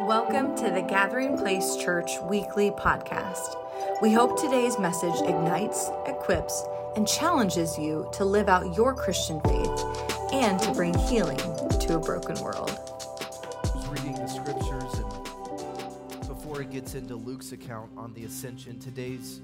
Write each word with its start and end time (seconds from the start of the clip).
Welcome 0.00 0.56
to 0.56 0.70
the 0.70 0.80
Gathering 0.80 1.36
Place 1.36 1.76
Church 1.76 2.12
weekly 2.22 2.70
podcast. 2.70 3.54
We 4.00 4.14
hope 4.14 4.40
today's 4.40 4.78
message 4.78 5.14
ignites, 5.20 5.90
equips, 6.06 6.64
and 6.96 7.06
challenges 7.06 7.78
you 7.78 8.08
to 8.14 8.24
live 8.24 8.48
out 8.48 8.74
your 8.74 8.94
Christian 8.94 9.42
faith 9.42 9.84
and 10.32 10.58
to 10.60 10.72
bring 10.72 10.96
healing 10.96 11.36
to 11.36 11.96
a 11.96 11.98
broken 11.98 12.40
world. 12.40 12.70
Reading 13.90 14.14
the 14.14 14.26
scriptures, 14.26 14.94
and 14.94 16.28
before 16.28 16.62
it 16.62 16.70
gets 16.70 16.94
into 16.94 17.14
Luke's 17.14 17.52
account 17.52 17.90
on 17.94 18.14
the 18.14 18.24
ascension, 18.24 18.78
today's 18.78 19.42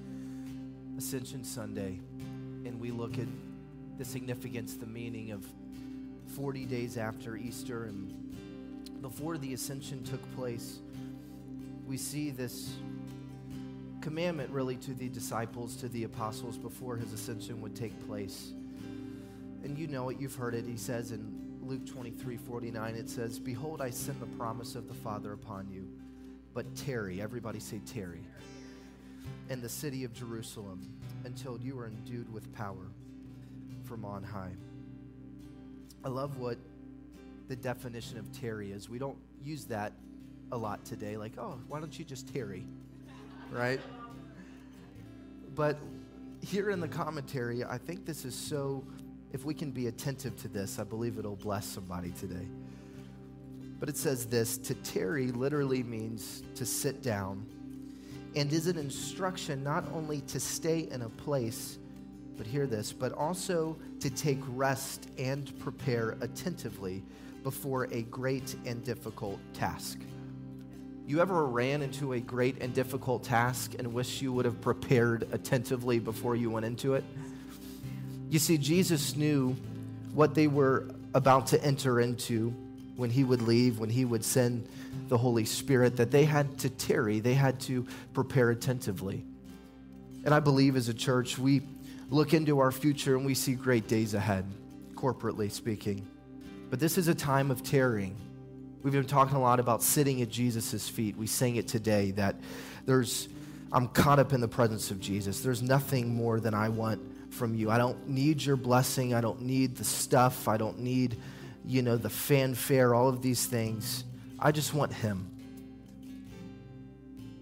Ascension 0.97 1.45
Sunday, 1.45 2.01
and 2.65 2.81
we 2.81 2.91
look 2.91 3.19
at 3.19 3.29
the 3.99 4.07
significance, 4.07 4.73
the 4.73 4.87
meaning 4.87 5.33
of 5.33 5.45
40 6.35 6.65
days 6.65 6.97
after 6.97 7.37
Easter 7.37 7.85
and 7.85 8.26
before 9.03 9.39
the 9.39 9.53
ascension 9.55 10.03
took 10.05 10.21
place, 10.35 10.81
we 11.87 11.97
see 11.97 12.31
this 12.31 12.75
commandment 14.01 14.51
really 14.51 14.77
to 14.77 14.95
the 14.95 15.09
disciples, 15.09 15.77
to 15.77 15.89
the 15.89 16.05
apostles 16.05 16.57
before 16.57 16.97
his 16.97 17.13
ascension 17.13 17.61
would 17.61 17.75
take 17.75 18.07
place. 18.07 18.53
And 19.65 19.77
you 19.77 19.87
know 19.87 20.09
it, 20.11 20.19
you've 20.21 20.35
heard 20.35 20.55
it. 20.55 20.65
He 20.65 20.77
says 20.77 21.13
in 21.13 21.59
Luke 21.63 21.87
23 21.87 22.37
49, 22.37 22.95
it 22.95 23.11
says, 23.11 23.39
Behold, 23.39 23.81
I 23.81 23.91
send 23.91 24.21
the 24.21 24.27
promise 24.37 24.77
of 24.77 24.87
the 24.87 24.95
Father 24.95 25.33
upon 25.33 25.69
you, 25.71 25.89
but 26.55 26.77
tarry, 26.77 27.21
everybody 27.21 27.59
say 27.59 27.81
tarry, 27.85 28.23
in 29.51 29.61
the 29.61 29.69
city 29.69 30.05
of 30.05 30.13
Jerusalem 30.13 30.89
until 31.25 31.59
you 31.59 31.79
are 31.79 31.89
endued 31.89 32.33
with 32.33 32.53
power 32.55 32.87
from 33.85 34.05
on 34.05 34.23
high. 34.23 34.53
I 36.05 36.09
love 36.09 36.39
what 36.39 36.59
the 37.49 37.57
definition 37.57 38.19
of 38.19 38.31
tarry 38.33 38.73
is. 38.73 38.89
We 38.89 38.99
don't 38.99 39.19
use 39.43 39.65
that 39.67 39.93
a 40.53 40.57
lot 40.57 40.85
today, 40.85 41.17
like, 41.17 41.39
oh, 41.39 41.59
why 41.69 41.81
don't 41.81 41.97
you 41.99 42.05
just 42.05 42.33
tarry? 42.33 42.67
Right? 43.51 43.81
But 45.55 45.79
here 46.41 46.71
in 46.71 46.81
the 46.81 46.89
commentary, 46.89 47.65
I 47.65 47.79
think 47.79 48.05
this 48.05 48.25
is 48.25 48.35
so, 48.35 48.85
if 49.33 49.45
we 49.45 49.55
can 49.55 49.71
be 49.71 49.87
attentive 49.87 50.37
to 50.43 50.49
this, 50.49 50.79
I 50.79 50.85
believe 50.85 51.19
it'll 51.19 51.37
bless 51.37 51.67
somebody 51.67 52.11
today. 52.13 52.47
But 53.79 53.89
it 53.89 53.97
says 53.97 54.27
this 54.27 54.57
to 54.59 54.75
tarry 54.75 55.33
literally 55.33 55.83
means 55.83 56.43
to 56.55 56.65
sit 56.65 57.03
down 57.03 57.47
and 58.35 58.53
is 58.53 58.67
an 58.67 58.79
instruction 58.79 59.63
not 59.65 59.85
only 59.93 60.21
to 60.23 60.41
stay 60.41 60.89
in 60.91 61.03
a 61.03 61.09
place, 61.09 61.79
but 62.37 62.47
hear 62.47 62.67
this, 62.67 62.93
but 62.93 63.13
also 63.13 63.77
to 64.01 64.11
take 64.11 64.39
rest 64.49 65.09
and 65.19 65.59
prepare 65.59 66.17
attentively 66.21 67.03
before 67.47 67.85
a 67.93 68.03
great 68.03 68.57
and 68.67 68.85
difficult 68.85 69.39
task. 69.55 70.01
You 71.07 71.21
ever 71.21 71.47
ran 71.47 71.81
into 71.81 72.15
a 72.15 72.19
great 72.19 72.61
and 72.61 72.75
difficult 72.75 73.23
task 73.23 73.75
and 73.79 73.95
wish 73.95 74.21
you 74.21 74.33
would 74.33 74.45
have 74.47 74.61
prepared 74.61 75.29
attentively 75.31 76.01
before 76.01 76.35
you 76.35 76.51
went 76.51 76.67
into 76.67 76.95
it? 76.95 77.05
You 78.31 78.41
see, 78.41 78.59
Jesus 78.59 79.15
knew 79.15 79.55
what 80.13 80.35
they 80.35 80.49
were 80.49 80.89
about 81.15 81.47
to 81.47 81.63
enter 81.63 82.01
into 82.01 82.53
when 82.97 83.11
he 83.11 83.23
would 83.23 83.43
leave, 83.43 83.79
when 83.79 83.91
he 83.91 84.05
would 84.05 84.25
send 84.25 84.69
the 85.07 85.17
Holy 85.17 85.45
Spirit, 85.45 85.99
that 85.99 86.11
they 86.11 86.25
had 86.25 86.59
to 86.59 86.69
tarry, 86.69 87.21
they 87.21 87.35
had 87.35 87.61
to 87.61 87.87
prepare 88.13 88.51
attentively. 88.51 89.25
And 90.25 90.35
I 90.35 90.41
believe 90.41 90.75
as 90.75 90.89
a 90.89 90.95
church, 90.95 91.39
we 91.39 91.63
look 92.11 92.35
into 92.35 92.59
our 92.59 92.73
future 92.73 93.15
and 93.15 93.25
we 93.25 93.35
see 93.35 93.55
great 93.55 93.87
days 93.87 94.15
ahead, 94.15 94.45
corporately 94.97 95.49
speaking. 95.49 96.09
But 96.71 96.81
this 96.81 96.99
is 96.99 97.09
a 97.09 97.15
time 97.15 97.51
of 97.51 97.63
tarrying. 97.63 98.17
We've 98.83 98.93
been 98.93 99.05
talking 99.05 99.37
a 99.37 99.41
lot 99.41 99.61
about 99.61 99.83
sitting 99.83 100.23
at 100.23 100.29
Jesus' 100.29 100.89
feet. 100.89 101.17
We 101.17 101.27
sang 101.27 101.57
it 101.57 101.69
today 101.69 102.13
that 102.13 102.37
there's, 102.85 103.29
I'm 103.73 103.89
caught 103.89 104.19
up 104.19 104.33
in 104.33 104.41
the 104.41 104.49
presence 104.49 104.91
of 104.91 105.01
Jesus. 105.01 105.41
There's 105.41 105.63
nothing 105.63 106.15
more 106.15 106.41
than 106.41 106.55
I 106.55 106.69
want 106.69 107.01
from 107.33 107.55
you. 107.55 107.71
I 107.71 107.79
don't 107.79 108.09
need 108.09 108.43
your 108.43 108.57
blessing. 108.57 109.15
I 109.15 109.21
don't 109.21 109.43
need 109.43 109.77
the 109.77 109.85
stuff. 109.85 110.49
I 110.49 110.57
don't 110.57 110.81
need, 110.81 111.17
you 111.65 111.83
know, 111.83 111.97
the 111.97 112.11
fanfare, 112.11 112.95
all 112.95 113.09
of 113.09 113.23
these 113.23 113.47
things. 113.47 114.05
I 114.39 114.53
just 114.53 114.75
want 114.75 114.93
Him. 114.93 115.31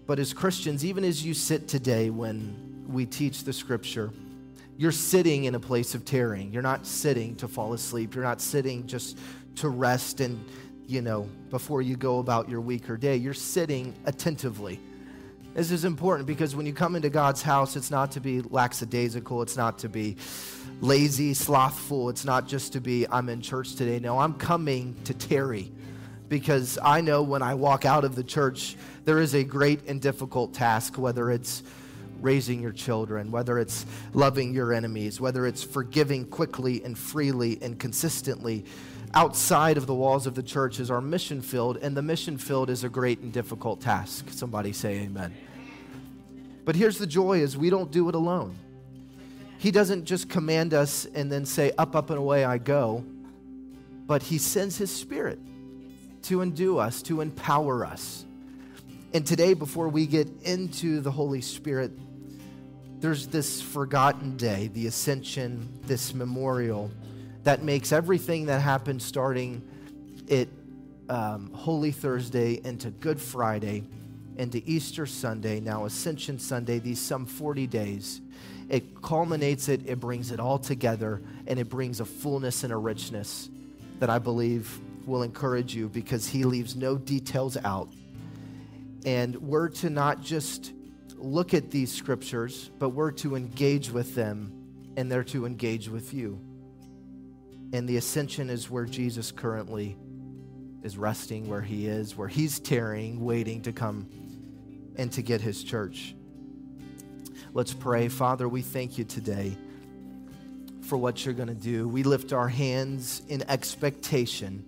But 0.07 0.19
as 0.19 0.33
Christians, 0.33 0.85
even 0.85 1.03
as 1.03 1.25
you 1.25 1.33
sit 1.33 1.67
today 1.67 2.09
when 2.09 2.85
we 2.87 3.05
teach 3.05 3.43
the 3.43 3.53
scripture, 3.53 4.11
you're 4.77 4.91
sitting 4.91 5.45
in 5.45 5.55
a 5.55 5.59
place 5.59 5.95
of 5.95 6.03
tarrying. 6.05 6.51
You're 6.51 6.61
not 6.61 6.85
sitting 6.85 7.35
to 7.37 7.47
fall 7.47 7.73
asleep. 7.73 8.13
You're 8.13 8.23
not 8.23 8.41
sitting 8.41 8.87
just 8.87 9.17
to 9.55 9.69
rest 9.69 10.19
and, 10.19 10.43
you 10.85 11.01
know, 11.01 11.29
before 11.49 11.81
you 11.81 11.95
go 11.95 12.19
about 12.19 12.49
your 12.49 12.61
week 12.61 12.89
or 12.89 12.97
day. 12.97 13.15
You're 13.15 13.33
sitting 13.33 13.93
attentively. 14.05 14.79
This 15.53 15.71
is 15.71 15.85
important 15.85 16.27
because 16.27 16.53
when 16.53 16.65
you 16.65 16.73
come 16.73 16.97
into 16.97 17.09
God's 17.09 17.41
house, 17.41 17.77
it's 17.77 17.89
not 17.89 18.11
to 18.11 18.19
be 18.19 18.41
lackadaisical. 18.41 19.41
It's 19.41 19.55
not 19.55 19.79
to 19.79 19.89
be 19.89 20.17
lazy, 20.81 21.33
slothful. 21.33 22.09
It's 22.09 22.25
not 22.25 22.45
just 22.45 22.73
to 22.73 22.81
be, 22.81 23.07
I'm 23.09 23.29
in 23.29 23.41
church 23.41 23.75
today. 23.75 23.99
No, 23.99 24.19
I'm 24.19 24.33
coming 24.33 24.95
to 25.05 25.13
tarry 25.13 25.71
because 26.27 26.77
I 26.83 26.99
know 26.99 27.23
when 27.23 27.41
I 27.41 27.53
walk 27.53 27.85
out 27.85 28.03
of 28.03 28.15
the 28.15 28.23
church, 28.23 28.75
there 29.05 29.19
is 29.19 29.33
a 29.33 29.45
great 29.45 29.87
and 29.87 30.01
difficult 30.01 30.53
task, 30.53 30.97
whether 30.97 31.31
it's 31.31 31.63
raising 32.25 32.59
your 32.59 32.71
children, 32.71 33.31
whether 33.31 33.59
it's 33.59 33.85
loving 34.13 34.51
your 34.51 34.73
enemies, 34.73 35.21
whether 35.21 35.45
it's 35.45 35.63
forgiving 35.63 36.25
quickly 36.25 36.83
and 36.83 36.97
freely 36.97 37.59
and 37.61 37.79
consistently. 37.79 38.65
Outside 39.13 39.77
of 39.77 39.85
the 39.85 39.93
walls 39.93 40.25
of 40.25 40.33
the 40.33 40.43
church 40.43 40.79
is 40.79 40.89
our 40.89 40.99
mission 40.99 41.39
field, 41.39 41.77
and 41.77 41.95
the 41.95 42.01
mission 42.01 42.37
field 42.37 42.71
is 42.71 42.83
a 42.83 42.89
great 42.89 43.19
and 43.19 43.31
difficult 43.31 43.79
task. 43.79 44.25
Somebody 44.31 44.73
say 44.73 45.01
amen. 45.01 45.33
But 46.65 46.75
here's 46.75 46.97
the 46.97 47.07
joy 47.07 47.39
is 47.39 47.55
we 47.55 47.69
don't 47.69 47.91
do 47.91 48.09
it 48.09 48.15
alone. 48.15 48.55
He 49.59 49.69
doesn't 49.69 50.05
just 50.05 50.27
command 50.27 50.73
us 50.73 51.05
and 51.05 51.31
then 51.31 51.45
say, 51.45 51.71
up, 51.77 51.95
up, 51.95 52.09
and 52.09 52.17
away 52.17 52.43
I 52.43 52.57
go, 52.57 53.05
but 54.07 54.23
He 54.23 54.39
sends 54.39 54.77
His 54.77 54.91
Spirit 54.91 55.39
to 56.23 56.41
endue 56.41 56.79
us, 56.79 57.03
to 57.03 57.21
empower 57.21 57.85
us. 57.85 58.25
And 59.13 59.25
today, 59.25 59.53
before 59.53 59.87
we 59.87 60.07
get 60.07 60.27
into 60.41 60.99
the 60.99 61.11
Holy 61.11 61.39
Spirit, 61.39 61.91
there's 62.99 63.27
this 63.27 63.61
forgotten 63.61 64.37
day, 64.37 64.69
the 64.73 64.87
ascension, 64.87 65.69
this 65.83 66.13
memorial 66.13 66.91
that 67.43 67.63
makes 67.63 67.91
everything 67.91 68.47
that 68.47 68.61
happened 68.61 69.01
starting 69.01 69.61
it 70.27 70.49
um, 71.09 71.51
Holy 71.53 71.91
Thursday 71.91 72.59
into 72.63 72.89
Good 72.89 73.21
Friday 73.21 73.83
into 74.37 74.61
Easter 74.65 75.05
Sunday, 75.05 75.59
now 75.59 75.85
Ascension 75.85 76.39
Sunday, 76.39 76.79
these 76.79 76.99
some 76.99 77.25
40 77.25 77.67
days. 77.67 78.21
It 78.69 79.01
culminates 79.01 79.69
it, 79.69 79.87
it 79.87 79.99
brings 79.99 80.31
it 80.31 80.39
all 80.39 80.57
together, 80.57 81.21
and 81.47 81.59
it 81.59 81.69
brings 81.69 81.99
a 81.99 82.05
fullness 82.05 82.63
and 82.63 82.73
a 82.73 82.77
richness 82.77 83.49
that 83.99 84.09
I 84.09 84.19
believe 84.19 84.79
will 85.05 85.23
encourage 85.23 85.75
you 85.75 85.87
because 85.87 86.27
he 86.27 86.43
leaves 86.43 86.75
no 86.75 86.97
details 86.97 87.57
out. 87.63 87.89
And 89.05 89.35
we're 89.35 89.69
to 89.69 89.89
not 89.89 90.21
just 90.21 90.73
look 91.25 91.53
at 91.53 91.71
these 91.71 91.91
scriptures, 91.91 92.69
but 92.79 92.89
we're 92.89 93.11
to 93.11 93.35
engage 93.35 93.89
with 93.89 94.15
them 94.15 94.51
and 94.95 95.11
they're 95.11 95.23
to 95.23 95.45
engage 95.45 95.89
with 95.89 96.13
you. 96.13 96.39
And 97.73 97.89
the 97.89 97.97
ascension 97.97 98.49
is 98.49 98.69
where 98.69 98.85
Jesus 98.85 99.31
currently 99.31 99.97
is 100.83 100.97
resting, 100.97 101.49
where 101.49 101.61
he 101.61 101.87
is, 101.87 102.15
where 102.15 102.27
he's 102.27 102.59
tarrying, 102.59 103.23
waiting 103.25 103.61
to 103.63 103.73
come 103.73 104.07
and 104.97 105.11
to 105.13 105.21
get 105.21 105.41
his 105.41 105.63
church. 105.63 106.15
Let's 107.53 107.73
pray. 107.73 108.07
Father, 108.07 108.47
we 108.47 108.61
thank 108.61 108.97
you 108.97 109.03
today 109.03 109.57
for 110.81 110.97
what 110.97 111.25
you're 111.25 111.33
going 111.33 111.49
to 111.49 111.55
do. 111.55 111.87
We 111.87 112.03
lift 112.03 112.33
our 112.33 112.47
hands 112.47 113.23
in 113.27 113.43
expectation, 113.49 114.63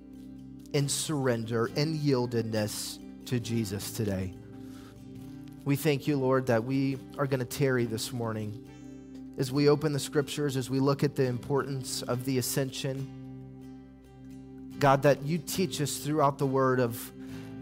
in 0.73 0.89
surrender, 0.89 1.67
in 1.75 1.97
yieldedness 1.99 2.97
to 3.25 3.39
Jesus 3.39 3.91
today. 3.91 4.33
We 5.67 5.75
thank 5.75 6.07
you, 6.07 6.15
Lord, 6.15 6.45
that 6.45 6.63
we 6.63 6.97
are 7.17 7.27
going 7.27 7.41
to 7.41 7.45
tarry 7.45 7.83
this 7.83 8.13
morning. 8.13 8.65
As 9.37 9.51
we 9.51 9.67
open 9.67 9.91
the 9.91 9.99
scriptures, 9.99 10.55
as 10.55 10.69
we 10.69 10.79
look 10.79 11.03
at 11.03 11.17
the 11.17 11.25
importance 11.25 12.03
of 12.03 12.23
the 12.23 12.37
ascension, 12.37 13.05
God, 14.79 15.01
that 15.01 15.23
you 15.23 15.37
teach 15.37 15.81
us 15.81 15.97
throughout 15.97 16.37
the 16.37 16.45
word 16.45 16.79
of 16.79 17.11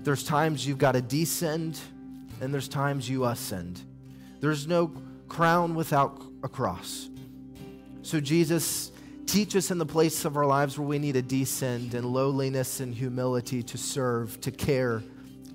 there's 0.03 0.23
times 0.23 0.67
you've 0.67 0.77
got 0.77 0.91
to 0.91 1.01
descend 1.01 1.79
and 2.41 2.53
there's 2.53 2.67
times 2.67 3.09
you 3.09 3.25
ascend. 3.25 3.81
There's 4.39 4.67
no 4.67 4.91
crown 5.27 5.73
without 5.73 6.21
a 6.43 6.47
cross. 6.47 7.09
So, 8.03 8.19
Jesus, 8.19 8.91
teach 9.25 9.55
us 9.55 9.71
in 9.71 9.79
the 9.79 9.85
place 9.87 10.25
of 10.25 10.37
our 10.37 10.45
lives 10.45 10.77
where 10.77 10.87
we 10.87 10.99
need 10.99 11.13
to 11.13 11.23
descend 11.23 11.95
in 11.95 12.13
lowliness 12.13 12.81
and 12.81 12.93
humility 12.93 13.63
to 13.63 13.79
serve, 13.79 14.39
to 14.41 14.51
care, 14.51 15.01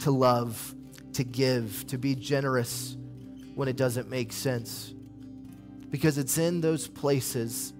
to 0.00 0.10
love 0.10 0.74
to 1.14 1.24
give, 1.24 1.86
to 1.88 1.98
be 1.98 2.14
generous 2.14 2.96
when 3.54 3.68
it 3.68 3.76
doesn't 3.76 4.08
make 4.08 4.32
sense. 4.32 4.94
Because 5.90 6.18
it's 6.18 6.38
in 6.38 6.60
those 6.60 6.86
places, 6.86 7.72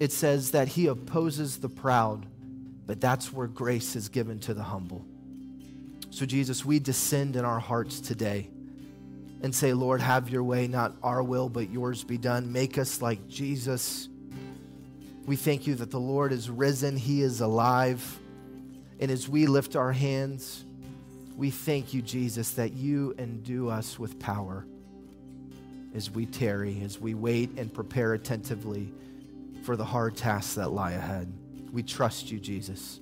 it 0.00 0.12
says 0.12 0.50
that 0.52 0.68
he 0.68 0.86
opposes 0.86 1.58
the 1.58 1.68
proud, 1.68 2.26
but 2.86 3.00
that's 3.00 3.32
where 3.32 3.46
grace 3.46 3.94
is 3.94 4.08
given 4.08 4.40
to 4.40 4.54
the 4.54 4.62
humble. 4.62 5.04
So 6.10 6.26
Jesus, 6.26 6.64
we 6.64 6.80
descend 6.80 7.36
in 7.36 7.44
our 7.44 7.60
hearts 7.60 8.00
today 8.00 8.50
and 9.42 9.54
say, 9.54 9.72
Lord, 9.72 10.00
have 10.00 10.28
your 10.28 10.42
way, 10.42 10.66
not 10.66 10.96
our 11.02 11.22
will, 11.22 11.48
but 11.48 11.70
yours 11.70 12.02
be 12.02 12.18
done. 12.18 12.52
Make 12.52 12.76
us 12.76 13.00
like 13.00 13.28
Jesus. 13.28 14.08
We 15.26 15.36
thank 15.36 15.66
you 15.66 15.76
that 15.76 15.90
the 15.90 16.00
Lord 16.00 16.32
is 16.32 16.50
risen, 16.50 16.96
he 16.96 17.22
is 17.22 17.40
alive. 17.40 18.18
And 18.98 19.10
as 19.10 19.28
we 19.28 19.46
lift 19.46 19.76
our 19.76 19.92
hands, 19.92 20.64
we 21.40 21.48
thank 21.48 21.94
you, 21.94 22.02
Jesus, 22.02 22.50
that 22.50 22.74
you 22.74 23.14
endue 23.18 23.70
us 23.70 23.98
with 23.98 24.18
power 24.18 24.66
as 25.94 26.10
we 26.10 26.26
tarry, 26.26 26.82
as 26.84 27.00
we 27.00 27.14
wait 27.14 27.48
and 27.56 27.72
prepare 27.72 28.12
attentively 28.12 28.92
for 29.62 29.74
the 29.74 29.84
hard 29.84 30.14
tasks 30.14 30.56
that 30.56 30.70
lie 30.70 30.92
ahead. 30.92 31.32
We 31.72 31.82
trust 31.82 32.30
you, 32.30 32.38
Jesus. 32.38 33.00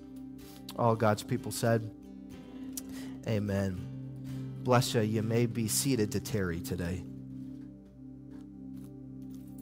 All 0.78 0.94
God's 0.94 1.24
people 1.24 1.50
said, 1.50 1.90
Amen. 3.26 3.84
Bless 4.62 4.94
you. 4.94 5.00
You 5.00 5.24
may 5.24 5.46
be 5.46 5.66
seated 5.66 6.12
to 6.12 6.20
tarry 6.20 6.60
today. 6.60 7.02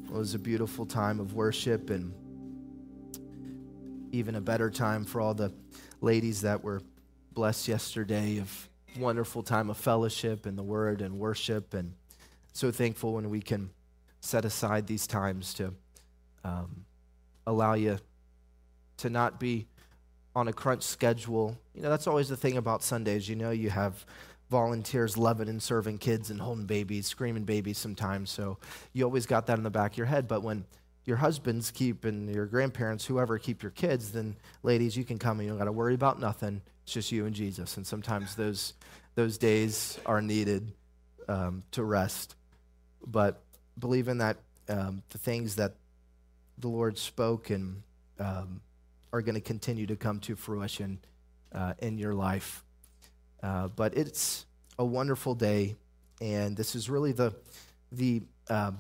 It 0.05 0.13
was 0.13 0.35
a 0.35 0.39
beautiful 0.39 0.85
time 0.85 1.19
of 1.19 1.33
worship 1.33 1.89
and 1.89 2.13
even 4.13 4.35
a 4.35 4.41
better 4.43 4.69
time 4.69 5.07
for 5.07 5.23
all 5.23 5.33
the 5.33 5.51
ladies 6.03 6.43
that 6.43 6.63
were 6.63 6.83
blessed 7.37 7.69
yesterday 7.69 8.39
of 8.39 8.71
wonderful 8.99 9.43
time 9.43 9.69
of 9.69 9.77
fellowship 9.77 10.47
and 10.47 10.57
the 10.57 10.63
word 10.63 11.03
and 11.03 11.19
worship 11.19 11.75
and 11.75 11.93
so 12.55 12.71
thankful 12.73 13.13
when 13.13 13.29
we 13.29 13.43
can 13.43 13.69
set 14.23 14.47
aside 14.47 14.87
these 14.87 15.07
times 15.07 15.53
to 15.53 15.75
um, 16.45 16.87
allow 17.47 17.75
you 17.75 17.99
to 18.97 19.11
not 19.11 19.39
be 19.39 19.67
on 20.35 20.49
a 20.49 20.53
crunch 20.53 20.83
schedule. 20.83 21.59
You 21.75 21.83
know, 21.83 21.91
that's 21.91 22.07
always 22.07 22.31
the 22.31 22.39
thing 22.39 22.57
about 22.57 22.83
Sundays. 22.83 23.29
You 23.29 23.37
know, 23.37 23.51
you 23.51 23.69
have 23.69 24.07
volunteers 24.49 25.19
loving 25.19 25.51
and 25.51 25.63
serving 25.63 25.99
kids 25.99 26.31
and 26.31 26.41
holding 26.41 26.65
babies, 26.65 27.07
screaming 27.07 27.45
babies 27.45 27.77
sometimes. 27.77 28.31
So 28.31 28.57
you 28.95 29.05
always 29.05 29.27
got 29.27 29.45
that 29.49 29.59
in 29.59 29.65
the 29.65 29.71
back 29.71 29.93
of 29.93 29.99
your 29.99 30.07
head. 30.07 30.27
But 30.27 30.43
when 30.43 30.65
your 31.07 31.17
husbands 31.17 31.71
keep 31.71 32.05
and 32.05 32.29
your 32.35 32.47
grandparents, 32.47 33.07
whoever 33.07 33.39
keep 33.39 33.63
your 33.63 33.71
kids, 33.71 34.13
then 34.13 34.37
ladies, 34.65 34.97
you 34.97 35.05
can 35.05 35.19
come 35.19 35.39
and 35.39 35.47
you 35.47 35.51
don't 35.51 35.59
got 35.59 35.65
to 35.65 35.73
worry 35.73 35.95
about 35.95 36.21
nothing. 36.21 36.61
It's 36.83 36.93
just 36.93 37.13
you 37.13 37.27
and 37.27 37.35
Jesus. 37.35 37.77
And 37.77 37.87
sometimes 37.87 38.35
those 38.35 38.75
those 39.15 39.39
days 39.39 39.99
are 40.05 40.21
needed 40.21 40.73
um, 41.29 41.63
to 41.71 41.85
rest. 41.85 42.35
But 43.07 43.41
believe 43.79 44.09
in 44.09 44.19
that 44.19 44.37
um, 44.69 45.03
the 45.11 45.19
things 45.19 45.57
that 45.57 45.75
the 46.59 46.69
Lord 46.69 46.99
spoke 46.99 47.51
and 47.51 47.83
um, 48.19 48.61
are 49.13 49.23
going 49.23 49.37
to 49.37 49.41
continue 49.41 49.87
to 49.87 49.97
come 49.97 50.21
to 50.21 50.35
fruition 50.35 50.99
uh, 51.55 51.75
in 51.79 51.99
your 51.99 52.15
life. 52.15 52.65
Uh, 53.43 53.69
but 53.69 53.97
it's 53.97 54.45
a 54.79 54.85
wonderful 54.85 55.35
day, 55.35 55.77
and 56.21 56.57
this 56.57 56.75
is 56.75 56.91
really 56.91 57.13
the 57.13 57.33
the 57.93 58.23
um, 58.51 58.79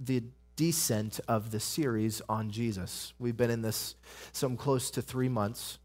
the 0.00 0.22
descent 0.56 1.20
of 1.28 1.50
the 1.50 1.60
series 1.60 2.22
on 2.28 2.50
Jesus. 2.50 3.12
We've 3.18 3.36
been 3.36 3.50
in 3.50 3.62
this 3.62 3.94
some 4.32 4.56
close 4.56 4.90
to 4.92 5.02
three 5.02 5.28
months, 5.28 5.78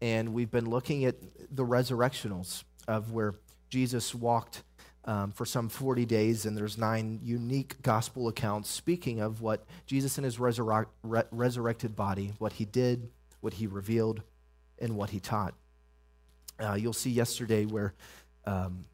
and 0.00 0.32
we've 0.34 0.50
been 0.50 0.68
looking 0.68 1.04
at 1.04 1.16
the 1.50 1.64
resurrectionals 1.64 2.64
of 2.86 3.12
where 3.12 3.34
Jesus 3.68 4.14
walked 4.14 4.62
um, 5.04 5.32
for 5.32 5.46
some 5.46 5.68
40 5.68 6.04
days, 6.04 6.44
and 6.44 6.56
there's 6.56 6.76
nine 6.76 7.20
unique 7.22 7.80
gospel 7.82 8.28
accounts 8.28 8.68
speaking 8.68 9.20
of 9.20 9.40
what 9.40 9.64
Jesus 9.86 10.18
in 10.18 10.24
his 10.24 10.38
re- 10.38 10.84
resurrected 11.30 11.96
body, 11.96 12.32
what 12.38 12.54
he 12.54 12.64
did, 12.64 13.08
what 13.40 13.54
he 13.54 13.66
revealed, 13.66 14.22
and 14.78 14.96
what 14.96 15.10
he 15.10 15.20
taught. 15.20 15.54
Uh, 16.58 16.74
you'll 16.74 16.92
see 16.92 17.10
yesterday 17.10 17.64
where 17.64 17.94
um, 18.44 18.84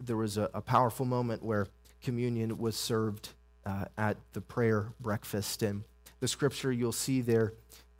there 0.00 0.16
was 0.16 0.38
a, 0.38 0.48
a, 0.54 0.60
powerful 0.62 1.04
moment 1.04 1.42
where 1.42 1.66
communion 2.02 2.56
was 2.56 2.76
served 2.76 3.30
uh, 3.66 3.84
at 3.98 4.16
the 4.32 4.40
prayer 4.40 4.92
breakfast, 5.00 5.62
and 5.62 5.84
the 6.20 6.28
scripture 6.28 6.72
you'll 6.72 6.92
see 6.92 7.20
there 7.20 7.54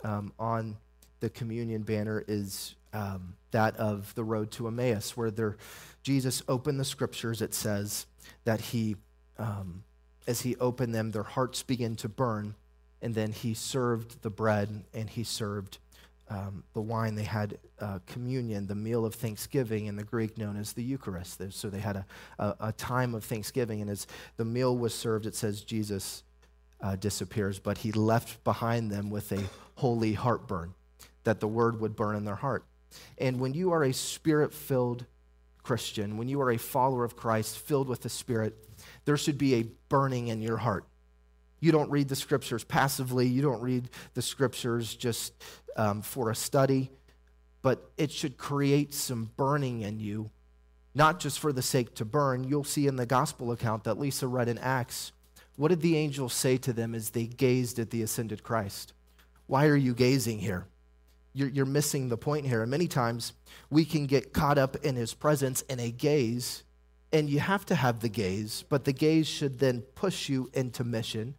um, 0.04 0.32
on 0.38 0.76
the 1.20 1.30
communion 1.30 1.82
banner 1.82 2.24
is 2.26 2.74
um, 2.92 3.34
that 3.50 3.76
of 3.76 4.14
the 4.14 4.24
road 4.24 4.50
to 4.52 4.66
Emmaus, 4.66 5.16
where 5.16 5.30
there 5.30 5.56
Jesus 6.02 6.42
opened 6.48 6.80
the 6.80 6.84
scriptures, 6.84 7.42
it 7.42 7.54
says 7.54 8.06
that 8.44 8.60
he, 8.60 8.96
um, 9.38 9.84
as 10.26 10.40
he 10.42 10.56
opened 10.56 10.94
them, 10.94 11.10
their 11.10 11.22
hearts 11.22 11.62
began 11.62 11.96
to 11.96 12.08
burn. 12.08 12.54
And 13.02 13.14
then 13.14 13.32
he 13.32 13.54
served 13.54 14.22
the 14.22 14.30
bread 14.30 14.84
and 14.92 15.08
he 15.08 15.24
served 15.24 15.78
um, 16.30 16.64
the 16.72 16.80
wine. 16.80 17.14
They 17.14 17.24
had 17.24 17.58
uh, 17.80 17.98
communion, 18.06 18.66
the 18.66 18.74
meal 18.74 19.04
of 19.04 19.14
thanksgiving 19.14 19.86
in 19.86 19.96
the 19.96 20.04
Greek 20.04 20.38
known 20.38 20.56
as 20.56 20.72
the 20.72 20.82
Eucharist. 20.82 21.42
So 21.52 21.68
they 21.68 21.80
had 21.80 21.96
a, 21.96 22.06
a, 22.38 22.56
a 22.60 22.72
time 22.72 23.14
of 23.14 23.24
thanksgiving. 23.24 23.82
And 23.82 23.90
as 23.90 24.06
the 24.36 24.44
meal 24.44 24.76
was 24.78 24.94
served, 24.94 25.26
it 25.26 25.34
says 25.34 25.62
Jesus 25.62 26.22
uh, 26.80 26.96
disappears, 26.96 27.58
but 27.58 27.78
he 27.78 27.92
left 27.92 28.42
behind 28.44 28.90
them 28.90 29.10
with 29.10 29.32
a 29.32 29.42
holy 29.74 30.14
heartburn, 30.14 30.72
that 31.24 31.40
the 31.40 31.48
word 31.48 31.80
would 31.80 31.94
burn 31.96 32.16
in 32.16 32.24
their 32.24 32.36
heart. 32.36 32.64
And 33.18 33.38
when 33.40 33.52
you 33.52 33.72
are 33.72 33.84
a 33.84 33.92
spirit 33.92 34.54
filled 34.54 35.04
Christian, 35.62 36.16
when 36.16 36.28
you 36.28 36.40
are 36.40 36.50
a 36.50 36.58
follower 36.58 37.04
of 37.04 37.16
Christ 37.16 37.58
filled 37.58 37.88
with 37.88 38.00
the 38.00 38.08
Spirit, 38.08 38.56
there 39.04 39.16
should 39.16 39.38
be 39.38 39.54
a 39.54 39.64
burning 39.88 40.28
in 40.28 40.40
your 40.40 40.56
heart. 40.56 40.84
You 41.60 41.72
don't 41.72 41.90
read 41.90 42.08
the 42.08 42.16
scriptures 42.16 42.64
passively, 42.64 43.26
you 43.26 43.42
don't 43.42 43.60
read 43.60 43.90
the 44.14 44.22
scriptures 44.22 44.94
just 44.94 45.34
um, 45.76 46.02
for 46.02 46.30
a 46.30 46.34
study, 46.34 46.90
but 47.62 47.90
it 47.96 48.10
should 48.10 48.38
create 48.38 48.94
some 48.94 49.30
burning 49.36 49.82
in 49.82 50.00
you, 50.00 50.30
not 50.94 51.20
just 51.20 51.38
for 51.38 51.52
the 51.52 51.62
sake 51.62 51.94
to 51.96 52.04
burn. 52.04 52.44
You'll 52.44 52.64
see 52.64 52.86
in 52.86 52.96
the 52.96 53.06
gospel 53.06 53.52
account 53.52 53.84
that 53.84 53.98
Lisa 53.98 54.26
read 54.26 54.48
in 54.48 54.58
Acts. 54.58 55.12
What 55.56 55.68
did 55.68 55.82
the 55.82 55.96
angels 55.96 56.32
say 56.32 56.56
to 56.58 56.72
them 56.72 56.94
as 56.94 57.10
they 57.10 57.26
gazed 57.26 57.78
at 57.78 57.90
the 57.90 58.02
ascended 58.02 58.42
Christ? 58.42 58.94
Why 59.46 59.66
are 59.66 59.76
you 59.76 59.94
gazing 59.94 60.38
here? 60.38 60.66
You're, 61.32 61.48
you're 61.48 61.66
missing 61.66 62.08
the 62.08 62.16
point 62.16 62.46
here. 62.46 62.62
And 62.62 62.70
many 62.70 62.88
times 62.88 63.34
we 63.68 63.84
can 63.84 64.06
get 64.06 64.32
caught 64.32 64.58
up 64.58 64.76
in 64.76 64.96
his 64.96 65.12
presence 65.12 65.62
in 65.62 65.78
a 65.78 65.90
gaze, 65.90 66.64
and 67.12 67.28
you 67.28 67.40
have 67.40 67.66
to 67.66 67.74
have 67.74 68.00
the 68.00 68.08
gaze, 68.08 68.64
but 68.68 68.84
the 68.84 68.92
gaze 68.92 69.26
should 69.26 69.58
then 69.58 69.80
push 69.94 70.28
you 70.28 70.50
into 70.54 70.84
mission, 70.84 71.34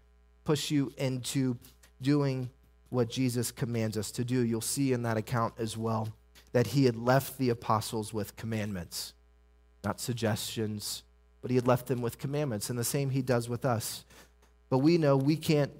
push 0.51 0.69
you 0.69 0.91
into 0.97 1.57
doing 2.01 2.49
what 2.89 3.09
Jesus 3.09 3.53
commands 3.53 3.97
us 3.97 4.11
to 4.11 4.25
do. 4.25 4.41
You'll 4.41 4.59
see 4.59 4.91
in 4.91 5.03
that 5.03 5.15
account 5.15 5.53
as 5.57 5.77
well 5.77 6.09
that 6.51 6.67
he 6.67 6.83
had 6.83 6.97
left 6.97 7.37
the 7.37 7.47
apostles 7.47 8.13
with 8.13 8.35
commandments, 8.35 9.13
not 9.81 10.01
suggestions, 10.01 11.03
but 11.41 11.51
he 11.51 11.55
had 11.55 11.67
left 11.67 11.87
them 11.87 12.01
with 12.01 12.17
commandments. 12.17 12.69
And 12.69 12.77
the 12.77 12.83
same 12.83 13.11
he 13.11 13.21
does 13.21 13.47
with 13.47 13.63
us. 13.63 14.03
But 14.69 14.79
we 14.79 14.97
know 14.97 15.15
we 15.15 15.37
can't 15.37 15.71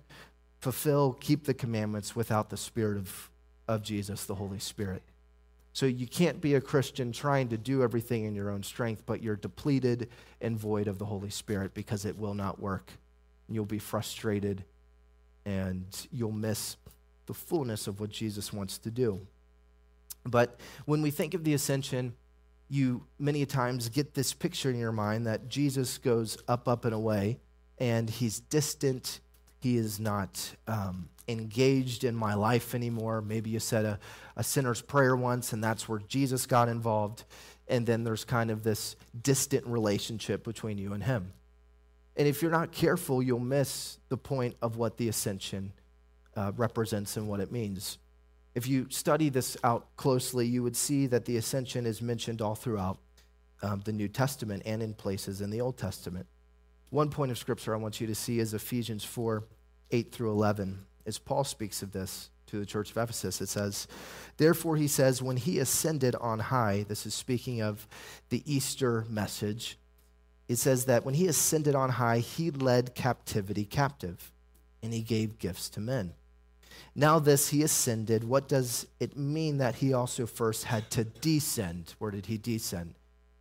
fulfill, 0.59 1.17
keep 1.19 1.43
the 1.43 1.53
commandments 1.53 2.15
without 2.15 2.49
the 2.49 2.55
spirit 2.55 2.95
of 2.95 3.29
of 3.67 3.83
Jesus, 3.83 4.25
the 4.25 4.35
Holy 4.35 4.59
Spirit. 4.59 5.01
So 5.73 5.85
you 5.85 6.07
can't 6.07 6.39
be 6.39 6.55
a 6.55 6.61
Christian 6.61 7.11
trying 7.11 7.49
to 7.49 7.57
do 7.57 7.83
everything 7.83 8.23
in 8.23 8.35
your 8.35 8.49
own 8.49 8.63
strength, 8.63 9.03
but 9.05 9.21
you're 9.21 9.35
depleted 9.35 10.09
and 10.39 10.57
void 10.57 10.87
of 10.87 10.97
the 10.97 11.05
Holy 11.05 11.29
Spirit 11.29 11.73
because 11.73 12.05
it 12.05 12.17
will 12.17 12.33
not 12.33 12.59
work. 12.59 12.91
You'll 13.47 13.65
be 13.65 13.79
frustrated 13.79 14.63
and 15.45 15.85
you'll 16.11 16.31
miss 16.31 16.77
the 17.25 17.33
fullness 17.33 17.87
of 17.87 17.99
what 17.99 18.09
Jesus 18.09 18.51
wants 18.51 18.77
to 18.79 18.91
do. 18.91 19.19
But 20.25 20.59
when 20.85 21.01
we 21.01 21.11
think 21.11 21.33
of 21.33 21.43
the 21.43 21.53
ascension, 21.53 22.13
you 22.69 23.05
many 23.19 23.45
times 23.45 23.89
get 23.89 24.13
this 24.13 24.33
picture 24.33 24.69
in 24.69 24.79
your 24.79 24.91
mind 24.91 25.27
that 25.27 25.49
Jesus 25.49 25.97
goes 25.97 26.37
up, 26.47 26.67
up, 26.67 26.85
and 26.85 26.93
away, 26.93 27.39
and 27.79 28.09
he's 28.09 28.39
distant. 28.39 29.19
He 29.59 29.77
is 29.77 29.99
not 29.99 30.55
um, 30.67 31.09
engaged 31.27 32.03
in 32.03 32.15
my 32.15 32.33
life 32.33 32.73
anymore. 32.73 33.21
Maybe 33.21 33.49
you 33.49 33.59
said 33.59 33.85
a, 33.85 33.99
a 34.35 34.43
sinner's 34.43 34.81
prayer 34.81 35.15
once, 35.15 35.53
and 35.53 35.63
that's 35.63 35.89
where 35.89 35.99
Jesus 36.07 36.45
got 36.45 36.69
involved. 36.69 37.25
And 37.67 37.85
then 37.85 38.03
there's 38.03 38.23
kind 38.23 38.51
of 38.51 38.63
this 38.63 38.95
distant 39.21 39.65
relationship 39.65 40.43
between 40.43 40.77
you 40.77 40.93
and 40.93 41.03
him. 41.03 41.33
And 42.15 42.27
if 42.27 42.41
you're 42.41 42.51
not 42.51 42.71
careful, 42.71 43.23
you'll 43.23 43.39
miss 43.39 43.99
the 44.09 44.17
point 44.17 44.55
of 44.61 44.77
what 44.77 44.97
the 44.97 45.07
ascension 45.07 45.73
uh, 46.35 46.51
represents 46.55 47.17
and 47.17 47.27
what 47.27 47.39
it 47.39 47.51
means. 47.51 47.97
If 48.53 48.67
you 48.67 48.87
study 48.89 49.29
this 49.29 49.55
out 49.63 49.95
closely, 49.95 50.45
you 50.45 50.61
would 50.63 50.75
see 50.75 51.07
that 51.07 51.25
the 51.25 51.37
ascension 51.37 51.85
is 51.85 52.01
mentioned 52.01 52.41
all 52.41 52.55
throughout 52.55 52.99
um, 53.61 53.81
the 53.85 53.93
New 53.93 54.07
Testament 54.07 54.63
and 54.65 54.83
in 54.83 54.93
places 54.93 55.41
in 55.41 55.51
the 55.51 55.61
Old 55.61 55.77
Testament. 55.77 56.27
One 56.89 57.09
point 57.09 57.31
of 57.31 57.37
scripture 57.37 57.73
I 57.73 57.77
want 57.77 58.01
you 58.01 58.07
to 58.07 58.15
see 58.15 58.39
is 58.39 58.53
Ephesians 58.53 59.05
4 59.05 59.45
8 59.93 60.11
through 60.11 60.31
11 60.31 60.85
as 61.05 61.17
Paul 61.17 61.43
speaks 61.43 61.81
of 61.81 61.91
this 61.91 62.29
to 62.47 62.59
the 62.59 62.65
church 62.65 62.91
of 62.91 62.97
Ephesus, 62.97 63.41
it 63.41 63.49
says, 63.49 63.87
Therefore, 64.37 64.75
he 64.75 64.87
says, 64.87 65.21
when 65.21 65.37
he 65.37 65.59
ascended 65.59 66.15
on 66.15 66.39
high, 66.39 66.85
this 66.87 67.05
is 67.05 67.13
speaking 67.13 67.61
of 67.61 67.87
the 68.29 68.43
Easter 68.45 69.05
message, 69.09 69.77
it 70.51 70.57
says 70.57 70.85
that 70.85 71.05
when 71.05 71.13
he 71.13 71.27
ascended 71.27 71.75
on 71.75 71.91
high, 71.91 72.19
he 72.19 72.51
led 72.51 72.93
captivity 72.93 73.63
captive 73.63 74.33
and 74.83 74.93
he 74.93 75.01
gave 75.01 75.39
gifts 75.39 75.69
to 75.69 75.79
men. 75.79 76.11
Now, 76.93 77.19
this 77.19 77.47
he 77.49 77.63
ascended. 77.63 78.25
What 78.25 78.49
does 78.49 78.85
it 78.99 79.15
mean 79.15 79.59
that 79.59 79.75
he 79.75 79.93
also 79.93 80.25
first 80.25 80.65
had 80.65 80.91
to 80.91 81.05
descend? 81.05 81.95
Where 81.99 82.11
did 82.11 82.25
he 82.25 82.37
descend? 82.37 82.95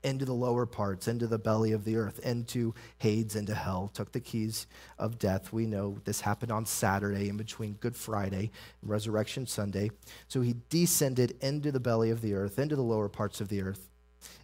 Into 0.04 0.24
the 0.24 0.32
lower 0.32 0.66
parts, 0.66 1.08
into 1.08 1.26
the 1.26 1.38
belly 1.38 1.72
of 1.72 1.84
the 1.84 1.96
earth, 1.96 2.20
into 2.20 2.74
Hades, 2.98 3.34
into 3.34 3.56
hell, 3.56 3.90
took 3.92 4.12
the 4.12 4.20
keys 4.20 4.68
of 4.96 5.18
death. 5.18 5.52
We 5.52 5.66
know 5.66 5.98
this 6.04 6.20
happened 6.20 6.52
on 6.52 6.64
Saturday 6.64 7.28
in 7.28 7.36
between 7.36 7.72
Good 7.74 7.96
Friday 7.96 8.52
and 8.82 8.90
Resurrection 8.90 9.48
Sunday. 9.48 9.90
So 10.28 10.42
he 10.42 10.54
descended 10.68 11.36
into 11.40 11.72
the 11.72 11.80
belly 11.80 12.10
of 12.10 12.20
the 12.20 12.34
earth, 12.34 12.60
into 12.60 12.76
the 12.76 12.82
lower 12.82 13.08
parts 13.08 13.40
of 13.40 13.48
the 13.48 13.62
earth. 13.62 13.89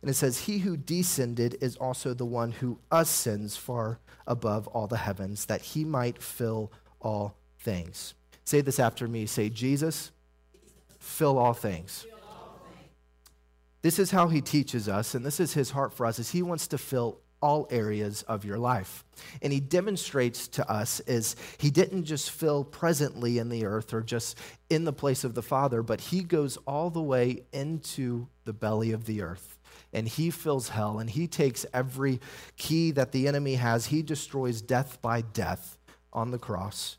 And 0.01 0.11
it 0.11 0.15
says, 0.15 0.41
He 0.41 0.59
who 0.59 0.77
descended 0.77 1.57
is 1.61 1.77
also 1.77 2.15
the 2.15 2.25
one 2.25 2.53
who 2.53 2.79
ascends 2.91 3.57
far 3.57 3.99
above 4.27 4.67
all 4.69 4.87
the 4.87 4.97
heavens, 4.97 5.47
that 5.47 5.63
he 5.63 5.85
might 5.85 6.23
fill 6.23 6.73
all 7.01 7.37
things. 7.59 8.15
Say 8.45 8.61
this 8.61 8.79
after 8.79 9.09
me. 9.09 9.27
Say, 9.27 9.49
Jesus, 9.49 10.13
fill 10.99 11.39
all 11.39 11.53
things. 11.53 12.07
This 13.83 13.99
is 13.99 14.11
how 14.11 14.29
he 14.29 14.41
teaches 14.41 14.89
us, 14.89 15.15
and 15.15 15.25
this 15.25 15.39
is 15.39 15.55
his 15.55 15.71
heart 15.71 15.93
for 15.93 16.07
us, 16.07 16.19
is 16.19 16.31
he 16.31 16.43
wants 16.43 16.67
to 16.69 16.79
fill 16.79 17.21
all 17.41 17.69
areas 17.71 18.23
of 18.23 18.45
your 18.45 18.59
life. 18.59 19.05
And 19.43 19.53
he 19.53 19.61
demonstrates 19.61 20.49
to 20.49 20.69
us 20.71 21.01
is 21.01 21.37
he 21.59 21.71
didn't 21.71 22.05
just 22.05 22.31
fill 22.31 22.65
presently 22.65 23.39
in 23.39 23.49
the 23.49 23.67
earth 23.67 23.93
or 23.93 24.01
just 24.01 24.39
in 24.71 24.85
the 24.85 24.93
place 24.93 25.23
of 25.23 25.35
the 25.35 25.43
Father, 25.43 25.83
but 25.83 26.01
he 26.01 26.23
goes 26.23 26.57
all 26.67 26.91
the 26.91 27.03
way 27.03 27.45
into 27.53 28.27
the 28.45 28.53
belly 28.53 28.93
of 28.93 29.05
the 29.05 29.23
earth. 29.23 29.56
And 29.97 30.07
he 30.07 30.31
fills 30.31 30.69
hell 30.69 30.99
and 30.99 31.09
he 31.09 31.27
takes 31.27 31.65
every 31.73 32.21
key 32.59 32.91
that 32.91 33.13
the 33.13 33.27
enemy 33.27 33.55
has. 33.55 33.87
He 33.87 34.03
destroys 34.03 34.61
death 34.61 35.01
by 35.01 35.23
death 35.23 35.79
on 36.13 36.31
the 36.33 36.39
cross. 36.39 36.99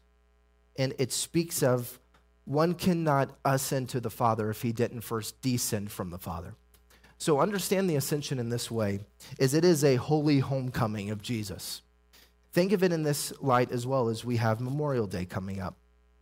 And 0.77 0.95
it 0.97 1.13
speaks 1.13 1.61
of 1.61 1.99
one 2.45 2.73
cannot 2.73 3.37
ascend 3.45 3.89
to 3.89 3.99
the 3.99 4.09
Father 4.09 4.49
if 4.49 4.63
he 4.63 4.71
didn't 4.71 5.01
first 5.01 5.39
descend 5.43 5.91
from 5.91 6.09
the 6.09 6.17
Father. 6.17 6.55
So 7.19 7.39
understand 7.39 7.87
the 7.87 7.97
ascension 7.97 8.39
in 8.39 8.49
this 8.49 8.71
way 8.71 9.01
is 9.37 9.53
it 9.53 9.63
is 9.63 9.83
a 9.83 9.97
holy 9.97 10.39
homecoming 10.39 11.11
of 11.11 11.21
Jesus. 11.21 11.83
Think 12.51 12.71
of 12.71 12.81
it 12.81 12.91
in 12.91 13.03
this 13.03 13.31
light 13.39 13.71
as 13.71 13.85
well 13.85 14.09
as 14.09 14.25
we 14.25 14.37
have 14.37 14.59
Memorial 14.59 15.05
Day 15.05 15.25
coming 15.25 15.59
up. 15.59 15.75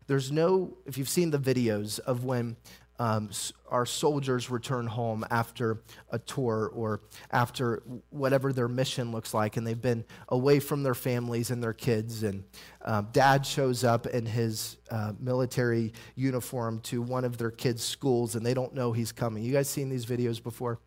There's 0.08 0.29
no, 0.29 0.75
if 0.86 0.98
you've 0.98 1.08
seen 1.08 1.32
the 1.32 1.39
videos 1.39 2.00
of 2.00 2.25
when 2.25 2.58
um, 2.98 3.30
our 3.70 3.86
soldiers 3.86 4.50
return 4.50 4.88
home 4.88 5.25
after 5.30 5.82
a 6.12 6.20
tour 6.20 6.72
or 6.74 7.02
after 7.32 7.84
whatever 8.10 8.54
their 8.54 8.68
mission 8.68 9.12
looks 9.12 9.34
like, 9.34 9.58
and 9.58 9.68
they've 9.68 9.82
been 9.82 10.06
away 10.30 10.60
from 10.60 10.84
their 10.84 10.94
families 10.94 11.52
and 11.52 11.62
their 11.62 11.74
kids. 11.74 12.24
And 12.24 12.46
um, 12.84 13.10
dad 13.12 13.46
shows 13.46 13.84
up 13.84 14.08
in 14.08 14.25
his 14.25 14.78
uh, 14.90 15.14
military 15.20 15.94
uniform 16.16 16.80
to 16.82 17.02
one 17.02 17.25
of 17.25 17.38
their 17.38 17.52
kids' 17.52 17.84
schools, 17.84 18.36
and 18.36 18.46
they 18.46 18.54
don't 18.54 18.74
know 18.74 18.94
he's 18.94 19.12
coming. 19.12 19.44
You 19.44 19.52
guys 19.52 19.68
seen 19.68 19.90
these 19.90 20.06
videos 20.06 20.42
before? 20.42 20.80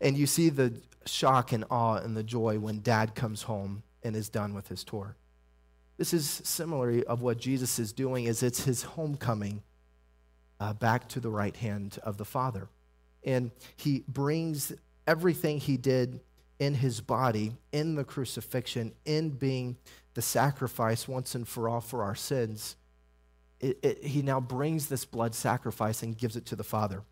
And 0.00 0.16
you 0.16 0.26
see 0.26 0.48
the 0.48 0.80
shock 1.06 1.52
and 1.52 1.64
awe 1.70 1.96
and 1.96 2.16
the 2.16 2.24
joy 2.24 2.58
when 2.58 2.80
dad 2.80 3.14
comes 3.14 3.42
home 3.42 3.82
and 4.02 4.16
is 4.16 4.28
done 4.28 4.52
with 4.52 4.68
his 4.68 4.82
tour. 4.82 5.16
This 5.96 6.12
is 6.12 6.28
similar 6.28 7.02
of 7.06 7.22
what 7.22 7.38
Jesus 7.38 7.78
is 7.78 7.92
doing 7.92 8.24
is 8.24 8.42
it's 8.42 8.64
his 8.64 8.82
homecoming 8.82 9.62
uh, 10.60 10.72
back 10.72 11.08
to 11.08 11.20
the 11.20 11.30
right 11.30 11.56
hand 11.56 11.98
of 12.02 12.16
the 12.16 12.24
Father. 12.24 12.68
And 13.24 13.50
he 13.76 14.04
brings 14.08 14.72
everything 15.06 15.58
he 15.58 15.76
did 15.76 16.20
in 16.58 16.74
his 16.74 17.00
body, 17.00 17.52
in 17.72 17.94
the 17.94 18.04
crucifixion, 18.04 18.92
in 19.04 19.30
being 19.30 19.76
the 20.14 20.22
sacrifice 20.22 21.06
once 21.06 21.34
and 21.34 21.46
for 21.46 21.68
all 21.68 21.80
for 21.80 22.02
our 22.02 22.14
sins. 22.14 22.76
It, 23.60 23.78
it, 23.82 24.04
he 24.04 24.22
now 24.22 24.40
brings 24.40 24.88
this 24.88 25.04
blood 25.04 25.34
sacrifice 25.34 26.02
and 26.02 26.16
gives 26.16 26.36
it 26.36 26.46
to 26.46 26.56
the 26.56 26.64
Father. 26.64 27.02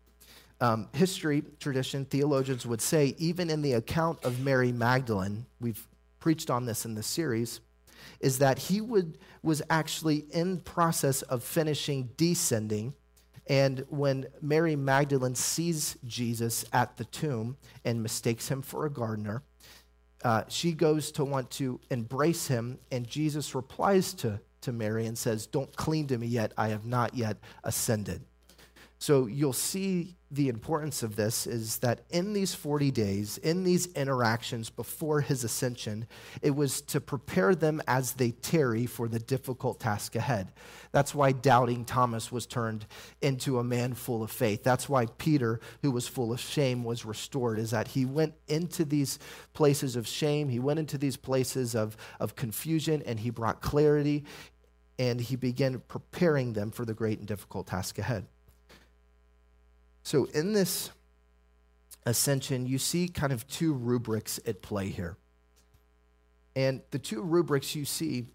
Um, 0.61 0.87
history, 0.93 1.43
tradition, 1.59 2.05
theologians 2.05 2.65
would 2.65 2.81
say, 2.81 3.13
even 3.17 3.49
in 3.49 3.61
the 3.61 3.73
account 3.73 4.23
of 4.23 4.39
Mary 4.39 4.71
Magdalene, 4.71 5.45
we've 5.59 5.85
preached 6.19 6.49
on 6.49 6.65
this 6.65 6.85
in 6.85 6.95
this 6.95 7.07
series, 7.07 7.59
is 8.19 8.39
that 8.39 8.57
he 8.57 8.79
would, 8.81 9.17
was 9.43 9.61
actually 9.69 10.25
in 10.31 10.59
process 10.59 11.21
of 11.23 11.43
finishing 11.43 12.09
descending 12.15 12.93
and 13.47 13.85
when 13.89 14.27
Mary 14.41 14.75
Magdalene 14.75 15.35
sees 15.35 15.97
Jesus 16.05 16.65
at 16.73 16.97
the 16.97 17.05
tomb 17.05 17.57
and 17.83 18.01
mistakes 18.01 18.47
him 18.47 18.61
for 18.61 18.85
a 18.85 18.89
gardener, 18.89 19.43
uh, 20.23 20.43
she 20.47 20.71
goes 20.71 21.11
to 21.11 21.23
want 21.23 21.51
to 21.51 21.79
embrace 21.91 22.47
him, 22.47 22.79
and 22.91 23.07
Jesus 23.07 23.53
replies 23.53 24.13
to, 24.15 24.39
to 24.61 24.71
Mary 24.71 25.05
and 25.05 25.15
says, 25.15 25.45
Don't 25.45 25.75
cling 25.75 26.07
to 26.07 26.17
me 26.17 26.25
yet, 26.25 26.51
I 26.57 26.69
have 26.69 26.85
not 26.85 27.13
yet 27.13 27.37
ascended. 27.63 28.21
So 29.05 29.27
you'll 29.27 29.53
see 29.53 30.15
the 30.31 30.49
importance 30.49 31.03
of 31.03 31.15
this 31.15 31.45
is 31.45 31.77
that 31.77 32.01
in 32.09 32.33
these 32.33 32.55
40 32.55 32.89
days, 32.89 33.37
in 33.37 33.63
these 33.63 33.85
interactions 33.93 34.71
before 34.71 35.21
his 35.21 35.43
ascension, 35.43 36.07
it 36.41 36.55
was 36.55 36.81
to 36.81 36.99
prepare 36.99 37.53
them 37.53 37.83
as 37.87 38.13
they 38.13 38.31
tarry 38.31 38.87
for 38.87 39.07
the 39.07 39.19
difficult 39.19 39.79
task 39.79 40.15
ahead. 40.15 40.51
That's 40.91 41.13
why 41.13 41.33
doubting 41.33 41.85
Thomas 41.85 42.31
was 42.31 42.47
turned 42.47 42.87
into 43.21 43.59
a 43.59 43.63
man 43.63 43.93
full 43.93 44.23
of 44.23 44.31
faith. 44.31 44.63
That's 44.63 44.89
why 44.89 45.05
Peter, 45.19 45.59
who 45.83 45.91
was 45.91 46.07
full 46.07 46.33
of 46.33 46.39
shame, 46.39 46.83
was 46.83 47.05
restored, 47.05 47.59
is 47.59 47.69
that 47.69 47.89
he 47.89 48.05
went 48.05 48.33
into 48.47 48.85
these 48.85 49.19
places 49.53 49.95
of 49.95 50.07
shame, 50.07 50.49
he 50.49 50.59
went 50.59 50.79
into 50.79 50.97
these 50.97 51.15
places 51.15 51.75
of, 51.75 51.95
of 52.19 52.35
confusion, 52.35 53.03
and 53.05 53.19
he 53.19 53.29
brought 53.29 53.61
clarity, 53.61 54.25
and 54.97 55.21
he 55.21 55.35
began 55.35 55.79
preparing 55.87 56.53
them 56.53 56.71
for 56.71 56.85
the 56.85 56.95
great 56.95 57.19
and 57.19 57.27
difficult 57.27 57.67
task 57.67 57.99
ahead. 57.99 58.25
So, 60.05 60.25
in 60.25 60.53
this 60.53 60.91
ascension, 62.05 62.67
you 62.67 62.77
see 62.77 63.07
kind 63.07 63.33
of 63.33 63.47
two 63.47 63.73
rubrics 63.73 64.39
at 64.45 64.61
play 64.61 64.89
here. 64.89 65.17
And 66.55 66.81
the 66.91 66.99
two 66.99 67.23
rubrics 67.23 67.75
you 67.75 67.85
see 67.85 68.27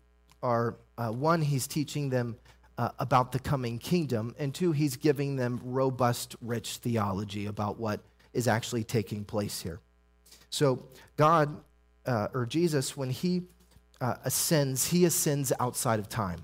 are 0.43 0.75
uh, 0.99 1.11
one, 1.11 1.43
he's 1.43 1.69
teaching 1.69 2.11
them 2.11 2.37
uh, 2.77 2.91
about 2.99 3.31
the 3.31 3.39
coming 3.39 3.79
kingdom, 3.79 4.35
and 4.37 4.53
two, 4.53 4.73
he's 4.73 4.97
giving 4.97 5.37
them 5.37 5.61
robust, 5.63 6.35
rich 6.41 6.79
theology 6.79 7.47
about 7.47 7.79
what 7.79 8.01
is 8.33 8.49
actually 8.49 8.83
taking 8.83 9.25
place 9.25 9.61
here. 9.61 9.79
So, 10.51 10.85
God 11.17 11.57
uh, 12.05 12.27
or 12.35 12.47
Jesus, 12.47 12.97
when 12.97 13.11
he 13.11 13.43
uh, 14.01 14.17
ascends, 14.25 14.89
he 14.89 15.05
ascends 15.05 15.53
outside 15.61 16.01
of 16.01 16.09
time. 16.09 16.41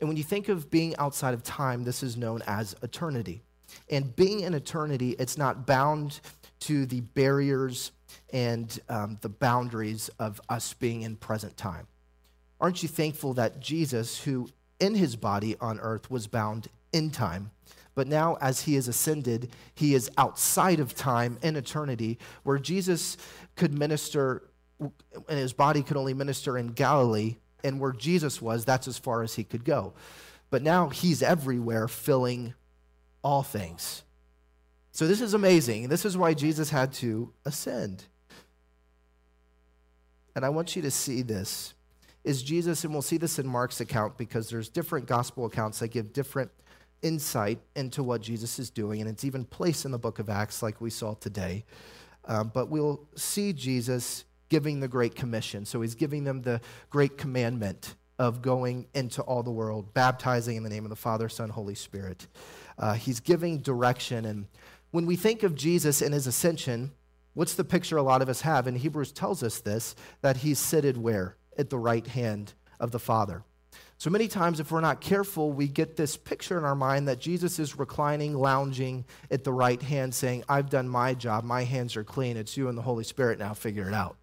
And 0.00 0.08
when 0.08 0.16
you 0.16 0.24
think 0.24 0.48
of 0.48 0.72
being 0.72 0.96
outside 0.96 1.34
of 1.34 1.44
time, 1.44 1.84
this 1.84 2.02
is 2.02 2.16
known 2.16 2.42
as 2.48 2.74
eternity. 2.82 3.44
And 3.88 4.14
being 4.14 4.40
in 4.40 4.54
eternity, 4.54 5.16
it's 5.18 5.38
not 5.38 5.66
bound 5.66 6.20
to 6.60 6.86
the 6.86 7.00
barriers 7.00 7.92
and 8.32 8.78
um, 8.88 9.18
the 9.20 9.28
boundaries 9.28 10.10
of 10.18 10.40
us 10.48 10.74
being 10.74 11.02
in 11.02 11.16
present 11.16 11.56
time. 11.56 11.86
Aren't 12.60 12.82
you 12.82 12.88
thankful 12.88 13.34
that 13.34 13.60
Jesus, 13.60 14.22
who 14.22 14.48
in 14.78 14.94
his 14.94 15.16
body 15.16 15.56
on 15.60 15.80
earth 15.80 16.10
was 16.10 16.26
bound 16.26 16.68
in 16.92 17.10
time, 17.10 17.50
but 17.94 18.06
now 18.06 18.36
as 18.40 18.62
he 18.62 18.74
has 18.74 18.88
ascended, 18.88 19.50
he 19.74 19.94
is 19.94 20.10
outside 20.16 20.80
of 20.80 20.94
time 20.94 21.38
in 21.42 21.56
eternity, 21.56 22.18
where 22.42 22.58
Jesus 22.58 23.16
could 23.56 23.76
minister, 23.76 24.42
and 24.80 25.38
his 25.38 25.52
body 25.52 25.82
could 25.82 25.96
only 25.96 26.14
minister 26.14 26.56
in 26.56 26.68
Galilee, 26.68 27.36
and 27.64 27.80
where 27.80 27.92
Jesus 27.92 28.40
was, 28.40 28.64
that's 28.64 28.88
as 28.88 28.98
far 28.98 29.22
as 29.22 29.34
he 29.34 29.44
could 29.44 29.64
go. 29.64 29.92
But 30.50 30.62
now 30.62 30.88
he's 30.88 31.22
everywhere, 31.22 31.88
filling 31.88 32.54
all 33.22 33.42
things. 33.42 34.02
So 34.92 35.06
this 35.06 35.20
is 35.20 35.34
amazing. 35.34 35.88
This 35.88 36.04
is 36.04 36.16
why 36.16 36.34
Jesus 36.34 36.70
had 36.70 36.92
to 36.94 37.32
ascend. 37.44 38.04
And 40.34 40.44
I 40.44 40.48
want 40.48 40.76
you 40.76 40.82
to 40.82 40.90
see 40.90 41.22
this 41.22 41.74
is 42.22 42.42
Jesus, 42.42 42.84
and 42.84 42.92
we'll 42.92 43.02
see 43.02 43.16
this 43.16 43.38
in 43.38 43.46
Mark's 43.46 43.80
account 43.80 44.18
because 44.18 44.50
there's 44.50 44.68
different 44.68 45.06
gospel 45.06 45.46
accounts 45.46 45.78
that 45.78 45.88
give 45.88 46.12
different 46.12 46.50
insight 47.02 47.58
into 47.74 48.02
what 48.02 48.20
Jesus 48.20 48.58
is 48.58 48.68
doing, 48.68 49.00
and 49.00 49.08
it's 49.08 49.24
even 49.24 49.44
placed 49.44 49.86
in 49.86 49.90
the 49.90 49.98
book 49.98 50.18
of 50.18 50.28
Acts, 50.28 50.62
like 50.62 50.80
we 50.80 50.90
saw 50.90 51.14
today. 51.14 51.64
Um, 52.26 52.50
but 52.52 52.68
we'll 52.68 53.08
see 53.16 53.54
Jesus 53.54 54.24
giving 54.50 54.80
the 54.80 54.88
Great 54.88 55.14
Commission. 55.14 55.64
So 55.64 55.80
he's 55.80 55.94
giving 55.94 56.24
them 56.24 56.42
the 56.42 56.60
Great 56.90 57.16
Commandment 57.16 57.94
of 58.20 58.42
going 58.42 58.86
into 58.92 59.22
all 59.22 59.42
the 59.42 59.50
world, 59.50 59.94
baptizing 59.94 60.58
in 60.58 60.62
the 60.62 60.68
name 60.68 60.84
of 60.84 60.90
the 60.90 60.94
Father, 60.96 61.26
Son, 61.30 61.48
Holy 61.48 61.74
Spirit. 61.74 62.26
Uh, 62.78 62.92
he's 62.92 63.18
giving 63.18 63.60
direction. 63.60 64.26
And 64.26 64.46
when 64.90 65.06
we 65.06 65.16
think 65.16 65.42
of 65.42 65.54
Jesus 65.54 66.02
and 66.02 66.12
his 66.12 66.26
ascension, 66.26 66.92
what's 67.32 67.54
the 67.54 67.64
picture 67.64 67.96
a 67.96 68.02
lot 68.02 68.20
of 68.20 68.28
us 68.28 68.42
have? 68.42 68.66
And 68.66 68.76
Hebrews 68.76 69.12
tells 69.12 69.42
us 69.42 69.60
this 69.60 69.96
that 70.20 70.36
he's 70.36 70.58
seated 70.58 70.98
where? 70.98 71.36
At 71.56 71.70
the 71.70 71.78
right 71.78 72.06
hand 72.06 72.52
of 72.78 72.90
the 72.90 72.98
Father. 72.98 73.42
So 73.96 74.10
many 74.10 74.28
times, 74.28 74.60
if 74.60 74.70
we're 74.70 74.82
not 74.82 75.00
careful, 75.00 75.50
we 75.50 75.66
get 75.66 75.96
this 75.96 76.18
picture 76.18 76.58
in 76.58 76.64
our 76.64 76.74
mind 76.74 77.08
that 77.08 77.20
Jesus 77.20 77.58
is 77.58 77.78
reclining, 77.78 78.34
lounging 78.34 79.06
at 79.30 79.44
the 79.44 79.52
right 79.52 79.80
hand, 79.80 80.14
saying, 80.14 80.44
I've 80.46 80.68
done 80.68 80.90
my 80.90 81.14
job. 81.14 81.44
My 81.44 81.64
hands 81.64 81.96
are 81.96 82.04
clean. 82.04 82.36
It's 82.36 82.54
you 82.54 82.68
and 82.68 82.76
the 82.76 82.82
Holy 82.82 83.04
Spirit 83.04 83.38
now. 83.38 83.54
Figure 83.54 83.88
it 83.88 83.94
out. 83.94 84.18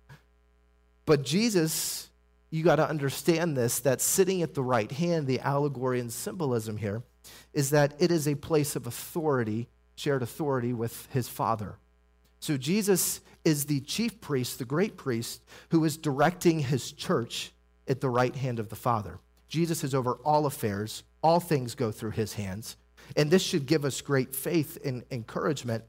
But 1.08 1.24
Jesus, 1.24 2.07
you 2.50 2.63
got 2.63 2.77
to 2.77 2.88
understand 2.88 3.58
this 3.58 3.80
that 3.82 4.01
sitting 4.01 4.42
at 4.42 4.54
the 4.54 4.63
right 4.63 4.92
hand, 4.92 5.27
the 5.27 5.39
allegory 5.42 6.00
and 6.00 6.12
symbolism 6.12 6.77
here, 6.77 7.04
is 7.54 7.72
that 7.72 7.94
it 8.00 8.12
is 8.12 8.27
a 8.27 8.36
place 8.36 8.75
of 8.75 8.88
authority, 8.88 9.68
shared 9.96 10.22
authority 10.22 10.74
with 10.74 11.08
his 11.12 11.27
Father. 11.27 11.75
So 12.39 12.58
Jesus 12.58 13.22
is 13.44 13.66
the 13.66 13.82
chief 13.82 14.22
priest, 14.22 14.60
the 14.60 14.66
great 14.66 14.98
priest, 14.98 15.44
who 15.70 15.84
is 15.84 15.98
directing 15.98 16.60
his 16.60 16.92
church 16.92 17.51
at 17.88 18.01
the 18.01 18.10
right 18.10 18.36
hand 18.36 18.60
of 18.60 18.70
the 18.70 18.75
Father. 18.75 19.20
Jesus 19.48 19.84
is 19.84 19.96
over 19.96 20.13
all 20.25 20.46
affairs, 20.46 21.04
all 21.22 21.39
things 21.39 21.75
go 21.75 21.92
through 21.92 22.12
his 22.12 22.34
hands. 22.34 22.77
And 23.16 23.32
this 23.32 23.42
should 23.42 23.66
give 23.66 23.86
us 23.86 24.01
great 24.01 24.36
faith 24.36 24.77
and 24.84 25.04
encouragement 25.12 25.84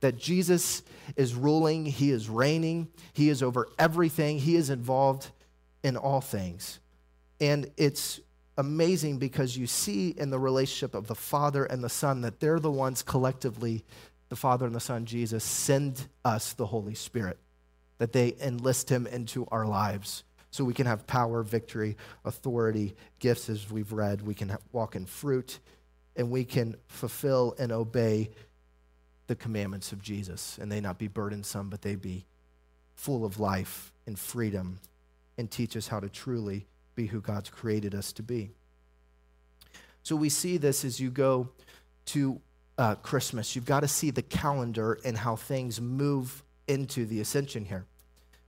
that 0.00 0.18
Jesus 0.18 0.82
is 1.16 1.34
ruling, 1.34 1.86
he 1.86 2.10
is 2.10 2.28
reigning, 2.28 2.88
he 3.12 3.28
is 3.28 3.42
over 3.42 3.68
everything, 3.78 4.38
he 4.38 4.56
is 4.56 4.68
involved 4.68 5.30
in 5.84 5.96
all 5.96 6.20
things. 6.20 6.80
And 7.40 7.70
it's 7.76 8.18
amazing 8.56 9.18
because 9.18 9.56
you 9.56 9.66
see 9.66 10.10
in 10.10 10.30
the 10.30 10.38
relationship 10.38 10.94
of 10.94 11.06
the 11.06 11.14
Father 11.14 11.64
and 11.64 11.84
the 11.84 11.88
Son 11.88 12.22
that 12.22 12.40
they're 12.40 12.58
the 12.58 12.70
ones 12.70 13.02
collectively, 13.02 13.84
the 14.30 14.36
Father 14.36 14.66
and 14.66 14.74
the 14.74 14.80
Son, 14.80 15.04
Jesus, 15.04 15.44
send 15.44 16.08
us 16.24 16.54
the 16.54 16.66
Holy 16.66 16.94
Spirit, 16.94 17.38
that 17.98 18.12
they 18.12 18.34
enlist 18.40 18.88
him 18.88 19.06
into 19.06 19.46
our 19.52 19.66
lives 19.66 20.24
so 20.50 20.64
we 20.64 20.74
can 20.74 20.86
have 20.86 21.06
power, 21.06 21.42
victory, 21.42 21.96
authority, 22.24 22.94
gifts, 23.18 23.50
as 23.50 23.70
we've 23.70 23.92
read. 23.92 24.22
We 24.22 24.34
can 24.34 24.56
walk 24.72 24.94
in 24.94 25.04
fruit, 25.04 25.58
and 26.16 26.30
we 26.30 26.44
can 26.44 26.76
fulfill 26.86 27.56
and 27.58 27.72
obey 27.72 28.30
the 29.26 29.34
commandments 29.34 29.90
of 29.90 30.00
Jesus. 30.00 30.58
And 30.60 30.70
they 30.70 30.80
not 30.80 30.96
be 30.96 31.08
burdensome, 31.08 31.70
but 31.70 31.82
they 31.82 31.96
be 31.96 32.24
full 32.94 33.24
of 33.24 33.40
life 33.40 33.92
and 34.06 34.16
freedom 34.16 34.78
and 35.38 35.50
teach 35.50 35.76
us 35.76 35.88
how 35.88 36.00
to 36.00 36.08
truly 36.08 36.66
be 36.94 37.06
who 37.06 37.20
God's 37.20 37.50
created 37.50 37.94
us 37.94 38.12
to 38.12 38.22
be. 38.22 38.50
So 40.02 40.16
we 40.16 40.28
see 40.28 40.56
this 40.58 40.84
as 40.84 41.00
you 41.00 41.10
go 41.10 41.48
to 42.06 42.40
uh, 42.76 42.94
Christmas. 42.96 43.56
You've 43.56 43.64
got 43.64 43.80
to 43.80 43.88
see 43.88 44.10
the 44.10 44.22
calendar 44.22 44.98
and 45.04 45.16
how 45.16 45.36
things 45.36 45.80
move 45.80 46.42
into 46.68 47.06
the 47.06 47.20
ascension 47.20 47.64
here. 47.64 47.84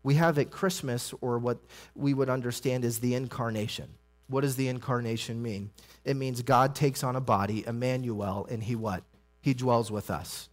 We 0.03 0.15
have 0.15 0.39
at 0.39 0.51
Christmas, 0.51 1.13
or 1.21 1.39
what 1.39 1.59
we 1.97 2.15
would 2.15 2.31
understand 2.31 2.85
is 2.85 3.01
the 3.01 3.15
incarnation. 3.15 3.89
What 4.29 4.43
does 4.43 4.57
the 4.57 4.69
incarnation 4.69 5.43
mean? 5.43 5.71
It 6.05 6.17
means 6.17 6.43
God 6.43 6.75
takes 6.75 7.03
on 7.03 7.17
a 7.17 7.21
body, 7.21 7.65
Emmanuel, 7.67 8.47
and 8.51 8.63
he 8.63 8.77
what? 8.77 9.03
He 9.41 9.55
dwells 9.55 9.91
with 9.91 10.11
us. 10.11 10.49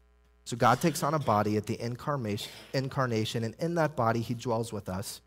So 0.45 0.57
God 0.57 0.81
takes 0.81 1.03
on 1.03 1.13
a 1.13 1.19
body 1.19 1.57
at 1.57 1.67
the 1.67 1.79
incarnation, 1.79 2.51
incarnation, 2.73 3.43
and 3.43 3.55
in 3.59 3.75
that 3.75 3.95
body, 3.95 4.21
he 4.21 4.33
dwells 4.33 4.73
with 4.73 4.89
us 4.89 5.21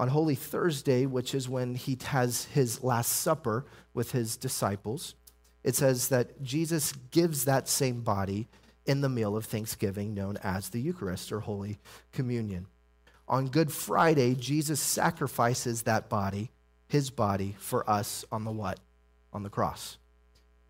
on 0.00 0.08
Holy 0.08 0.34
Thursday, 0.34 1.04
which 1.04 1.34
is 1.34 1.46
when 1.46 1.74
he 1.74 1.98
has 2.06 2.46
his 2.46 2.82
Last 2.82 3.20
Supper 3.20 3.66
with 3.92 4.12
his 4.12 4.38
disciples, 4.38 5.14
it 5.62 5.74
says 5.74 6.08
that 6.08 6.42
Jesus 6.42 6.94
gives 7.10 7.44
that 7.44 7.68
same 7.68 8.00
body 8.00 8.48
in 8.86 9.02
the 9.02 9.10
meal 9.10 9.36
of 9.36 9.44
thanksgiving 9.44 10.14
known 10.14 10.38
as 10.42 10.70
the 10.70 10.80
Eucharist 10.80 11.30
or 11.30 11.40
Holy 11.40 11.78
Communion. 12.12 12.66
On 13.28 13.48
Good 13.48 13.70
Friday, 13.70 14.34
Jesus 14.34 14.80
sacrifices 14.80 15.82
that 15.82 16.08
body, 16.08 16.50
his 16.88 17.10
body, 17.10 17.54
for 17.58 17.88
us 17.88 18.24
on 18.32 18.44
the 18.44 18.50
what? 18.50 18.80
On 19.34 19.42
the 19.42 19.50
cross. 19.50 19.98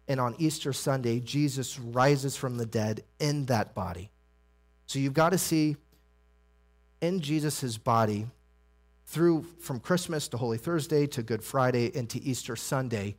And 0.09 0.19
on 0.19 0.35
Easter 0.39 0.73
Sunday, 0.73 1.21
Jesus 1.21 1.79
rises 1.79 2.35
from 2.37 2.57
the 2.57 2.67
dead 2.67 3.05
in 3.21 3.47
that 3.47 3.77
body. 3.77 4.11
So 4.89 4.99
you've 4.99 5.15
got 5.15 5.31
to 5.31 5.39
see 5.39 5.77
in 7.01 7.21
Jesus' 7.21 7.79
body 7.79 8.27
through 9.11 9.45
from 9.59 9.81
Christmas 9.81 10.29
to 10.29 10.37
Holy 10.37 10.57
Thursday 10.57 11.05
to 11.09 11.23
Good 11.25 11.43
Friday 11.43 11.91
into 11.97 12.21
Easter 12.23 12.55
Sunday, 12.55 13.17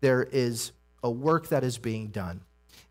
there 0.00 0.22
is 0.22 0.72
a 1.02 1.10
work 1.10 1.48
that 1.48 1.62
is 1.62 1.76
being 1.76 2.08
done. 2.08 2.40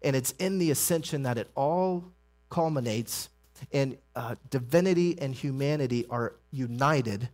And 0.03 0.15
it's 0.15 0.36
in 0.38 0.60
the 0.60 0.69
ascension 0.69 1.24
that 1.24 1.39
it 1.39 1.50
all 1.55 2.03
culminates, 2.51 3.29
and 3.72 3.98
uh, 4.15 4.36
divinity 4.51 5.19
and 5.19 5.33
humanity 5.33 6.05
are 6.12 6.36
united. 6.51 7.27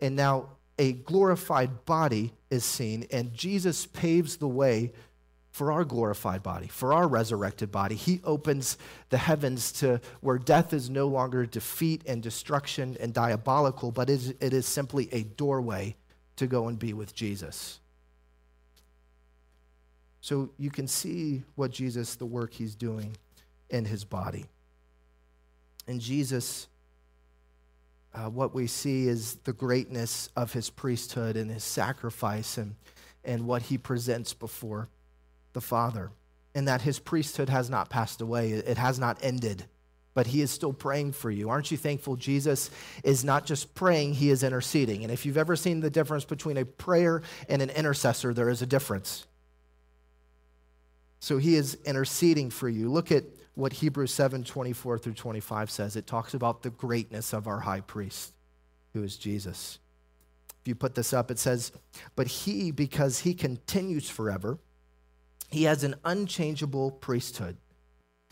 And 0.00 0.16
now 0.16 0.48
a 0.76 0.90
glorified 0.92 1.84
body 1.84 2.32
is 2.50 2.64
seen, 2.64 3.06
and 3.12 3.32
Jesus 3.32 3.86
paves 3.86 4.38
the 4.38 4.48
way 4.48 4.90
for 5.54 5.70
our 5.70 5.84
glorified 5.84 6.42
body, 6.42 6.66
for 6.66 6.92
our 6.92 7.06
resurrected 7.06 7.70
body. 7.70 7.94
He 7.94 8.20
opens 8.24 8.76
the 9.10 9.18
heavens 9.18 9.70
to 9.74 10.00
where 10.20 10.36
death 10.36 10.72
is 10.72 10.90
no 10.90 11.06
longer 11.06 11.46
defeat 11.46 12.02
and 12.08 12.20
destruction 12.20 12.96
and 12.98 13.14
diabolical, 13.14 13.92
but 13.92 14.10
it 14.10 14.52
is 14.52 14.66
simply 14.66 15.08
a 15.12 15.22
doorway 15.22 15.94
to 16.34 16.48
go 16.48 16.66
and 16.66 16.76
be 16.76 16.92
with 16.92 17.14
Jesus. 17.14 17.78
So 20.22 20.50
you 20.58 20.70
can 20.70 20.88
see 20.88 21.44
what 21.54 21.70
Jesus, 21.70 22.16
the 22.16 22.26
work 22.26 22.52
he's 22.52 22.74
doing 22.74 23.16
in 23.70 23.84
his 23.84 24.04
body. 24.04 24.46
And 25.86 26.00
Jesus, 26.00 26.66
uh, 28.12 28.28
what 28.28 28.52
we 28.52 28.66
see 28.66 29.06
is 29.06 29.36
the 29.44 29.52
greatness 29.52 30.30
of 30.34 30.52
his 30.52 30.68
priesthood 30.68 31.36
and 31.36 31.48
his 31.48 31.62
sacrifice 31.62 32.58
and, 32.58 32.74
and 33.24 33.46
what 33.46 33.62
he 33.62 33.78
presents 33.78 34.34
before 34.34 34.88
the 35.54 35.60
Father, 35.60 36.10
and 36.54 36.68
that 36.68 36.82
his 36.82 36.98
priesthood 36.98 37.48
has 37.48 37.70
not 37.70 37.88
passed 37.88 38.20
away, 38.20 38.50
it 38.50 38.76
has 38.76 38.98
not 38.98 39.18
ended, 39.22 39.64
but 40.12 40.28
he 40.28 40.42
is 40.42 40.50
still 40.50 40.72
praying 40.72 41.12
for 41.12 41.30
you. 41.30 41.48
Aren't 41.48 41.70
you 41.70 41.76
thankful? 41.76 42.16
Jesus 42.16 42.70
is 43.02 43.24
not 43.24 43.46
just 43.46 43.74
praying, 43.74 44.14
he 44.14 44.30
is 44.30 44.42
interceding. 44.42 45.02
And 45.02 45.12
if 45.12 45.24
you've 45.24 45.38
ever 45.38 45.56
seen 45.56 45.80
the 45.80 45.90
difference 45.90 46.24
between 46.24 46.58
a 46.58 46.64
prayer 46.64 47.22
and 47.48 47.62
an 47.62 47.70
intercessor, 47.70 48.34
there 48.34 48.50
is 48.50 48.62
a 48.62 48.66
difference. 48.66 49.26
So 51.20 51.38
he 51.38 51.56
is 51.56 51.78
interceding 51.86 52.50
for 52.50 52.68
you. 52.68 52.90
Look 52.90 53.10
at 53.10 53.24
what 53.54 53.72
Hebrews 53.72 54.12
7 54.12 54.44
24 54.44 54.98
through 54.98 55.14
25 55.14 55.70
says. 55.70 55.96
It 55.96 56.06
talks 56.06 56.34
about 56.34 56.62
the 56.62 56.70
greatness 56.70 57.32
of 57.32 57.46
our 57.46 57.60
high 57.60 57.80
priest, 57.80 58.32
who 58.92 59.02
is 59.02 59.16
Jesus. 59.16 59.78
If 60.64 60.68
you 60.68 60.74
put 60.74 60.94
this 60.94 61.12
up, 61.12 61.30
it 61.30 61.38
says, 61.38 61.72
But 62.16 62.26
he, 62.26 62.70
because 62.70 63.20
he 63.20 63.34
continues 63.34 64.08
forever, 64.08 64.58
he 65.50 65.64
has 65.64 65.84
an 65.84 65.94
unchangeable 66.04 66.90
priesthood. 66.90 67.56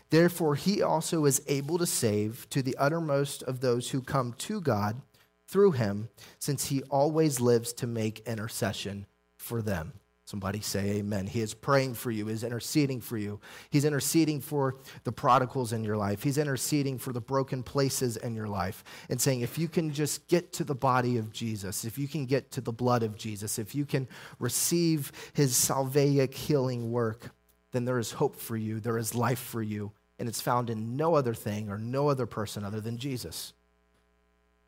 Therefore, 0.09 0.55
he 0.55 0.81
also 0.81 1.25
is 1.25 1.41
able 1.47 1.77
to 1.77 1.85
save 1.85 2.47
to 2.51 2.61
the 2.61 2.77
uttermost 2.77 3.41
of 3.43 3.61
those 3.61 3.89
who 3.89 4.01
come 4.01 4.33
to 4.39 4.61
God 4.61 5.01
through 5.47 5.71
him, 5.71 6.09
since 6.39 6.67
he 6.67 6.83
always 6.83 7.39
lives 7.39 7.73
to 7.73 7.87
make 7.87 8.27
intercession 8.27 9.05
for 9.37 9.61
them. 9.61 9.93
Somebody 10.25 10.61
say 10.61 10.97
amen. 10.97 11.27
He 11.27 11.41
is 11.41 11.53
praying 11.53 11.95
for 11.95 12.09
you, 12.09 12.27
He's 12.27 12.43
interceding 12.43 13.01
for 13.01 13.17
you. 13.17 13.41
He's 13.69 13.83
interceding 13.83 14.39
for 14.39 14.77
the 15.03 15.11
prodigals 15.11 15.73
in 15.73 15.83
your 15.83 15.97
life. 15.97 16.23
He's 16.23 16.37
interceding 16.37 16.97
for 16.97 17.11
the 17.11 17.19
broken 17.19 17.61
places 17.61 18.15
in 18.15 18.33
your 18.33 18.47
life 18.47 18.85
and 19.09 19.19
saying, 19.19 19.41
if 19.41 19.57
you 19.57 19.67
can 19.67 19.91
just 19.91 20.27
get 20.27 20.53
to 20.53 20.63
the 20.63 20.75
body 20.75 21.17
of 21.17 21.33
Jesus, 21.33 21.83
if 21.83 21.97
you 21.97 22.07
can 22.07 22.25
get 22.25 22.51
to 22.51 22.61
the 22.61 22.71
blood 22.71 23.03
of 23.03 23.17
Jesus, 23.17 23.59
if 23.59 23.75
you 23.75 23.85
can 23.85 24.07
receive 24.39 25.11
his 25.33 25.53
salvific 25.53 26.33
healing 26.33 26.91
work, 26.91 27.31
then 27.73 27.83
there 27.83 27.99
is 27.99 28.13
hope 28.13 28.37
for 28.37 28.55
you, 28.55 28.79
there 28.79 28.97
is 28.97 29.13
life 29.13 29.39
for 29.39 29.61
you, 29.61 29.91
and 30.19 30.29
it's 30.29 30.41
found 30.41 30.69
in 30.69 30.95
no 30.95 31.15
other 31.15 31.33
thing 31.33 31.69
or 31.69 31.77
no 31.77 32.07
other 32.07 32.25
person 32.25 32.63
other 32.63 32.79
than 32.79 32.97
Jesus. 32.97 33.51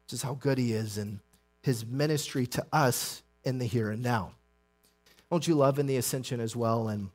This 0.08 0.20
is 0.20 0.24
how 0.24 0.34
good 0.34 0.58
he 0.58 0.74
is 0.74 0.98
and 0.98 1.20
his 1.62 1.86
ministry 1.86 2.46
to 2.48 2.66
us 2.74 3.24
in 3.44 3.58
the 3.60 3.66
here 3.66 3.90
and 3.90 4.04
now. 4.04 4.34
Don't 5.32 5.48
you 5.48 5.56
love 5.56 5.80
in 5.80 5.88
the 5.88 5.98
ascension 5.98 6.40
as 6.40 6.56
well 6.56 6.88
and, 6.90 7.10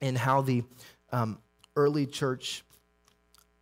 and 0.00 0.18
how 0.18 0.40
the 0.42 0.64
um, 1.12 1.38
early 1.76 2.06
church 2.06 2.64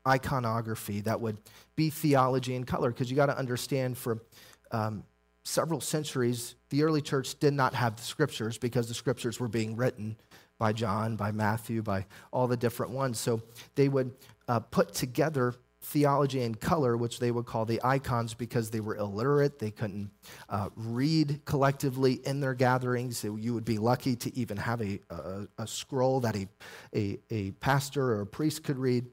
iconography 0.07 1.01
that 1.03 1.21
would 1.21 1.37
be 1.77 1.91
theology 1.91 2.55
in 2.55 2.65
color? 2.65 2.91
Because 2.91 3.11
you 3.11 3.17
got 3.17 3.27
to 3.27 3.39
understand 3.39 3.99
for 3.99 4.23
um, 4.71 5.05
several 5.45 5.81
centuries, 5.81 6.55
the 6.71 6.83
early 6.83 7.03
church 7.03 7.39
did 7.39 7.55
not 7.55 7.75
have 7.75 7.97
the 7.97 8.03
scriptures 8.03 8.59
because 8.59 8.89
the 8.89 8.95
scriptures 8.95 9.41
were 9.41 9.49
being 9.49 9.77
written 9.77 10.17
by 10.59 10.73
John, 10.73 11.17
by 11.17 11.31
Matthew, 11.31 11.83
by 11.83 12.07
all 12.33 12.49
the 12.49 12.57
different 12.57 12.93
ones. 12.93 13.19
So 13.19 13.41
they 13.75 13.89
would 13.89 14.13
uh, 14.49 14.61
put 14.61 14.93
together 14.93 15.55
theology 15.89 16.43
in 16.43 16.55
color, 16.55 16.99
which 16.99 17.19
they 17.19 17.31
would 17.31 17.47
call 17.47 17.65
the 17.65 17.81
icons 17.83 18.35
because 18.35 18.69
they 18.69 18.81
were 18.81 18.97
illiterate. 18.97 19.59
They 19.59 19.71
couldn't 19.71 20.11
uh, 20.51 20.69
read 20.77 21.41
collectively 21.47 22.21
in 22.27 22.41
their 22.41 22.55
gatherings. 22.55 23.25
You 23.25 23.55
would 23.55 23.65
be 23.65 23.79
lucky 23.79 24.15
to 24.17 24.37
even 24.37 24.59
have 24.59 24.83
a, 24.83 25.01
a, 25.09 25.49
a, 25.59 25.67
scroll 25.67 26.21
that 26.21 26.37
a, 26.37 26.47
a, 26.95 27.19
a 27.31 27.51
pastor 27.53 28.13
or 28.13 28.21
a 28.21 28.27
priest 28.27 28.65
could 28.65 28.79
read. 28.79 29.07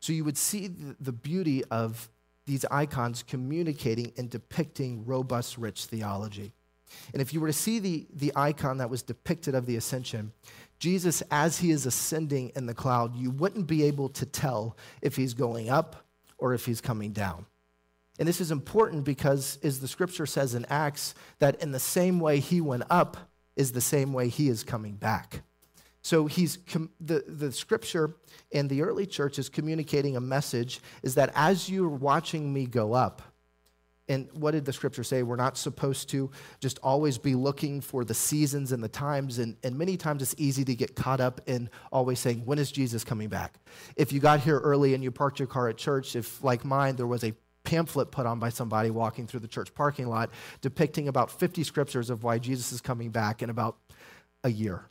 So 0.00 0.12
you 0.12 0.22
would 0.24 0.36
see 0.36 0.70
the, 1.00 1.12
beauty 1.12 1.64
of 1.70 2.10
these 2.44 2.64
icons 2.70 3.22
communicating 3.22 4.12
and 4.18 4.28
depicting 4.28 5.06
robust, 5.06 5.56
rich 5.56 5.86
theology. 5.86 6.52
And 7.12 7.22
if 7.22 7.32
you 7.32 7.40
were 7.40 7.48
to 7.48 7.54
see 7.54 7.78
the, 7.78 8.06
the 8.14 8.32
icon 8.36 8.78
that 8.78 8.90
was 8.90 9.02
depicted 9.02 9.54
of 9.54 9.64
the 9.64 9.76
ascension, 9.76 10.32
Jesus, 10.78 11.22
as 11.30 11.58
he 11.58 11.70
is 11.70 11.86
ascending 11.86 12.52
in 12.54 12.66
the 12.66 12.74
cloud, 12.74 13.16
you 13.16 13.30
wouldn't 13.30 13.66
be 13.66 13.82
able 13.84 14.10
to 14.10 14.26
tell 14.26 14.76
if 15.02 15.16
he's 15.16 15.34
going 15.34 15.70
up 15.70 16.04
or 16.38 16.54
if 16.54 16.66
he's 16.66 16.80
coming 16.80 17.12
down. 17.12 17.46
And 18.18 18.26
this 18.26 18.40
is 18.40 18.50
important 18.50 19.04
because, 19.04 19.58
as 19.62 19.80
the 19.80 19.88
scripture 19.88 20.26
says 20.26 20.54
in 20.54 20.64
Acts, 20.68 21.14
that 21.38 21.62
in 21.62 21.70
the 21.70 21.78
same 21.78 22.18
way 22.18 22.40
he 22.40 22.60
went 22.60 22.84
up 22.90 23.16
is 23.54 23.72
the 23.72 23.80
same 23.80 24.12
way 24.12 24.28
he 24.28 24.48
is 24.48 24.64
coming 24.64 24.96
back. 24.96 25.42
So 26.02 26.26
he's 26.26 26.58
the, 27.00 27.24
the 27.26 27.52
scripture 27.52 28.16
and 28.52 28.70
the 28.70 28.82
early 28.82 29.04
church 29.04 29.38
is 29.38 29.48
communicating 29.48 30.16
a 30.16 30.20
message 30.20 30.80
is 31.02 31.16
that 31.16 31.32
as 31.34 31.68
you're 31.68 31.88
watching 31.88 32.52
me 32.52 32.66
go 32.66 32.94
up, 32.94 33.20
and 34.08 34.28
what 34.32 34.52
did 34.52 34.64
the 34.64 34.72
scripture 34.72 35.04
say? 35.04 35.22
We're 35.22 35.36
not 35.36 35.58
supposed 35.58 36.08
to 36.10 36.30
just 36.60 36.78
always 36.82 37.18
be 37.18 37.34
looking 37.34 37.80
for 37.80 38.04
the 38.04 38.14
seasons 38.14 38.72
and 38.72 38.82
the 38.82 38.88
times. 38.88 39.38
And, 39.38 39.56
and 39.62 39.76
many 39.76 39.96
times 39.96 40.22
it's 40.22 40.34
easy 40.38 40.64
to 40.64 40.74
get 40.74 40.96
caught 40.96 41.20
up 41.20 41.42
in 41.46 41.68
always 41.92 42.18
saying, 42.18 42.42
When 42.46 42.58
is 42.58 42.72
Jesus 42.72 43.04
coming 43.04 43.28
back? 43.28 43.58
If 43.96 44.12
you 44.12 44.20
got 44.20 44.40
here 44.40 44.58
early 44.58 44.94
and 44.94 45.04
you 45.04 45.10
parked 45.10 45.38
your 45.38 45.48
car 45.48 45.68
at 45.68 45.76
church, 45.76 46.16
if, 46.16 46.42
like 46.42 46.64
mine, 46.64 46.96
there 46.96 47.06
was 47.06 47.22
a 47.22 47.34
pamphlet 47.64 48.10
put 48.10 48.24
on 48.24 48.38
by 48.38 48.48
somebody 48.48 48.88
walking 48.88 49.26
through 49.26 49.40
the 49.40 49.48
church 49.48 49.74
parking 49.74 50.06
lot 50.06 50.30
depicting 50.62 51.06
about 51.06 51.30
50 51.30 51.62
scriptures 51.64 52.08
of 52.08 52.24
why 52.24 52.38
Jesus 52.38 52.72
is 52.72 52.80
coming 52.80 53.10
back 53.10 53.42
in 53.42 53.50
about 53.50 53.76
a 54.42 54.50
year. 54.50 54.86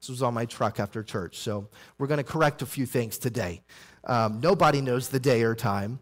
This 0.00 0.08
was 0.08 0.22
on 0.22 0.34
my 0.34 0.46
truck 0.46 0.80
after 0.80 1.04
church. 1.04 1.38
So 1.38 1.68
we're 1.98 2.08
going 2.08 2.18
to 2.18 2.24
correct 2.24 2.60
a 2.60 2.66
few 2.66 2.86
things 2.86 3.18
today. 3.18 3.62
Um, 4.02 4.40
nobody 4.40 4.80
knows 4.80 5.08
the 5.08 5.20
day 5.20 5.42
or 5.42 5.54
time, 5.54 6.00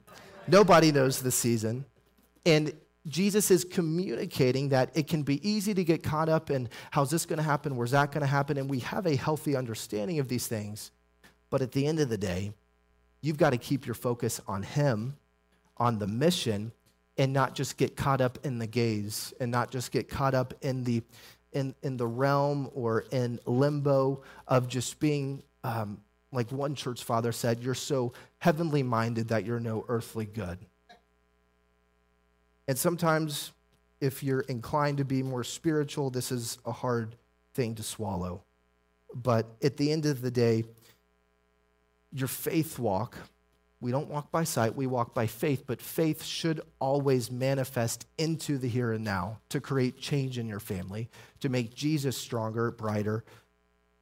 nobody 0.48 0.90
knows 0.90 1.20
the 1.20 1.30
season. 1.30 1.84
And 2.46 2.72
Jesus 3.06 3.50
is 3.50 3.64
communicating 3.64 4.70
that 4.70 4.90
it 4.94 5.06
can 5.06 5.22
be 5.22 5.46
easy 5.48 5.74
to 5.74 5.84
get 5.84 6.02
caught 6.02 6.28
up 6.28 6.50
in 6.50 6.68
how's 6.90 7.10
this 7.10 7.26
going 7.26 7.36
to 7.36 7.42
happen, 7.42 7.76
where's 7.76 7.90
that 7.90 8.12
going 8.12 8.22
to 8.22 8.26
happen, 8.26 8.56
and 8.56 8.68
we 8.68 8.80
have 8.80 9.06
a 9.06 9.16
healthy 9.16 9.56
understanding 9.56 10.18
of 10.18 10.28
these 10.28 10.46
things. 10.46 10.90
But 11.50 11.60
at 11.60 11.72
the 11.72 11.86
end 11.86 12.00
of 12.00 12.08
the 12.08 12.18
day, 12.18 12.52
you've 13.20 13.36
got 13.36 13.50
to 13.50 13.58
keep 13.58 13.86
your 13.86 13.94
focus 13.94 14.40
on 14.48 14.62
Him, 14.62 15.16
on 15.76 15.98
the 15.98 16.06
mission, 16.06 16.72
and 17.16 17.32
not 17.32 17.54
just 17.54 17.76
get 17.76 17.96
caught 17.96 18.20
up 18.20 18.38
in 18.44 18.58
the 18.58 18.66
gaze 18.66 19.32
and 19.38 19.50
not 19.50 19.70
just 19.70 19.92
get 19.92 20.08
caught 20.08 20.34
up 20.34 20.54
in 20.62 20.84
the 20.84 21.02
in, 21.52 21.74
in 21.82 21.96
the 21.96 22.06
realm 22.06 22.68
or 22.74 23.04
in 23.12 23.38
limbo 23.46 24.22
of 24.48 24.66
just 24.66 24.98
being 24.98 25.42
um, 25.62 26.00
like 26.32 26.50
one 26.50 26.74
church 26.74 27.04
father 27.04 27.30
said 27.30 27.60
you're 27.60 27.74
so 27.74 28.12
heavenly 28.38 28.82
minded 28.82 29.28
that 29.28 29.44
you're 29.44 29.60
no 29.60 29.84
earthly 29.86 30.26
good 30.26 30.58
and 32.66 32.78
sometimes, 32.78 33.52
if 34.00 34.22
you're 34.22 34.40
inclined 34.40 34.98
to 34.98 35.04
be 35.04 35.22
more 35.22 35.44
spiritual, 35.44 36.10
this 36.10 36.32
is 36.32 36.58
a 36.64 36.72
hard 36.72 37.16
thing 37.54 37.74
to 37.74 37.82
swallow. 37.82 38.42
But 39.14 39.46
at 39.62 39.76
the 39.76 39.92
end 39.92 40.06
of 40.06 40.22
the 40.22 40.30
day, 40.30 40.64
your 42.12 42.28
faith 42.28 42.78
walk, 42.78 43.16
we 43.80 43.90
don't 43.90 44.08
walk 44.08 44.30
by 44.30 44.44
sight, 44.44 44.74
we 44.74 44.86
walk 44.86 45.14
by 45.14 45.26
faith, 45.26 45.64
but 45.66 45.82
faith 45.82 46.24
should 46.24 46.60
always 46.78 47.30
manifest 47.30 48.06
into 48.16 48.56
the 48.56 48.68
here 48.68 48.92
and 48.92 49.04
now 49.04 49.40
to 49.50 49.60
create 49.60 49.98
change 49.98 50.38
in 50.38 50.48
your 50.48 50.60
family, 50.60 51.10
to 51.40 51.48
make 51.48 51.74
Jesus 51.74 52.16
stronger, 52.16 52.70
brighter, 52.70 53.24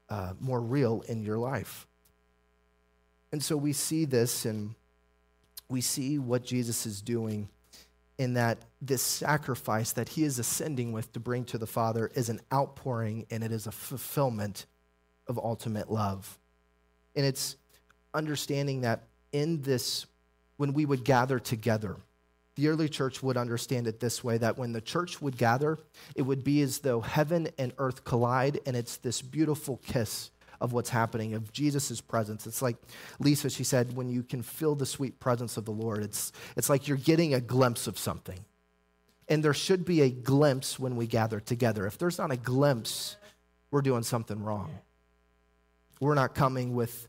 uh, 0.09 0.35
more 0.39 0.61
real 0.61 1.03
in 1.09 1.23
your 1.23 1.39
life. 1.39 1.87
And 3.33 3.43
so 3.43 3.57
we 3.57 3.73
see 3.73 4.05
this 4.05 4.45
and 4.45 4.75
we 5.69 5.81
see 5.81 6.19
what 6.19 6.45
Jesus 6.45 6.87
is 6.87 7.01
doing 7.01 7.49
in 8.19 8.35
that 8.35 8.59
this 8.81 9.03
sacrifice 9.03 9.93
that 9.93 10.11
he 10.11 10.25
is 10.25 10.39
ascending 10.39 10.93
with 10.93 11.13
to 11.13 11.21
bring 11.21 11.45
to 11.47 11.59
the 11.59 11.67
Father 11.67 12.11
is 12.15 12.29
an 12.29 12.41
outpouring 12.53 13.27
and 13.31 13.43
it 13.43 13.53
is 13.53 13.67
a 13.67 13.73
fulfillment 13.73 14.67
of 15.27 15.39
ultimate 15.39 15.91
love. 15.91 16.39
And 17.15 17.25
it's 17.25 17.57
understanding 18.15 18.83
that 18.83 19.05
in 19.33 19.63
this, 19.63 20.07
when 20.57 20.73
we 20.73 20.85
would 20.85 21.05
gather 21.05 21.39
together, 21.39 21.97
the 22.55 22.69
early 22.69 22.89
church 22.89 23.23
would 23.23 23.39
understand 23.39 23.87
it 23.87 23.99
this 23.99 24.23
way 24.23 24.37
that 24.39 24.59
when 24.59 24.73
the 24.73 24.81
church 24.81 25.23
would 25.23 25.39
gather, 25.39 25.79
it 26.15 26.23
would 26.23 26.45
be 26.45 26.61
as 26.61 26.81
though 26.81 27.01
heaven 27.01 27.49
and 27.59 27.73
earth 27.79 28.05
collide, 28.05 28.61
and 28.67 28.77
it's 28.77 28.99
this 28.99 29.23
beautiful 29.23 29.79
kiss 29.79 30.31
of 30.63 30.73
what's 30.73 30.91
happening, 30.91 31.35
of 31.35 31.53
Jesus' 31.53 32.01
presence. 32.01 32.47
It's 32.47 32.63
like 32.63 32.77
Lisa, 33.19 33.51
she 33.51 33.65
said, 33.65 33.97
when 33.97 34.09
you 34.09 34.23
can 34.23 34.43
feel 34.43 34.77
the 34.77 34.87
sweet 34.87 35.19
presence 35.19 35.57
of 35.57 35.65
the 35.65 35.73
Lord, 35.73 36.05
it's, 36.05 36.31
it's 36.57 36.71
like 36.71 36.87
you're 36.87 36.97
getting 36.97 37.35
a 37.35 37.41
glimpse 37.41 37.89
of 37.89 37.99
something. 37.99 38.39
And 39.29 39.43
there 39.43 39.55
should 39.55 39.85
be 39.85 40.03
a 40.03 40.11
glimpse 40.11 40.79
when 40.79 40.95
we 40.95 41.09
gather 41.09 41.41
together. 41.41 41.85
If 41.85 41.99
there's 41.99 42.17
not 42.17 42.31
a 42.31 42.37
glimpse, 42.37 43.17
we're 43.73 43.83
doing 43.83 44.05
something 44.05 44.41
wrong. 44.41 44.71
We're 46.01 46.15
not 46.15 46.35
coming 46.35 46.75
with 46.77 47.09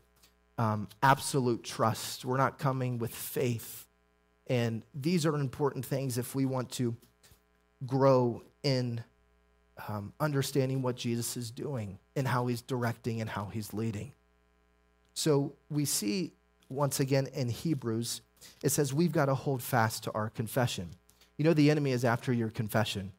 um, 0.58 0.88
absolute 1.02 1.62
trust, 1.62 2.24
we're 2.24 2.36
not 2.36 2.58
coming 2.58 2.98
with 2.98 3.14
faith. 3.14 3.86
And 4.48 4.82
these 4.94 5.26
are 5.26 5.36
important 5.36 5.86
things 5.86 6.18
if 6.18 6.34
we 6.34 6.44
want 6.44 6.70
to 6.72 6.96
grow 7.86 8.42
in 8.62 9.02
um, 9.88 10.12
understanding 10.18 10.82
what 10.82 10.96
Jesus 10.96 11.36
is 11.36 11.50
doing 11.50 11.98
and 12.16 12.28
how 12.28 12.46
he's 12.46 12.62
directing 12.62 13.20
and 13.20 13.30
how 13.30 13.46
he's 13.46 13.72
leading. 13.72 14.12
So 15.14 15.52
we 15.70 15.84
see 15.84 16.32
once 16.68 17.00
again 17.00 17.28
in 17.32 17.48
Hebrews, 17.48 18.20
it 18.62 18.70
says 18.70 18.92
we've 18.92 19.12
got 19.12 19.26
to 19.26 19.34
hold 19.34 19.62
fast 19.62 20.04
to 20.04 20.12
our 20.12 20.30
confession. 20.30 20.90
You 21.36 21.44
know, 21.44 21.54
the 21.54 21.70
enemy 21.70 21.92
is 21.92 22.04
after 22.04 22.32
your 22.32 22.50
confession. 22.50 23.12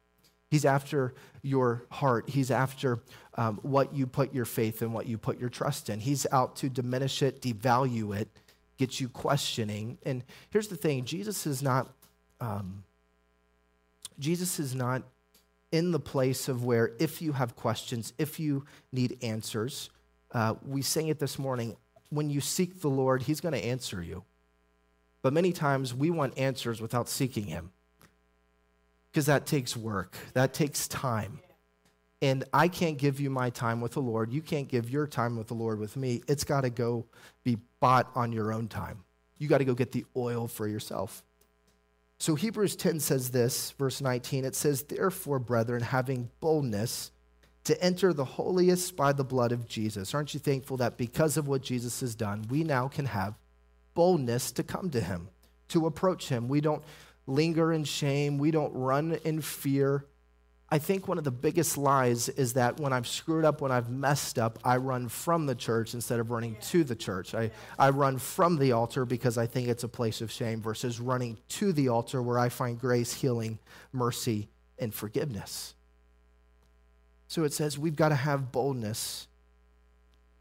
He's 0.50 0.64
after 0.64 1.14
your 1.42 1.84
heart. 1.90 2.28
He's 2.28 2.50
after 2.50 3.00
um, 3.36 3.58
what 3.62 3.94
you 3.94 4.06
put 4.06 4.32
your 4.32 4.44
faith 4.44 4.82
and 4.82 4.94
what 4.94 5.06
you 5.06 5.18
put 5.18 5.38
your 5.38 5.48
trust 5.48 5.90
in. 5.90 6.00
He's 6.00 6.26
out 6.30 6.56
to 6.56 6.68
diminish 6.68 7.22
it, 7.22 7.42
devalue 7.42 8.16
it, 8.16 8.28
get 8.78 9.00
you 9.00 9.08
questioning. 9.08 9.98
And 10.04 10.22
here's 10.50 10.68
the 10.68 10.76
thing 10.76 11.04
Jesus 11.04 11.46
is 11.46 11.62
not. 11.62 11.92
Um, 12.40 12.84
Jesus 14.18 14.58
is 14.58 14.74
not 14.74 15.02
in 15.76 15.92
the 15.92 16.00
place 16.00 16.48
of 16.48 16.64
where 16.64 16.92
if 16.98 17.20
you 17.20 17.32
have 17.32 17.54
questions, 17.54 18.14
if 18.16 18.40
you 18.40 18.64
need 18.92 19.18
answers, 19.22 19.90
uh, 20.32 20.54
we 20.66 20.80
sang 20.80 21.08
it 21.08 21.18
this 21.18 21.38
morning, 21.38 21.76
when 22.08 22.30
you 22.30 22.40
seek 22.40 22.80
the 22.80 22.88
Lord, 22.88 23.22
He's 23.22 23.42
going 23.42 23.52
to 23.52 23.62
answer 23.64 24.02
you. 24.02 24.24
But 25.20 25.34
many 25.34 25.52
times 25.52 25.92
we 25.92 26.10
want 26.10 26.38
answers 26.38 26.80
without 26.80 27.10
seeking 27.10 27.44
Him 27.44 27.72
because 29.10 29.26
that 29.26 29.44
takes 29.44 29.76
work, 29.76 30.16
that 30.32 30.54
takes 30.54 30.88
time. 30.88 31.40
And 32.22 32.44
I 32.54 32.68
can't 32.68 32.96
give 32.96 33.20
you 33.20 33.28
my 33.28 33.50
time 33.50 33.82
with 33.82 33.92
the 33.92 34.00
Lord. 34.00 34.32
You 34.32 34.40
can't 34.40 34.68
give 34.68 34.88
your 34.88 35.06
time 35.06 35.36
with 35.36 35.48
the 35.48 35.54
Lord 35.54 35.78
with 35.78 35.94
me. 35.94 36.22
It's 36.26 36.44
got 36.44 36.62
to 36.62 36.70
go 36.70 37.04
be 37.44 37.58
bought 37.80 38.10
on 38.14 38.32
your 38.32 38.52
own 38.52 38.68
time. 38.68 39.04
You 39.36 39.48
got 39.48 39.58
to 39.58 39.66
go 39.66 39.74
get 39.74 39.92
the 39.92 40.06
oil 40.16 40.48
for 40.48 40.66
yourself. 40.66 41.22
So 42.18 42.34
Hebrews 42.34 42.76
10 42.76 43.00
says 43.00 43.30
this, 43.30 43.72
verse 43.72 44.00
19, 44.00 44.44
it 44.44 44.54
says, 44.54 44.82
Therefore, 44.82 45.38
brethren, 45.38 45.82
having 45.82 46.30
boldness 46.40 47.10
to 47.64 47.82
enter 47.82 48.12
the 48.12 48.24
holiest 48.24 48.96
by 48.96 49.12
the 49.12 49.24
blood 49.24 49.52
of 49.52 49.66
Jesus. 49.66 50.14
Aren't 50.14 50.34
you 50.34 50.40
thankful 50.40 50.76
that 50.78 50.96
because 50.96 51.36
of 51.36 51.48
what 51.48 51.62
Jesus 51.62 52.00
has 52.00 52.14
done, 52.14 52.46
we 52.48 52.62
now 52.62 52.88
can 52.88 53.06
have 53.06 53.34
boldness 53.94 54.52
to 54.52 54.62
come 54.62 54.88
to 54.90 55.00
him, 55.00 55.28
to 55.68 55.86
approach 55.86 56.28
him? 56.28 56.48
We 56.48 56.60
don't 56.60 56.84
linger 57.26 57.72
in 57.72 57.84
shame, 57.84 58.38
we 58.38 58.52
don't 58.52 58.72
run 58.72 59.18
in 59.24 59.40
fear, 59.40 60.06
I 60.68 60.78
think 60.78 61.06
one 61.06 61.16
of 61.16 61.22
the 61.22 61.30
biggest 61.30 61.78
lies 61.78 62.28
is 62.28 62.54
that 62.54 62.80
when 62.80 62.92
I've 62.92 63.06
screwed 63.06 63.44
up, 63.44 63.60
when 63.60 63.70
I've 63.70 63.88
messed 63.88 64.36
up, 64.36 64.58
I 64.64 64.78
run 64.78 65.08
from 65.08 65.46
the 65.46 65.54
church 65.54 65.94
instead 65.94 66.18
of 66.18 66.32
running 66.32 66.56
to 66.70 66.82
the 66.82 66.96
church. 66.96 67.36
I, 67.36 67.52
I 67.78 67.90
run 67.90 68.18
from 68.18 68.58
the 68.58 68.72
altar 68.72 69.04
because 69.04 69.38
I 69.38 69.46
think 69.46 69.68
it's 69.68 69.84
a 69.84 69.88
place 69.88 70.20
of 70.20 70.32
shame 70.32 70.60
versus 70.60 70.98
running 70.98 71.38
to 71.50 71.72
the 71.72 71.88
altar 71.88 72.20
where 72.20 72.38
I 72.38 72.48
find 72.48 72.80
grace, 72.80 73.12
healing, 73.12 73.60
mercy, 73.92 74.48
and 74.76 74.92
forgiveness. 74.92 75.74
So 77.28 77.44
it 77.44 77.52
says 77.52 77.78
we've 77.78 77.96
got 77.96 78.08
to 78.08 78.16
have 78.16 78.50
boldness 78.50 79.28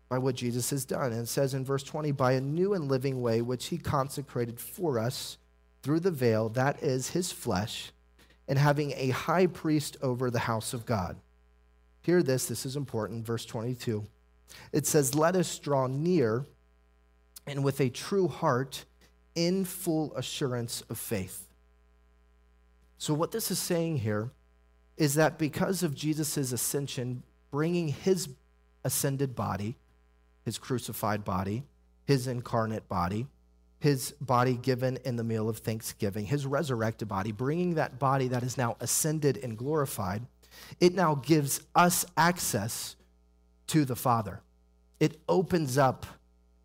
by 0.10 0.18
what 0.18 0.36
Jesus 0.36 0.72
has 0.72 0.86
done. 0.86 1.12
And 1.12 1.22
it 1.22 1.28
says 1.28 1.54
in 1.54 1.64
verse 1.64 1.84
20, 1.84 2.12
by 2.14 2.32
a 2.34 2.42
new 2.42 2.74
and 2.74 2.90
living 2.90 3.22
way 3.22 3.44
which 3.44 3.68
he 3.68 3.78
consecrated 3.78 4.60
for 4.60 4.98
us 4.98 5.38
through 5.84 6.00
the 6.00 6.12
veil, 6.12 6.50
that 6.50 6.82
is 6.82 7.10
his 7.10 7.32
flesh 7.32 7.92
and 8.48 8.60
having 8.60 8.94
a 8.96 9.10
high 9.10 9.48
priest 9.48 9.98
over 10.02 10.30
the 10.30 10.40
house 10.40 10.74
of 10.74 10.86
God. 10.86 11.18
Hear 12.02 12.22
this, 12.22 12.46
this 12.46 12.66
is 12.66 12.76
important, 12.76 13.26
verse 13.26 13.46
22. 13.46 14.06
It 14.72 14.86
says, 14.86 15.16
Let 15.16 15.36
us 15.36 15.58
draw 15.58 15.88
near 15.88 16.46
and 17.48 17.64
with 17.64 17.80
a 17.80 17.90
true 17.90 18.28
heart 18.28 18.86
in 19.34 19.66
full 19.66 20.16
assurance 20.16 20.82
of 20.90 20.98
faith. 20.98 21.48
So, 22.98 23.14
what 23.14 23.32
this 23.32 23.52
is 23.52 23.60
saying 23.60 23.98
here 23.98 24.32
is 24.98 25.16
that 25.16 25.38
because 25.38 25.84
of 25.84 25.94
Jesus' 25.94 26.52
ascension, 26.52 27.24
bringing 27.52 27.90
his 27.90 28.30
ascended 28.84 29.36
body, 29.36 29.76
his 30.44 30.58
crucified 30.58 31.26
body, 31.26 31.64
his 32.06 32.28
incarnate 32.28 32.88
body, 32.88 33.28
his 33.86 34.14
body 34.20 34.56
given 34.56 34.98
in 35.06 35.16
the 35.16 35.24
meal 35.24 35.48
of 35.48 35.60
thanksgiving, 35.60 36.26
his 36.26 36.44
resurrected 36.44 37.08
body, 37.08 37.32
bringing 37.32 37.76
that 37.76 38.00
body 38.00 38.28
that 38.28 38.42
is 38.42 38.58
now 38.58 38.76
ascended 38.80 39.38
and 39.44 39.60
glorified, 39.60 40.26
it 40.80 40.96
now 40.96 41.14
gives 41.14 41.62
us 41.76 42.04
access 42.18 42.96
to 43.68 43.86
the 43.86 43.96
Father. 43.96 44.42
It 45.00 45.20
opens 45.30 45.78
up 45.78 46.08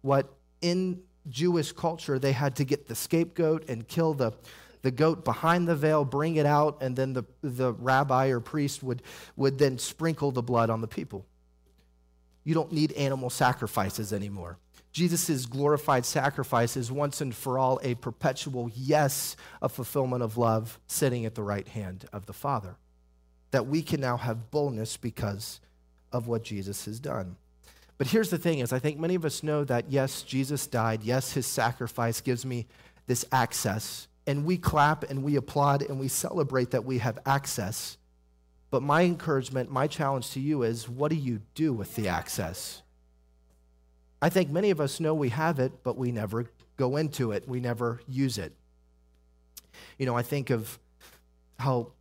what 0.00 0.32
in 0.62 1.02
Jewish 1.28 1.72
culture 1.72 2.18
they 2.18 2.32
had 2.32 2.56
to 2.56 2.64
get 2.64 2.88
the 2.88 2.94
scapegoat 2.94 3.68
and 3.68 3.86
kill 3.86 4.14
the, 4.14 4.32
the 4.80 4.90
goat 4.90 5.22
behind 5.22 5.68
the 5.68 5.76
veil, 5.76 6.06
bring 6.06 6.36
it 6.36 6.46
out, 6.46 6.78
and 6.80 6.96
then 6.96 7.12
the, 7.12 7.24
the 7.42 7.74
rabbi 7.74 8.28
or 8.28 8.40
priest 8.40 8.82
would, 8.82 9.02
would 9.36 9.58
then 9.58 9.76
sprinkle 9.76 10.30
the 10.30 10.42
blood 10.42 10.70
on 10.70 10.80
the 10.80 10.88
people. 10.88 11.26
you 12.44 12.54
don't 12.54 12.72
need 12.72 12.92
animal 12.92 13.28
sacrifices 13.28 14.10
anymore. 14.14 14.56
Jesus' 14.92 15.46
glorified 15.46 16.04
sacrifice 16.04 16.76
is 16.76 16.90
once 16.90 17.20
and 17.20 17.34
for 17.34 17.58
all 17.58 17.78
a 17.82 17.94
perpetual 17.94 18.70
yes, 18.74 19.36
a 19.62 19.68
fulfillment 19.68 20.22
of 20.22 20.36
love 20.36 20.80
sitting 20.86 21.24
at 21.24 21.34
the 21.34 21.42
right 21.42 21.68
hand 21.68 22.06
of 22.12 22.26
the 22.26 22.32
Father. 22.32 22.76
That 23.52 23.66
we 23.66 23.82
can 23.82 24.00
now 24.00 24.16
have 24.16 24.50
boldness 24.50 24.96
because 24.96 25.60
of 26.12 26.26
what 26.26 26.42
Jesus 26.42 26.84
has 26.86 26.98
done. 26.98 27.36
But 27.98 28.08
here's 28.08 28.30
the 28.30 28.38
thing 28.38 28.60
is 28.60 28.72
I 28.72 28.78
think 28.78 28.98
many 28.98 29.14
of 29.14 29.24
us 29.24 29.42
know 29.42 29.62
that 29.64 29.90
yes, 29.90 30.22
Jesus 30.22 30.66
died. 30.66 31.02
Yes, 31.02 31.32
his 31.32 31.46
sacrifice 31.46 32.20
gives 32.20 32.44
me 32.44 32.66
this 33.06 33.24
access. 33.30 34.08
And 34.26 34.44
we 34.44 34.56
clap 34.56 35.04
and 35.10 35.22
we 35.22 35.36
applaud 35.36 35.82
and 35.82 36.00
we 36.00 36.08
celebrate 36.08 36.70
that 36.70 36.84
we 36.84 36.98
have 36.98 37.18
access. 37.26 37.96
But 38.70 38.82
my 38.82 39.02
encouragement, 39.02 39.70
my 39.70 39.86
challenge 39.86 40.30
to 40.30 40.40
you 40.40 40.62
is 40.62 40.88
what 40.88 41.10
do 41.10 41.16
you 41.16 41.42
do 41.54 41.72
with 41.72 41.94
the 41.96 42.08
access? 42.08 42.82
I 44.22 44.28
think 44.28 44.50
many 44.50 44.70
of 44.70 44.80
us 44.80 45.00
know 45.00 45.14
we 45.14 45.30
have 45.30 45.58
it, 45.58 45.82
but 45.82 45.96
we 45.96 46.12
never 46.12 46.50
go 46.76 46.96
into 46.96 47.32
it. 47.32 47.48
We 47.48 47.60
never 47.60 48.00
use 48.06 48.38
it. 48.38 48.52
You 49.98 50.06
know, 50.06 50.16
I 50.16 50.22
think 50.22 50.50
of 50.50 50.78
how 51.58 51.92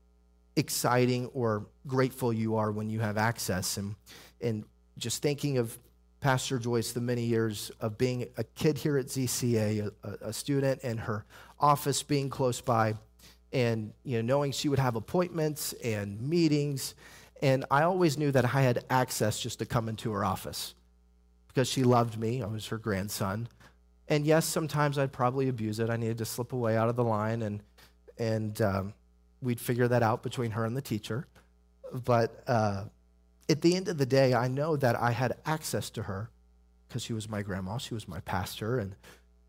exciting 0.56 1.28
or 1.28 1.66
grateful 1.88 2.34
you 2.34 2.56
are 2.56 2.72
when 2.72 2.90
you 2.90 3.00
have 3.00 3.18
access. 3.18 3.78
And, 3.78 3.96
and 4.42 4.66
just 4.98 5.22
thinking 5.22 5.58
of 5.58 5.78
Pastor 6.20 6.60
Joyce, 6.60 6.92
the 6.92 7.00
many 7.00 7.24
years 7.24 7.72
of 7.80 7.98
being 7.98 8.28
a 8.38 8.44
kid 8.44 8.78
here 8.78 8.98
at 8.98 9.06
ZCA, 9.06 9.90
a, 10.04 10.28
a 10.28 10.34
student, 10.34 10.82
and 10.84 11.00
her 11.00 11.26
office 11.60 12.04
being 12.04 12.30
close 12.30 12.60
by, 12.60 12.96
and 13.54 13.94
you 14.04 14.18
know, 14.18 14.22
knowing 14.22 14.52
she 14.52 14.68
would 14.68 14.80
have 14.80 14.98
appointments 14.98 15.72
and 15.82 16.22
meetings. 16.22 16.96
And 17.42 17.64
I 17.72 17.84
always 17.84 18.18
knew 18.18 18.32
that 18.32 18.44
I 18.44 18.62
had 18.62 18.84
access 18.90 19.40
just 19.40 19.60
to 19.60 19.66
come 19.66 19.88
into 19.88 20.12
her 20.12 20.26
office 20.26 20.76
because 21.60 21.68
she 21.68 21.84
loved 21.84 22.18
me. 22.18 22.42
I 22.42 22.46
was 22.46 22.68
her 22.68 22.78
grandson. 22.78 23.50
And 24.08 24.26
yes, 24.26 24.46
sometimes 24.46 24.98
I'd 24.98 25.12
probably 25.12 25.50
abuse 25.50 25.82
it. 25.82 25.90
I 25.90 25.98
needed 25.98 26.20
to 26.20 26.26
slip 26.26 26.54
away 26.54 26.78
out 26.78 26.88
of 26.88 26.96
the 26.96 27.04
line, 27.04 27.42
and, 27.42 27.62
and 28.18 28.62
um, 28.62 28.94
we'd 29.42 29.60
figure 29.60 29.86
that 29.90 30.02
out 30.02 30.24
between 30.24 30.52
her 30.52 30.64
and 30.64 30.78
the 30.78 30.82
teacher. 30.82 31.28
But 31.92 32.44
uh, 32.48 32.86
at 33.50 33.62
the 33.62 33.76
end 33.76 33.90
of 33.90 33.98
the 33.98 34.06
day, 34.06 34.34
I 34.34 34.48
know 34.48 34.78
that 34.78 34.96
I 34.96 35.12
had 35.12 35.34
access 35.46 35.90
to 35.90 36.04
her 36.04 36.30
because 36.88 37.04
she 37.04 37.12
was 37.12 37.28
my 37.28 37.42
grandma, 37.42 37.78
she 37.78 37.94
was 37.94 38.08
my 38.08 38.22
pastor. 38.22 38.80
And 38.80 38.96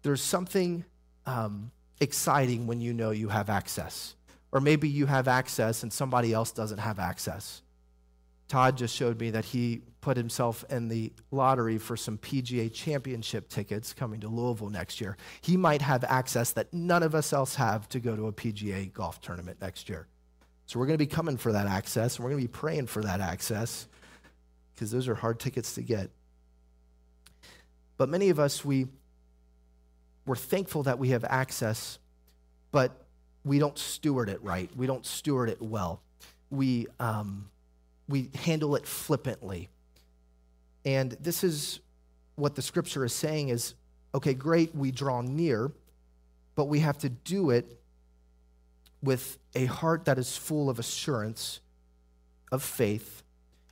there's 0.02 0.20
something 0.20 0.84
um, 1.26 1.70
exciting 2.00 2.66
when 2.66 2.80
you 2.80 2.92
know 2.92 3.12
you 3.12 3.28
have 3.28 3.48
access. 3.48 4.16
Or 4.50 4.60
maybe 4.60 4.88
you 4.88 5.06
have 5.06 5.28
access 5.28 5.84
and 5.84 5.92
somebody 5.92 6.32
else 6.32 6.50
doesn't 6.50 6.78
have 6.78 6.98
access. 6.98 7.62
Todd 8.50 8.76
just 8.76 8.96
showed 8.96 9.20
me 9.20 9.30
that 9.30 9.44
he 9.44 9.80
put 10.00 10.16
himself 10.16 10.64
in 10.70 10.88
the 10.88 11.12
lottery 11.30 11.78
for 11.78 11.96
some 11.96 12.18
PGA 12.18 12.72
championship 12.72 13.48
tickets 13.48 13.92
coming 13.92 14.18
to 14.20 14.28
Louisville 14.28 14.70
next 14.70 15.00
year. 15.00 15.16
He 15.40 15.56
might 15.56 15.82
have 15.82 16.02
access 16.02 16.50
that 16.52 16.74
none 16.74 17.04
of 17.04 17.14
us 17.14 17.32
else 17.32 17.54
have 17.54 17.88
to 17.90 18.00
go 18.00 18.16
to 18.16 18.26
a 18.26 18.32
PGA 18.32 18.92
golf 18.92 19.20
tournament 19.20 19.58
next 19.60 19.88
year. 19.88 20.08
So 20.66 20.80
we're 20.80 20.86
going 20.86 20.98
to 20.98 21.04
be 21.04 21.06
coming 21.06 21.36
for 21.36 21.52
that 21.52 21.68
access, 21.68 22.16
and 22.16 22.24
we're 22.24 22.30
going 22.30 22.42
to 22.42 22.48
be 22.48 22.52
praying 22.52 22.88
for 22.88 23.02
that 23.02 23.20
access 23.20 23.86
because 24.74 24.90
those 24.90 25.06
are 25.06 25.14
hard 25.14 25.38
tickets 25.38 25.74
to 25.74 25.82
get. 25.82 26.10
But 27.98 28.08
many 28.08 28.30
of 28.30 28.40
us, 28.40 28.64
we, 28.64 28.88
we're 30.26 30.34
thankful 30.34 30.82
that 30.84 30.98
we 30.98 31.10
have 31.10 31.24
access, 31.24 32.00
but 32.72 33.04
we 33.44 33.60
don't 33.60 33.78
steward 33.78 34.28
it 34.28 34.42
right. 34.42 34.70
We 34.76 34.88
don't 34.88 35.06
steward 35.06 35.50
it 35.50 35.62
well. 35.62 36.02
We, 36.50 36.88
um, 36.98 37.49
we 38.10 38.30
handle 38.44 38.76
it 38.76 38.86
flippantly. 38.86 39.68
And 40.84 41.12
this 41.20 41.44
is 41.44 41.80
what 42.36 42.54
the 42.54 42.62
scripture 42.62 43.04
is 43.04 43.14
saying 43.14 43.48
is 43.48 43.74
okay, 44.12 44.34
great, 44.34 44.74
we 44.74 44.90
draw 44.90 45.20
near, 45.20 45.70
but 46.56 46.64
we 46.64 46.80
have 46.80 46.98
to 46.98 47.08
do 47.08 47.50
it 47.50 47.80
with 49.02 49.38
a 49.54 49.66
heart 49.66 50.04
that 50.06 50.18
is 50.18 50.36
full 50.36 50.68
of 50.68 50.78
assurance, 50.78 51.60
of 52.50 52.62
faith. 52.62 53.22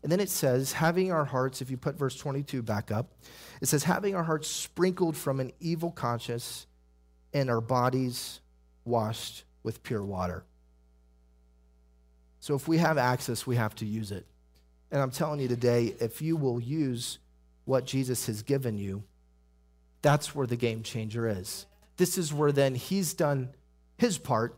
And 0.02 0.12
then 0.12 0.20
it 0.20 0.30
says, 0.30 0.72
having 0.72 1.10
our 1.10 1.24
hearts, 1.24 1.60
if 1.60 1.70
you 1.70 1.76
put 1.76 1.96
verse 1.96 2.16
22 2.16 2.62
back 2.62 2.92
up, 2.92 3.14
it 3.60 3.66
says, 3.66 3.82
having 3.82 4.14
our 4.14 4.22
hearts 4.22 4.48
sprinkled 4.48 5.16
from 5.16 5.40
an 5.40 5.52
evil 5.58 5.90
conscience 5.90 6.66
and 7.34 7.50
our 7.50 7.60
bodies 7.60 8.40
washed 8.84 9.44
with 9.64 9.82
pure 9.82 10.04
water. 10.04 10.44
So 12.40 12.54
if 12.54 12.68
we 12.68 12.78
have 12.78 12.98
access, 12.98 13.46
we 13.46 13.56
have 13.56 13.74
to 13.76 13.86
use 13.86 14.12
it. 14.12 14.26
And 14.90 15.02
I'm 15.02 15.10
telling 15.10 15.40
you 15.40 15.48
today, 15.48 15.94
if 16.00 16.22
you 16.22 16.36
will 16.36 16.60
use 16.60 17.18
what 17.64 17.84
Jesus 17.84 18.26
has 18.26 18.42
given 18.42 18.78
you, 18.78 19.02
that's 20.00 20.34
where 20.34 20.46
the 20.46 20.56
game 20.56 20.82
changer 20.82 21.28
is. 21.28 21.66
This 21.96 22.16
is 22.16 22.32
where 22.32 22.52
then 22.52 22.74
he's 22.74 23.12
done 23.12 23.50
his 23.96 24.18
part. 24.18 24.56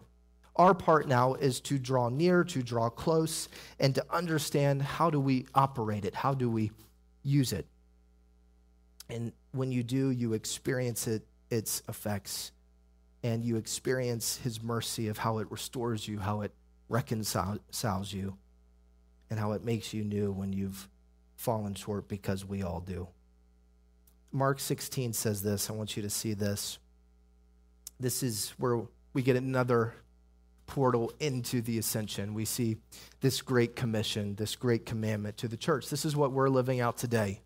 Our 0.56 0.74
part 0.74 1.08
now 1.08 1.34
is 1.34 1.60
to 1.62 1.78
draw 1.78 2.10
near, 2.10 2.44
to 2.44 2.62
draw 2.62 2.90
close, 2.90 3.48
and 3.78 3.94
to 3.94 4.04
understand 4.10 4.82
how 4.82 5.08
do 5.08 5.18
we 5.18 5.46
operate 5.54 6.04
it? 6.04 6.14
How 6.14 6.34
do 6.34 6.50
we 6.50 6.70
use 7.22 7.52
it? 7.52 7.66
And 9.08 9.32
when 9.52 9.72
you 9.72 9.82
do, 9.82 10.10
you 10.10 10.34
experience 10.34 11.06
it, 11.06 11.26
its 11.50 11.82
effects, 11.88 12.52
and 13.22 13.44
you 13.44 13.56
experience 13.56 14.36
his 14.36 14.62
mercy 14.62 15.08
of 15.08 15.18
how 15.18 15.38
it 15.38 15.50
restores 15.50 16.06
you, 16.06 16.18
how 16.18 16.42
it 16.42 16.52
reconciles 16.90 18.12
you, 18.12 18.36
and 19.30 19.38
how 19.38 19.52
it 19.52 19.64
makes 19.64 19.94
you 19.94 20.04
new 20.04 20.30
when 20.30 20.52
you've 20.52 20.88
fallen 21.36 21.74
short 21.74 22.08
because 22.08 22.44
we 22.44 22.62
all 22.62 22.80
do. 22.80 23.08
Mark 24.32 24.60
16 24.60 25.14
says 25.14 25.42
this. 25.42 25.70
I 25.70 25.72
want 25.72 25.96
you 25.96 26.02
to 26.02 26.10
see 26.10 26.34
this. 26.34 26.78
This 27.98 28.22
is 28.22 28.50
where 28.58 28.82
we 29.14 29.22
get 29.22 29.36
another 29.36 29.94
portal 30.66 31.12
into 31.18 31.62
the 31.62 31.78
ascension. 31.78 32.34
We 32.34 32.44
see 32.44 32.76
this 33.20 33.40
great 33.40 33.74
commission, 33.74 34.34
this 34.34 34.54
great 34.54 34.84
commandment 34.84 35.36
to 35.38 35.48
the 35.48 35.56
church. 35.56 35.88
This 35.88 36.04
is 36.04 36.14
what 36.14 36.32
we're 36.32 36.48
living 36.48 36.80
out 36.80 36.96
today. 36.96 37.40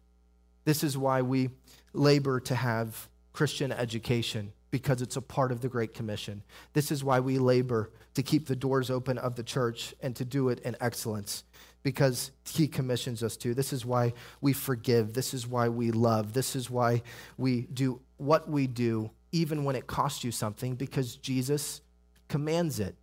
This 0.65 0.83
is 0.83 0.99
why 0.99 1.23
we 1.23 1.51
labor 1.93 2.41
to 2.41 2.55
have 2.55 3.09
Christian 3.33 3.73
education 3.73 4.53
because 4.75 5.01
it's 5.01 5.15
a 5.15 5.23
part 5.23 5.53
of 5.53 5.61
the 5.61 5.69
Great 5.69 5.95
Commission. 5.95 6.43
This 6.73 6.91
is 6.91 7.05
why 7.05 7.21
we 7.21 7.39
labor 7.39 7.93
to 8.15 8.25
keep 8.25 8.49
the 8.49 8.57
doors 8.57 8.91
open 8.91 9.19
of 9.19 9.37
the 9.37 9.45
church 9.45 9.95
and 10.01 10.17
to 10.17 10.25
do 10.25 10.49
it 10.49 10.59
in 10.65 10.77
excellence 10.81 11.45
because 11.85 12.33
he 12.51 12.67
commissions 12.67 13.23
us 13.23 13.37
to. 13.37 13.55
This 13.55 13.73
is 13.73 13.87
why 13.87 14.15
we 14.41 14.53
forgive. 14.53 15.13
This 15.13 15.33
is 15.33 15.47
why 15.47 15.69
we 15.69 15.93
love. 15.93 16.33
This 16.33 16.57
is 16.57 16.69
why 16.69 17.03
we 17.39 17.69
do 17.73 18.01
what 18.17 18.51
we 18.51 18.67
do, 18.67 19.13
even 19.31 19.63
when 19.63 19.77
it 19.77 19.87
costs 19.87 20.25
you 20.25 20.33
something, 20.33 20.75
because 20.75 21.15
Jesus 21.15 21.81
commands 22.27 22.81
it. 22.81 22.97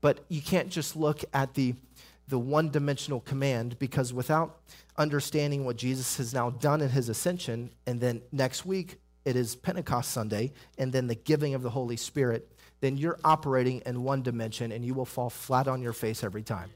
But 0.00 0.24
you 0.30 0.40
can't 0.40 0.70
just 0.70 0.96
look 0.96 1.22
at 1.34 1.52
the, 1.52 1.74
the 2.26 2.38
one 2.38 2.70
dimensional 2.70 3.20
command 3.20 3.78
because 3.78 4.14
without 4.14 4.60
understanding 4.96 5.66
what 5.66 5.76
Jesus 5.76 6.16
has 6.16 6.32
now 6.32 6.48
done 6.48 6.80
in 6.80 6.88
his 6.88 7.10
ascension, 7.10 7.68
and 7.86 8.00
then 8.00 8.22
next 8.32 8.64
week, 8.64 8.98
it 9.26 9.34
is 9.34 9.56
Pentecost 9.56 10.12
Sunday, 10.12 10.52
and 10.78 10.92
then 10.92 11.08
the 11.08 11.16
giving 11.16 11.54
of 11.54 11.62
the 11.62 11.70
Holy 11.70 11.96
Spirit, 11.96 12.52
then 12.80 12.96
you're 12.96 13.18
operating 13.24 13.82
in 13.84 14.04
one 14.04 14.22
dimension 14.22 14.70
and 14.70 14.84
you 14.84 14.94
will 14.94 15.04
fall 15.04 15.30
flat 15.30 15.66
on 15.66 15.82
your 15.82 15.92
face 15.92 16.22
every 16.22 16.44
time. 16.44 16.70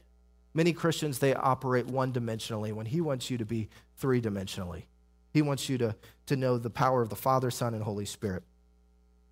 Many 0.53 0.73
Christians, 0.73 1.19
they 1.19 1.33
operate 1.33 1.87
one 1.87 2.11
dimensionally 2.11 2.73
when 2.73 2.85
He 2.85 2.99
wants 2.99 3.31
you 3.31 3.37
to 3.37 3.45
be 3.45 3.69
three 3.95 4.21
dimensionally. 4.21 4.83
He 5.31 5.41
wants 5.41 5.69
you 5.69 5.77
to, 5.77 5.95
to 6.25 6.35
know 6.35 6.57
the 6.57 6.69
power 6.69 7.01
of 7.01 7.07
the 7.07 7.15
Father, 7.15 7.51
Son, 7.51 7.73
and 7.73 7.83
Holy 7.83 8.05
Spirit. 8.05 8.43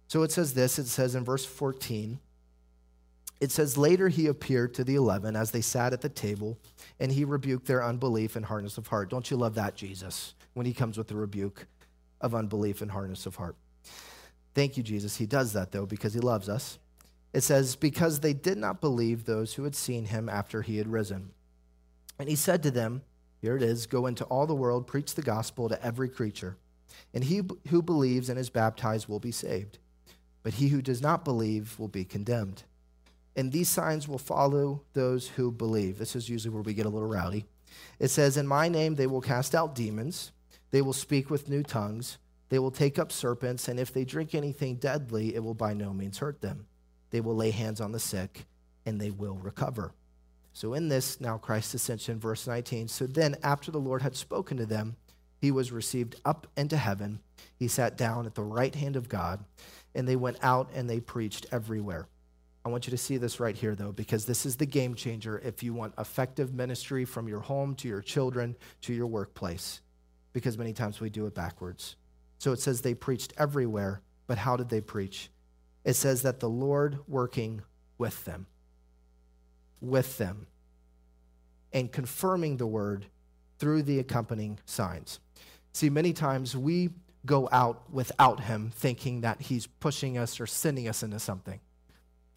So 0.08 0.24
it 0.24 0.32
says 0.32 0.54
this 0.54 0.80
it 0.80 0.88
says 0.88 1.14
in 1.14 1.26
verse 1.26 1.46
14, 1.46 2.20
it 3.42 3.52
says, 3.52 3.78
Later 3.78 4.08
he 4.08 4.28
appeared 4.28 4.74
to 4.76 4.86
the 4.86 4.96
eleven 4.96 5.36
as 5.36 5.52
they 5.52 5.62
sat 5.62 5.92
at 5.92 6.00
the 6.00 6.08
table, 6.08 6.58
and 7.02 7.12
he 7.12 7.26
rebuked 7.26 7.68
their 7.68 7.84
unbelief 7.84 8.38
and 8.38 8.46
hardness 8.46 8.78
of 8.78 8.88
heart. 8.88 9.10
Don't 9.10 9.30
you 9.30 9.36
love 9.36 9.56
that, 9.56 9.76
Jesus, 9.76 10.36
when 10.54 10.66
he 10.66 10.74
comes 10.74 10.98
with 10.98 11.10
the 11.10 11.18
rebuke? 11.18 11.68
Of 12.22 12.36
unbelief 12.36 12.82
and 12.82 12.92
hardness 12.92 13.26
of 13.26 13.36
heart. 13.36 13.56
Thank 14.54 14.78
you, 14.78 14.84
Jesus. 14.84 15.18
He 15.18 15.26
does 15.26 15.54
that, 15.54 15.72
though, 15.72 15.86
because 15.86 16.14
he 16.14 16.20
loves 16.20 16.50
us. 16.50 16.80
It 17.34 17.42
says, 17.42 17.76
Because 17.76 18.20
they 18.20 18.34
did 18.34 18.58
not 18.58 18.82
believe 18.82 19.26
those 19.26 19.54
who 19.54 19.64
had 19.64 19.76
seen 19.76 20.06
him 20.06 20.28
after 20.28 20.62
he 20.62 20.78
had 20.78 20.88
risen. 20.88 21.32
And 22.18 22.28
he 22.28 22.36
said 22.36 22.64
to 22.64 22.72
them, 22.72 23.04
Here 23.42 23.56
it 23.56 23.64
is, 23.64 23.86
go 23.86 24.08
into 24.08 24.26
all 24.26 24.48
the 24.48 24.56
world, 24.56 24.88
preach 24.88 25.16
the 25.16 25.22
gospel 25.22 25.70
to 25.70 25.84
every 25.84 26.10
creature. 26.10 26.58
And 27.14 27.24
he 27.24 27.42
who 27.70 27.82
believes 27.82 28.30
and 28.30 28.40
is 28.40 28.50
baptized 28.50 29.08
will 29.08 29.20
be 29.20 29.32
saved, 29.32 29.78
but 30.44 30.56
he 30.56 30.70
who 30.70 30.82
does 30.82 31.02
not 31.02 31.24
believe 31.24 31.78
will 31.80 31.88
be 31.88 32.04
condemned. 32.04 32.64
And 33.36 33.52
these 33.52 33.70
signs 33.70 34.08
will 34.08 34.18
follow 34.18 34.82
those 34.94 35.30
who 35.30 35.52
believe. 35.52 35.98
This 35.98 36.16
is 36.16 36.30
usually 36.30 36.54
where 36.54 36.64
we 36.64 36.74
get 36.74 36.86
a 36.86 36.90
little 36.90 37.08
rowdy. 37.08 37.46
It 38.00 38.10
says, 38.10 38.38
In 38.38 38.48
my 38.48 38.68
name 38.68 38.96
they 38.96 39.08
will 39.08 39.22
cast 39.22 39.56
out 39.56 39.76
demons. 39.76 40.32
They 40.72 40.82
will 40.82 40.94
speak 40.94 41.30
with 41.30 41.50
new 41.50 41.64
tongues. 41.64 42.18
They 42.50 42.60
will 42.60 42.72
take 42.72 42.98
up 42.98 43.12
serpents, 43.12 43.68
and 43.68 43.80
if 43.80 43.94
they 43.94 44.06
drink 44.06 44.34
anything 44.34 44.76
deadly, 44.76 45.36
it 45.36 45.44
will 45.44 45.54
by 45.54 45.74
no 45.74 45.94
means 45.94 46.18
hurt 46.18 46.42
them. 46.42 46.68
They 47.12 47.22
will 47.22 47.36
lay 47.36 47.52
hands 47.52 47.82
on 47.82 47.92
the 47.92 48.00
sick, 48.00 48.46
and 48.86 49.00
they 49.00 49.12
will 49.12 49.36
recover. 49.36 49.94
So, 50.54 50.74
in 50.74 50.90
this, 50.90 51.22
now 51.22 51.38
Christ's 51.38 51.76
ascension, 51.76 52.20
verse 52.20 52.48
19. 52.48 52.88
So 52.88 53.06
then, 53.06 53.36
after 53.44 53.72
the 53.72 53.80
Lord 53.80 54.02
had 54.02 54.16
spoken 54.16 54.58
to 54.58 54.66
them, 54.66 54.96
he 55.40 55.52
was 55.52 55.72
received 55.72 56.16
up 56.26 56.48
into 56.58 56.76
heaven. 56.76 57.20
He 57.58 57.68
sat 57.68 57.98
down 57.98 58.26
at 58.26 58.36
the 58.36 58.44
right 58.44 58.74
hand 58.74 58.96
of 58.96 59.10
God, 59.10 59.44
and 59.96 60.08
they 60.08 60.16
went 60.16 60.38
out 60.42 60.70
and 60.74 60.90
they 60.90 61.00
preached 61.00 61.46
everywhere. 61.52 62.08
I 62.66 62.70
want 62.70 62.88
you 62.88 62.92
to 62.92 62.98
see 62.98 63.18
this 63.18 63.40
right 63.40 63.56
here, 63.56 63.74
though, 63.74 63.94
because 63.94 64.26
this 64.26 64.46
is 64.46 64.58
the 64.58 64.66
game 64.66 64.96
changer 64.96 65.40
if 65.40 65.64
you 65.64 65.74
want 65.74 65.94
effective 65.98 66.54
ministry 66.54 67.06
from 67.06 67.28
your 67.28 67.40
home 67.40 67.74
to 67.76 67.88
your 67.88 68.02
children 68.02 68.56
to 68.82 68.94
your 68.94 69.08
workplace, 69.08 69.82
because 70.34 70.58
many 70.58 70.74
times 70.74 71.00
we 71.00 71.10
do 71.10 71.26
it 71.26 71.36
backwards. 71.36 71.96
So 72.38 72.52
it 72.52 72.60
says 72.60 72.82
they 72.82 72.94
preached 72.94 73.34
everywhere, 73.38 74.02
but 74.28 74.38
how 74.38 74.56
did 74.56 74.70
they 74.70 74.82
preach? 74.82 75.30
It 75.84 75.94
says 75.96 76.22
that 76.22 76.40
the 76.40 76.50
Lord 76.50 77.00
working 77.08 77.62
with 77.98 78.26
them, 78.26 78.48
with 79.82 80.18
them, 80.18 80.48
and 81.74 81.92
confirming 81.92 82.58
the 82.58 82.68
word 82.68 83.06
through 83.60 83.84
the 83.84 84.00
accompanying 84.00 84.60
signs. 84.66 85.20
See, 85.74 85.90
many 85.90 86.14
times 86.14 86.56
we 86.56 86.90
go 87.26 87.50
out 87.52 87.92
without 87.92 88.40
him 88.40 88.72
thinking 88.74 89.22
that 89.22 89.42
he's 89.42 89.68
pushing 89.68 90.18
us 90.18 90.40
or 90.40 90.48
sending 90.48 90.88
us 90.88 91.04
into 91.04 91.20
something. 91.20 91.60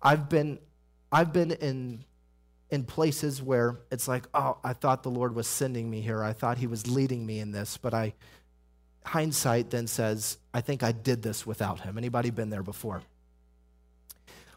I've 0.02 0.28
been 0.28 0.58
I've 1.12 1.32
been 1.32 1.52
in 1.52 2.04
in 2.72 2.84
places 2.84 3.42
where 3.42 3.78
it's 3.90 4.08
like, 4.08 4.24
oh, 4.32 4.56
I 4.64 4.72
thought 4.72 5.02
the 5.02 5.10
Lord 5.10 5.34
was 5.34 5.46
sending 5.46 5.90
me 5.90 6.00
here. 6.00 6.24
I 6.24 6.32
thought 6.32 6.56
he 6.56 6.66
was 6.66 6.86
leading 6.88 7.26
me 7.26 7.38
in 7.38 7.52
this, 7.52 7.76
but 7.76 7.92
I 7.92 8.14
hindsight 9.04 9.68
then 9.68 9.86
says, 9.86 10.38
I 10.54 10.62
think 10.62 10.82
I 10.82 10.90
did 10.90 11.22
this 11.22 11.46
without 11.46 11.80
him. 11.80 11.98
Anybody 11.98 12.30
been 12.30 12.48
there 12.48 12.62
before? 12.62 13.02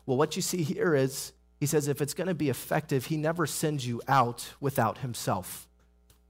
Well, 0.06 0.16
what 0.16 0.38
you 0.38 0.42
see 0.42 0.64
here 0.64 0.96
is 0.96 1.34
he 1.60 1.66
says 1.66 1.90
if 1.90 2.02
it's 2.02 2.14
going 2.14 2.30
to 2.30 2.34
be 2.34 2.48
effective, 2.48 3.08
he 3.08 3.18
never 3.18 3.46
sends 3.46 3.86
you 3.86 4.02
out 4.08 4.54
without 4.62 5.00
himself. 5.00 5.68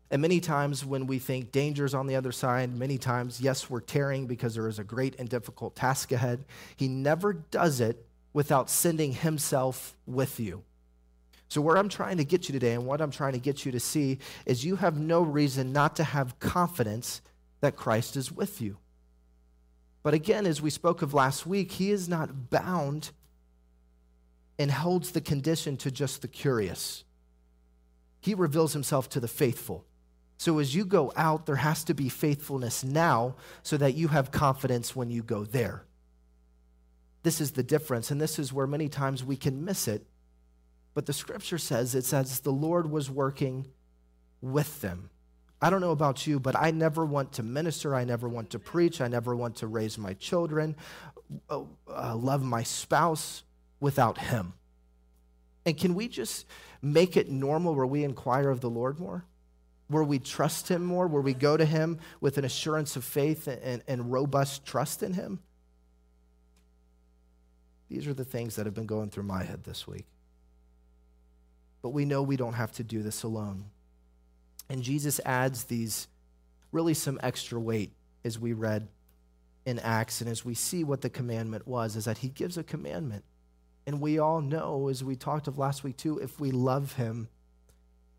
And 0.09 0.23
many 0.23 0.39
times 0.39 0.83
when 0.83 1.05
we 1.05 1.19
think 1.19 1.51
danger's 1.51 1.93
on 1.93 2.07
the 2.07 2.15
other 2.15 2.31
side, 2.31 2.75
many 2.75 2.97
times, 2.97 3.39
yes, 3.39 3.69
we're 3.69 3.79
tearing 3.79 4.25
because 4.25 4.55
there 4.55 4.67
is 4.67 4.79
a 4.79 4.83
great 4.83 5.19
and 5.19 5.29
difficult 5.29 5.75
task 5.75 6.11
ahead. 6.11 6.45
He 6.75 6.87
never 6.87 7.33
does 7.33 7.79
it 7.79 8.07
without 8.33 8.71
sending 8.71 9.13
himself 9.13 9.95
with 10.07 10.39
you. 10.39 10.63
So, 11.47 11.61
where 11.61 11.77
I'm 11.77 11.89
trying 11.89 12.17
to 12.17 12.25
get 12.25 12.49
you 12.49 12.53
today 12.53 12.73
and 12.73 12.85
what 12.85 13.01
I'm 13.01 13.11
trying 13.11 13.33
to 13.33 13.39
get 13.39 13.65
you 13.65 13.71
to 13.71 13.79
see 13.79 14.19
is 14.45 14.65
you 14.65 14.77
have 14.77 14.97
no 14.97 15.21
reason 15.21 15.71
not 15.71 15.95
to 15.97 16.03
have 16.03 16.39
confidence 16.39 17.21
that 17.61 17.75
Christ 17.75 18.15
is 18.15 18.31
with 18.31 18.61
you. 18.61 18.77
But 20.03 20.13
again, 20.13 20.45
as 20.45 20.61
we 20.61 20.69
spoke 20.69 21.01
of 21.01 21.13
last 21.13 21.47
week, 21.47 21.71
he 21.71 21.91
is 21.91 22.07
not 22.07 22.49
bound 22.49 23.11
and 24.57 24.71
holds 24.71 25.11
the 25.11 25.21
condition 25.21 25.77
to 25.77 25.91
just 25.91 26.21
the 26.21 26.27
curious. 26.27 27.03
He 28.21 28.33
reveals 28.33 28.73
himself 28.73 29.09
to 29.09 29.19
the 29.19 29.27
faithful. 29.27 29.85
So 30.37 30.59
as 30.59 30.75
you 30.75 30.85
go 30.85 31.13
out, 31.15 31.45
there 31.45 31.55
has 31.55 31.83
to 31.85 31.93
be 31.93 32.09
faithfulness 32.09 32.83
now 32.83 33.35
so 33.63 33.77
that 33.77 33.95
you 33.95 34.09
have 34.09 34.31
confidence 34.31 34.95
when 34.95 35.09
you 35.09 35.23
go 35.23 35.43
there. 35.43 35.85
This 37.23 37.41
is 37.41 37.51
the 37.51 37.63
difference, 37.63 38.11
and 38.11 38.21
this 38.21 38.37
is 38.37 38.53
where 38.53 38.67
many 38.67 38.89
times 38.89 39.23
we 39.23 39.37
can 39.37 39.65
miss 39.65 39.87
it. 39.87 40.05
But 40.95 41.05
the 41.05 41.13
scripture 41.13 41.59
says 41.59 41.93
it 41.93 42.05
says 42.05 42.39
the 42.39 42.51
Lord 42.51 42.89
was 42.89 43.11
working 43.11 43.67
with 44.41 44.81
them. 44.81 45.11
I 45.61 45.69
don't 45.69 45.81
know 45.81 45.91
about 45.91 46.25
you, 46.25 46.39
but 46.39 46.55
I 46.55 46.71
never 46.71 47.05
want 47.05 47.33
to 47.33 47.43
minister. 47.43 47.93
I 47.93 48.03
never 48.03 48.27
want 48.27 48.49
to 48.51 48.59
preach. 48.59 48.99
I 48.99 49.07
never 49.07 49.35
want 49.35 49.57
to 49.57 49.67
raise 49.67 49.99
my 49.99 50.13
children, 50.13 50.75
uh, 51.49 51.61
uh 51.87 52.15
love 52.15 52.43
my 52.43 52.63
spouse 52.63 53.43
without 53.79 54.17
Him. 54.17 54.53
And 55.67 55.77
can 55.77 55.93
we 55.93 56.07
just 56.07 56.47
make 56.81 57.15
it 57.15 57.29
normal 57.29 57.75
where 57.75 57.85
we 57.85 58.03
inquire 58.03 58.49
of 58.49 58.61
the 58.61 58.69
Lord 58.69 58.99
more? 58.99 59.25
where 59.87 60.03
we 60.03 60.19
trust 60.19 60.69
Him 60.69 60.83
more, 60.83 61.07
where 61.07 61.21
we 61.21 61.33
go 61.33 61.57
to 61.57 61.65
Him 61.65 61.99
with 62.21 62.37
an 62.37 62.45
assurance 62.45 62.95
of 62.95 63.03
faith 63.03 63.47
and, 63.47 63.83
and 63.87 64.11
robust 64.11 64.65
trust 64.65 65.03
in 65.03 65.13
Him? 65.13 65.39
These 67.89 68.07
are 68.07 68.13
the 68.13 68.25
things 68.25 68.55
that 68.55 68.65
have 68.65 68.73
been 68.73 68.87
going 68.87 69.09
through 69.09 69.23
my 69.23 69.43
head 69.43 69.63
this 69.63 69.87
week. 69.87 70.05
But 71.85 71.93
we 71.93 72.03
know 72.03 72.23
we 72.23 72.35
don't 72.35 72.53
have 72.53 72.71
to 72.77 72.83
do 72.83 73.03
this 73.03 73.21
alone. 73.21 73.65
And 74.71 74.81
Jesus 74.81 75.21
adds 75.23 75.65
these 75.65 76.07
really 76.71 76.95
some 76.95 77.19
extra 77.21 77.59
weight 77.59 77.91
as 78.23 78.39
we 78.39 78.53
read 78.53 78.87
in 79.67 79.77
Acts 79.77 80.19
and 80.19 80.27
as 80.27 80.43
we 80.43 80.55
see 80.55 80.83
what 80.83 81.01
the 81.01 81.11
commandment 81.11 81.67
was, 81.67 81.95
is 81.95 82.05
that 82.05 82.17
He 82.17 82.29
gives 82.29 82.57
a 82.57 82.63
commandment. 82.63 83.23
And 83.85 84.01
we 84.01 84.17
all 84.17 84.41
know, 84.41 84.87
as 84.87 85.03
we 85.03 85.15
talked 85.15 85.47
of 85.47 85.59
last 85.59 85.83
week 85.83 85.95
too, 85.95 86.17
if 86.17 86.39
we 86.39 86.49
love 86.49 86.93
Him, 86.93 87.27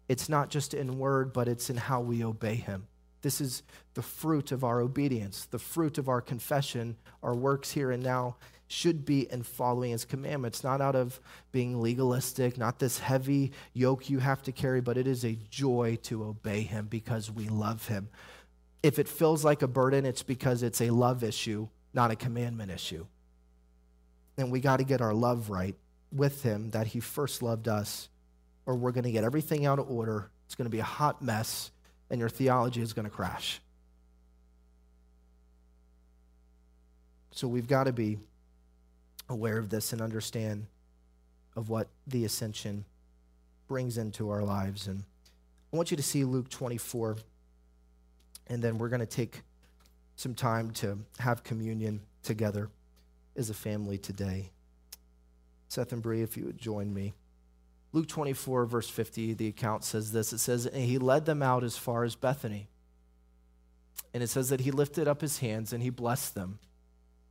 it's 0.08 0.28
not 0.28 0.48
just 0.48 0.72
in 0.72 1.00
word, 1.00 1.32
but 1.32 1.48
it's 1.48 1.68
in 1.68 1.76
how 1.76 2.00
we 2.00 2.22
obey 2.22 2.54
him. 2.54 2.86
This 3.22 3.40
is 3.40 3.64
the 3.94 4.02
fruit 4.02 4.52
of 4.52 4.62
our 4.62 4.80
obedience, 4.80 5.44
the 5.46 5.58
fruit 5.58 5.98
of 5.98 6.08
our 6.08 6.20
confession, 6.20 6.98
our 7.20 7.34
works 7.34 7.72
here 7.72 7.90
and 7.90 8.04
now 8.04 8.36
should 8.68 9.04
be 9.04 9.30
in 9.30 9.42
following 9.42 9.92
his 9.92 10.04
commandments, 10.04 10.64
not 10.64 10.80
out 10.80 10.96
of 10.96 11.20
being 11.52 11.80
legalistic, 11.80 12.58
not 12.58 12.78
this 12.78 12.98
heavy 12.98 13.52
yoke 13.72 14.10
you 14.10 14.18
have 14.18 14.42
to 14.42 14.52
carry, 14.52 14.80
but 14.80 14.96
it 14.96 15.06
is 15.06 15.24
a 15.24 15.38
joy 15.50 15.98
to 16.02 16.24
obey 16.24 16.62
him 16.62 16.86
because 16.86 17.30
we 17.30 17.48
love 17.48 17.86
him. 17.86 18.08
If 18.82 18.98
it 18.98 19.08
feels 19.08 19.44
like 19.44 19.62
a 19.62 19.68
burden, 19.68 20.04
it's 20.04 20.22
because 20.22 20.62
it's 20.62 20.80
a 20.80 20.90
love 20.90 21.22
issue, 21.22 21.68
not 21.94 22.10
a 22.10 22.16
commandment 22.16 22.70
issue. 22.70 23.06
And 24.36 24.50
we 24.50 24.60
got 24.60 24.78
to 24.78 24.84
get 24.84 25.00
our 25.00 25.14
love 25.14 25.48
right 25.48 25.76
with 26.12 26.42
him 26.42 26.70
that 26.70 26.88
he 26.88 27.00
first 27.00 27.42
loved 27.42 27.68
us 27.68 28.08
or 28.66 28.74
we're 28.74 28.92
going 28.92 29.04
to 29.04 29.12
get 29.12 29.24
everything 29.24 29.64
out 29.64 29.78
of 29.78 29.88
order. 29.88 30.28
It's 30.46 30.56
going 30.56 30.66
to 30.66 30.70
be 30.70 30.80
a 30.80 30.84
hot 30.84 31.22
mess, 31.22 31.70
and 32.10 32.20
your 32.20 32.28
theology 32.28 32.82
is 32.82 32.92
going 32.92 33.04
to 33.04 33.10
crash. 33.10 33.60
So 37.30 37.48
we've 37.48 37.68
got 37.68 37.84
to 37.84 37.92
be 37.92 38.18
aware 39.28 39.58
of 39.58 39.70
this 39.70 39.92
and 39.92 40.00
understand 40.00 40.66
of 41.54 41.68
what 41.68 41.88
the 42.06 42.24
ascension 42.24 42.84
brings 43.66 43.98
into 43.98 44.30
our 44.30 44.42
lives. 44.42 44.86
And 44.86 45.02
I 45.72 45.76
want 45.76 45.90
you 45.90 45.96
to 45.96 46.02
see 46.02 46.24
Luke 46.24 46.48
24, 46.48 47.16
and 48.46 48.62
then 48.62 48.78
we're 48.78 48.88
going 48.88 49.00
to 49.00 49.06
take 49.06 49.42
some 50.16 50.34
time 50.34 50.70
to 50.70 50.98
have 51.18 51.44
communion 51.44 52.00
together 52.22 52.70
as 53.36 53.50
a 53.50 53.54
family 53.54 53.98
today. 53.98 54.50
Seth 55.68 55.92
and 55.92 56.02
Bree, 56.02 56.22
if 56.22 56.36
you 56.36 56.44
would 56.44 56.58
join 56.58 56.92
me. 56.94 57.12
Luke 57.92 58.08
24, 58.08 58.66
verse 58.66 58.88
50, 58.88 59.34
the 59.34 59.48
account 59.48 59.84
says 59.84 60.12
this 60.12 60.32
it 60.32 60.38
says, 60.38 60.66
And 60.66 60.84
he 60.84 60.98
led 60.98 61.24
them 61.24 61.42
out 61.42 61.64
as 61.64 61.76
far 61.76 62.04
as 62.04 62.14
Bethany. 62.14 62.68
And 64.14 64.22
it 64.22 64.28
says 64.28 64.48
that 64.48 64.60
he 64.60 64.70
lifted 64.70 65.08
up 65.08 65.20
his 65.20 65.38
hands 65.38 65.72
and 65.72 65.82
he 65.82 65.90
blessed 65.90 66.34
them. 66.34 66.58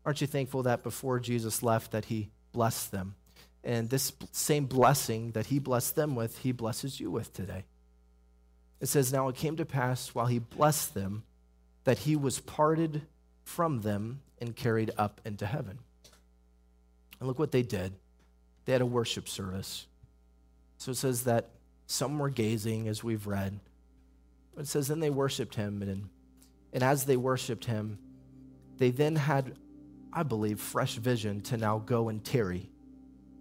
Aren't 0.05 0.21
you 0.21 0.27
thankful 0.27 0.63
that 0.63 0.83
before 0.83 1.19
Jesus 1.19 1.63
left 1.63 1.91
that 1.91 2.05
he 2.05 2.29
blessed 2.51 2.91
them? 2.91 3.15
And 3.63 3.89
this 3.89 4.13
same 4.31 4.65
blessing 4.65 5.31
that 5.31 5.47
he 5.47 5.57
blessed 5.57 5.95
them 5.95 6.15
with, 6.15 6.37
he 6.39 6.51
blesses 6.51 6.99
you 6.99 7.09
with 7.09 7.33
today. 7.33 7.65
It 8.79 8.87
says, 8.87 9.11
Now 9.11 9.27
it 9.29 9.35
came 9.35 9.57
to 9.57 9.65
pass 9.65 10.13
while 10.13 10.27
he 10.27 10.37
blessed 10.37 10.93
them 10.93 11.23
that 11.85 11.99
he 11.99 12.15
was 12.15 12.39
parted 12.39 13.01
from 13.43 13.81
them 13.81 14.21
and 14.39 14.55
carried 14.55 14.91
up 14.97 15.21
into 15.25 15.45
heaven. 15.45 15.79
And 17.19 17.27
look 17.27 17.39
what 17.39 17.51
they 17.51 17.63
did. 17.63 17.93
They 18.65 18.73
had 18.73 18.81
a 18.81 18.85
worship 18.85 19.27
service. 19.27 19.87
So 20.77 20.91
it 20.91 20.97
says 20.97 21.23
that 21.23 21.49
some 21.87 22.19
were 22.19 22.29
gazing, 22.29 22.87
as 22.87 23.03
we've 23.03 23.27
read. 23.27 23.59
It 24.57 24.67
says, 24.67 24.87
then 24.87 24.99
they 24.99 25.09
worshiped 25.09 25.55
him. 25.55 25.81
And, 25.81 26.09
and 26.73 26.83
as 26.83 27.05
they 27.05 27.17
worshiped 27.17 27.65
him, 27.65 27.99
they 28.77 28.89
then 28.89 29.15
had, 29.15 29.55
I 30.15 30.23
believe, 30.23 30.61
fresh 30.61 30.95
vision 30.95 31.41
to 31.41 31.57
now 31.57 31.79
go 31.79 32.07
and 32.07 32.23
tarry 32.23 32.69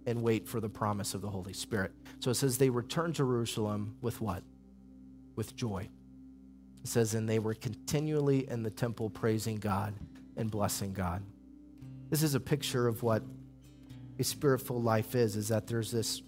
and 0.05 0.21
wait 0.21 0.45
for 0.47 0.59
the 0.59 0.69
promise 0.69 1.13
of 1.13 1.21
the 1.21 1.29
Holy 1.29 1.53
Spirit. 1.53 1.93
So 2.19 2.31
it 2.31 2.35
says 2.35 2.57
they 2.57 2.69
returned 2.69 3.15
to 3.15 3.23
Jerusalem 3.23 3.95
with 4.01 4.19
what? 4.19 4.43
With 5.37 5.55
joy. 5.55 5.89
It 6.83 6.87
says, 6.87 7.15
and 7.15 7.27
they 7.27 7.39
were 7.39 7.53
continually 7.55 8.47
in 8.49 8.61
the 8.61 8.69
temple 8.69 9.09
praising 9.09 9.55
God 9.55 9.93
and 10.35 10.51
blessing 10.51 10.93
God. 10.93 11.23
This 12.09 12.21
is 12.21 12.35
a 12.35 12.39
picture 12.39 12.87
of 12.87 13.01
what 13.01 13.23
a 14.19 14.23
spiritful 14.23 14.83
life 14.83 15.15
is, 15.15 15.35
is 15.35 15.47
that 15.47 15.67
there's 15.67 15.91
this 15.91 16.21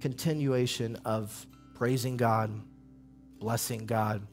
continuation 0.00 0.96
of 1.04 1.46
praising 1.74 2.16
God, 2.16 2.50
blessing 3.38 3.86
God, 3.86 4.26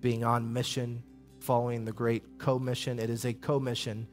being 0.00 0.22
on 0.22 0.52
mission, 0.52 1.02
following 1.40 1.84
the 1.84 1.92
great 1.92 2.38
co-mission. 2.38 2.98
It 2.98 3.10
is 3.10 3.24
a 3.24 3.32
co-mission, 3.32 4.06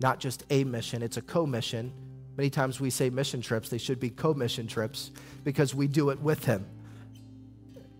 not 0.00 0.20
just 0.20 0.44
a 0.50 0.64
mission, 0.64 1.02
it's 1.02 1.16
a 1.16 1.22
co-mission. 1.22 1.92
Many 2.36 2.50
times 2.50 2.80
we 2.80 2.90
say 2.90 3.10
mission 3.10 3.40
trips, 3.40 3.68
they 3.68 3.78
should 3.78 3.98
be 3.98 4.10
co-mission 4.10 4.66
trips 4.66 5.10
because 5.44 5.74
we 5.74 5.88
do 5.88 6.10
it 6.10 6.20
with 6.20 6.44
him. 6.44 6.64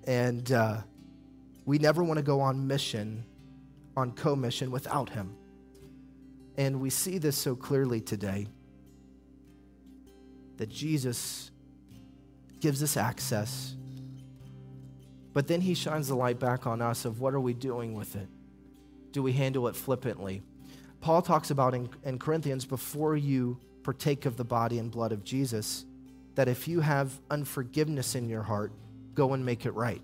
And 0.07 0.51
uh, 0.53 0.79
we 1.67 1.79
never 1.79 2.03
want 2.03 2.19
to 2.19 2.23
go 2.23 2.41
on 2.41 2.67
mission, 2.67 3.25
on 3.97 4.13
co-mission 4.13 4.71
without 4.71 5.11
him. 5.11 5.35
And 6.57 6.81
we 6.81 6.91
see 6.91 7.19
this 7.19 7.37
so 7.37 7.55
clearly 7.55 8.01
today 8.01 8.47
that 10.57 10.69
Jesus 10.69 11.51
gives 12.61 12.83
us 12.83 12.97
access. 12.97 13.75
But 15.33 15.47
then 15.47 15.61
he 15.61 15.75
shines 15.75 16.09
the 16.09 16.17
light 16.17 16.39
back 16.39 16.67
on 16.67 16.83
us 16.83 17.05
of 17.05 17.21
what 17.21 17.35
are 17.35 17.41
we 17.41 17.55
doing 17.55 17.95
with 17.95 18.17
it? 18.17 18.29
Do 19.13 19.23
we 19.23 19.33
handle 19.33 19.69
it 19.69 19.77
flippantly? 19.77 20.43
Paul 21.01 21.23
talks 21.23 21.51
about 21.51 21.75
in, 21.75 21.89
in 22.05 22.19
Corinthians 22.19 22.65
before 22.65 23.17
you 23.17 23.59
partake 23.83 24.27
of 24.27 24.37
the 24.37 24.45
body 24.45 24.79
and 24.79 24.91
blood 24.91 25.13
of 25.13 25.25
Jesus, 25.25 25.85
that 26.35 26.49
if 26.49 26.69
you 26.69 26.81
have 26.81 27.13
unforgiveness 27.31 28.15
in 28.15 28.29
your 28.29 28.43
heart, 28.43 28.73
go 29.15 29.33
and 29.33 29.45
make 29.45 29.67
it 29.67 29.73
right. 29.73 30.01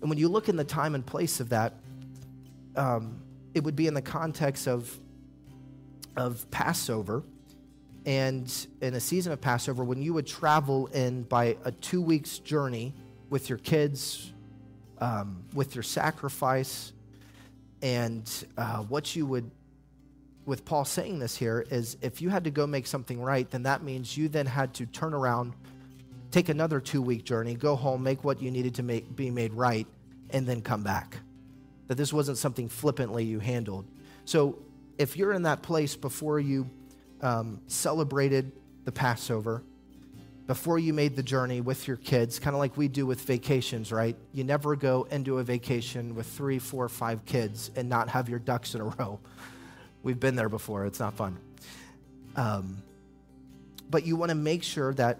And 0.00 0.08
when 0.08 0.18
you 0.18 0.28
look 0.28 0.48
in 0.48 0.56
the 0.56 0.64
time 0.64 0.94
and 0.94 1.04
place 1.04 1.40
of 1.40 1.48
that, 1.48 1.74
um, 2.76 3.20
it 3.54 3.64
would 3.64 3.76
be 3.76 3.86
in 3.86 3.94
the 3.94 4.02
context 4.02 4.68
of, 4.68 4.98
of 6.16 6.48
Passover. 6.50 7.22
And 8.06 8.50
in 8.80 8.94
a 8.94 9.00
season 9.00 9.32
of 9.32 9.40
Passover, 9.40 9.84
when 9.84 10.00
you 10.00 10.14
would 10.14 10.26
travel 10.26 10.86
in 10.88 11.24
by 11.24 11.56
a 11.64 11.72
two 11.72 12.00
weeks 12.00 12.38
journey 12.38 12.94
with 13.28 13.48
your 13.48 13.58
kids, 13.58 14.32
um, 14.98 15.42
with 15.52 15.74
your 15.74 15.82
sacrifice, 15.82 16.92
and 17.82 18.46
uh, 18.56 18.78
what 18.78 19.14
you 19.14 19.26
would, 19.26 19.50
with 20.48 20.64
Paul 20.64 20.86
saying 20.86 21.18
this 21.18 21.36
here, 21.36 21.66
is 21.70 21.98
if 22.00 22.22
you 22.22 22.30
had 22.30 22.44
to 22.44 22.50
go 22.50 22.66
make 22.66 22.86
something 22.86 23.20
right, 23.20 23.48
then 23.50 23.64
that 23.64 23.82
means 23.82 24.16
you 24.16 24.28
then 24.28 24.46
had 24.46 24.72
to 24.74 24.86
turn 24.86 25.12
around, 25.12 25.52
take 26.30 26.48
another 26.48 26.80
two 26.80 27.02
week 27.02 27.24
journey, 27.24 27.54
go 27.54 27.76
home, 27.76 28.02
make 28.02 28.24
what 28.24 28.40
you 28.40 28.50
needed 28.50 28.74
to 28.76 28.82
make, 28.82 29.14
be 29.14 29.30
made 29.30 29.52
right, 29.52 29.86
and 30.30 30.46
then 30.46 30.62
come 30.62 30.82
back. 30.82 31.18
That 31.88 31.96
this 31.96 32.14
wasn't 32.14 32.38
something 32.38 32.70
flippantly 32.70 33.24
you 33.24 33.40
handled. 33.40 33.84
So 34.24 34.58
if 34.96 35.18
you're 35.18 35.34
in 35.34 35.42
that 35.42 35.62
place 35.62 35.96
before 35.96 36.40
you 36.40 36.68
um, 37.20 37.60
celebrated 37.66 38.50
the 38.84 38.92
Passover, 38.92 39.62
before 40.46 40.78
you 40.78 40.94
made 40.94 41.14
the 41.14 41.22
journey 41.22 41.60
with 41.60 41.86
your 41.86 41.98
kids, 41.98 42.38
kind 42.38 42.56
of 42.56 42.58
like 42.58 42.74
we 42.74 42.88
do 42.88 43.04
with 43.04 43.20
vacations, 43.20 43.92
right? 43.92 44.16
You 44.32 44.44
never 44.44 44.76
go 44.76 45.06
into 45.10 45.38
a 45.38 45.44
vacation 45.44 46.14
with 46.14 46.26
three, 46.26 46.58
four, 46.58 46.88
five 46.88 47.26
kids 47.26 47.70
and 47.76 47.90
not 47.90 48.08
have 48.08 48.30
your 48.30 48.38
ducks 48.38 48.74
in 48.74 48.80
a 48.80 48.84
row. 48.84 49.20
We've 50.02 50.18
been 50.18 50.36
there 50.36 50.48
before, 50.48 50.86
it's 50.86 51.00
not 51.00 51.14
fun. 51.14 51.38
Um, 52.36 52.82
but 53.90 54.06
you 54.06 54.16
want 54.16 54.30
to 54.30 54.34
make 54.34 54.62
sure 54.62 54.94
that 54.94 55.18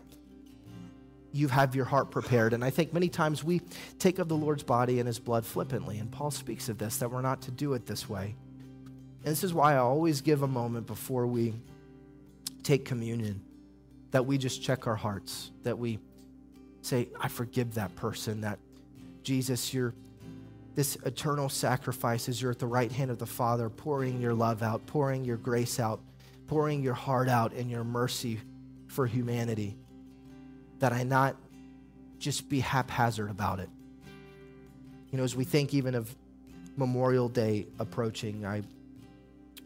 you 1.32 1.48
have 1.48 1.74
your 1.74 1.84
heart 1.84 2.10
prepared. 2.10 2.52
And 2.52 2.64
I 2.64 2.70
think 2.70 2.92
many 2.92 3.08
times 3.08 3.44
we 3.44 3.60
take 3.98 4.18
of 4.18 4.28
the 4.28 4.36
Lord's 4.36 4.62
body 4.62 4.98
and 4.98 5.06
his 5.06 5.18
blood 5.18 5.44
flippantly. 5.44 5.98
And 5.98 6.10
Paul 6.10 6.30
speaks 6.30 6.68
of 6.68 6.78
this, 6.78 6.98
that 6.98 7.10
we're 7.10 7.22
not 7.22 7.42
to 7.42 7.50
do 7.50 7.74
it 7.74 7.86
this 7.86 8.08
way. 8.08 8.34
And 9.24 9.32
this 9.32 9.44
is 9.44 9.52
why 9.52 9.74
I 9.74 9.78
always 9.78 10.20
give 10.20 10.42
a 10.42 10.48
moment 10.48 10.86
before 10.86 11.26
we 11.26 11.54
take 12.62 12.84
communion 12.84 13.42
that 14.10 14.24
we 14.24 14.38
just 14.38 14.62
check 14.62 14.86
our 14.86 14.96
hearts, 14.96 15.50
that 15.64 15.78
we 15.78 15.98
say, 16.82 17.08
I 17.20 17.28
forgive 17.28 17.74
that 17.74 17.94
person, 17.96 18.40
that 18.42 18.58
Jesus, 19.22 19.74
you're 19.74 19.92
this 20.78 20.94
eternal 21.04 21.48
sacrifice 21.48 22.28
as 22.28 22.40
you're 22.40 22.52
at 22.52 22.60
the 22.60 22.66
right 22.66 22.92
hand 22.92 23.10
of 23.10 23.18
the 23.18 23.26
Father, 23.26 23.68
pouring 23.68 24.20
your 24.20 24.32
love 24.32 24.62
out, 24.62 24.86
pouring 24.86 25.24
your 25.24 25.36
grace 25.36 25.80
out, 25.80 25.98
pouring 26.46 26.84
your 26.84 26.94
heart 26.94 27.28
out 27.28 27.52
and 27.52 27.68
your 27.68 27.82
mercy 27.82 28.38
for 28.86 29.04
humanity. 29.04 29.76
That 30.78 30.92
I 30.92 31.02
not 31.02 31.34
just 32.20 32.48
be 32.48 32.60
haphazard 32.60 33.28
about 33.28 33.58
it. 33.58 33.68
You 35.10 35.18
know, 35.18 35.24
as 35.24 35.34
we 35.34 35.42
think 35.42 35.74
even 35.74 35.96
of 35.96 36.14
Memorial 36.76 37.28
Day 37.28 37.66
approaching, 37.80 38.46
I 38.46 38.62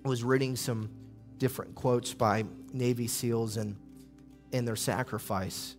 was 0.07 0.25
reading 0.25 0.57
some 0.57 0.89
different 1.37 1.75
quotes 1.75 2.15
by 2.15 2.47
Navy 2.73 3.07
SEALs 3.07 3.59
and 3.59 3.77
in 4.53 4.65
their 4.65 4.77
sacrifice. 4.77 5.77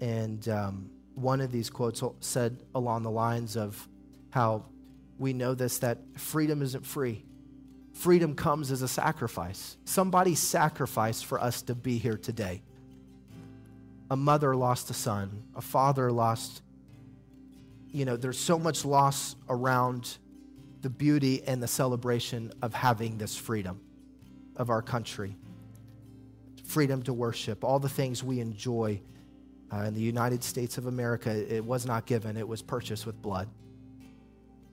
And 0.00 0.48
um, 0.48 0.88
one 1.14 1.42
of 1.42 1.52
these 1.52 1.68
quotes 1.68 2.02
said 2.20 2.62
along 2.74 3.02
the 3.02 3.10
lines 3.10 3.54
of 3.54 3.86
how 4.30 4.64
we 5.18 5.32
know 5.32 5.54
this 5.54 5.78
that 5.78 5.98
freedom 6.16 6.62
isn't 6.62 6.86
free. 6.86 7.24
Freedom 7.92 8.34
comes 8.34 8.70
as 8.70 8.82
a 8.82 8.88
sacrifice. 8.88 9.76
Somebody 9.84 10.34
sacrificed 10.34 11.26
for 11.26 11.40
us 11.40 11.62
to 11.62 11.74
be 11.74 11.98
here 11.98 12.16
today. 12.16 12.62
A 14.10 14.16
mother 14.16 14.56
lost 14.56 14.90
a 14.90 14.94
son, 14.94 15.44
a 15.54 15.60
father 15.60 16.10
lost, 16.10 16.62
you 17.92 18.04
know, 18.04 18.16
there's 18.16 18.38
so 18.38 18.58
much 18.58 18.84
loss 18.84 19.36
around 19.48 20.16
the 20.80 20.90
beauty 20.90 21.42
and 21.46 21.62
the 21.62 21.68
celebration 21.68 22.52
of 22.62 22.72
having 22.72 23.18
this 23.18 23.36
freedom 23.36 23.80
of 24.56 24.70
our 24.70 24.82
country 24.82 25.36
freedom 26.70 27.02
to 27.02 27.12
worship, 27.12 27.64
all 27.64 27.80
the 27.80 27.88
things 27.88 28.22
we 28.22 28.40
enjoy 28.40 29.00
uh, 29.72 29.78
in 29.78 29.94
the 29.94 30.00
United 30.00 30.42
States 30.42 30.78
of 30.78 30.86
America, 30.86 31.30
it 31.30 31.64
was 31.64 31.84
not 31.84 32.06
given, 32.06 32.36
it 32.36 32.46
was 32.46 32.62
purchased 32.62 33.06
with 33.06 33.20
blood. 33.20 33.48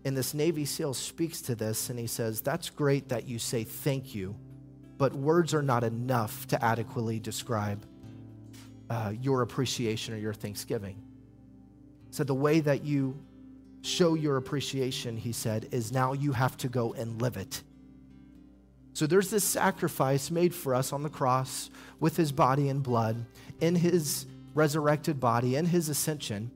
And 0.08 0.16
this 0.16 0.34
Navy 0.34 0.64
SEAL 0.64 0.94
speaks 0.94 1.42
to 1.42 1.56
this 1.56 1.90
and 1.90 2.00
he 2.00 2.08
says, 2.08 2.40
That's 2.40 2.70
great 2.70 3.10
that 3.10 3.28
you 3.28 3.40
say 3.40 3.66
thank 3.66 4.16
you, 4.16 4.38
but 4.98 5.14
words 5.14 5.54
are 5.54 5.62
not 5.62 5.84
enough 5.84 6.48
to 6.48 6.64
adequately 6.64 7.20
describe 7.20 7.86
uh, 8.90 9.12
your 9.20 9.42
appreciation 9.42 10.14
or 10.14 10.18
your 10.18 10.34
thanksgiving. 10.34 10.96
So, 12.12 12.24
the 12.24 12.34
way 12.34 12.62
that 12.62 12.86
you 12.86 13.20
show 13.82 14.14
your 14.14 14.38
appreciation, 14.38 15.18
he 15.18 15.34
said, 15.34 15.68
is 15.72 15.92
now 15.92 16.14
you 16.14 16.32
have 16.32 16.56
to 16.60 16.70
go 16.70 16.94
and 16.94 17.22
live 17.22 17.36
it. 17.36 17.62
So 18.94 19.08
there's 19.08 19.30
this 19.30 19.44
sacrifice 19.44 20.32
made 20.32 20.56
for 20.56 20.74
us 20.74 20.94
on 20.94 21.04
the 21.04 21.10
cross 21.10 21.70
with 22.00 22.16
his 22.16 22.32
body 22.32 22.70
and 22.70 22.82
blood, 22.82 23.26
in 23.60 23.76
his 23.76 24.26
resurrected 24.56 25.20
body, 25.20 25.58
and 25.58 25.68
his 25.68 25.90
ascension. 25.90 26.50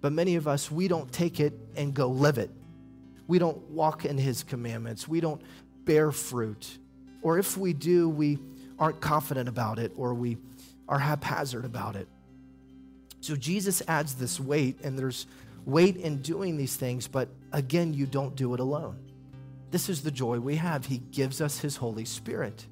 But 0.00 0.14
many 0.14 0.36
of 0.36 0.48
us, 0.48 0.70
we 0.70 0.88
don't 0.88 1.12
take 1.12 1.38
it 1.38 1.52
and 1.76 1.92
go 1.92 2.08
live 2.08 2.38
it. 2.38 2.50
We 3.26 3.38
don't 3.38 3.58
walk 3.70 4.04
in 4.04 4.18
his 4.18 4.42
commandments. 4.42 5.06
We 5.08 5.20
don't 5.20 5.40
bear 5.84 6.12
fruit. 6.12 6.78
Or 7.22 7.38
if 7.38 7.56
we 7.56 7.72
do, 7.72 8.08
we 8.08 8.38
aren't 8.78 9.00
confident 9.00 9.48
about 9.48 9.78
it 9.78 9.92
or 9.96 10.14
we 10.14 10.38
are 10.88 10.98
haphazard 10.98 11.64
about 11.64 11.96
it. 11.96 12.08
So 13.20 13.36
Jesus 13.36 13.82
adds 13.86 14.14
this 14.14 14.40
weight, 14.40 14.80
and 14.82 14.98
there's 14.98 15.26
weight 15.64 15.96
in 15.96 16.22
doing 16.22 16.56
these 16.56 16.74
things, 16.74 17.06
but 17.06 17.28
again, 17.52 17.94
you 17.94 18.04
don't 18.04 18.34
do 18.34 18.52
it 18.52 18.58
alone. 18.58 18.98
This 19.70 19.88
is 19.88 20.02
the 20.02 20.10
joy 20.10 20.40
we 20.40 20.56
have. 20.56 20.86
He 20.86 20.98
gives 20.98 21.40
us 21.40 21.60
His 21.60 21.76
Holy 21.76 22.04
Spirit. 22.04 22.66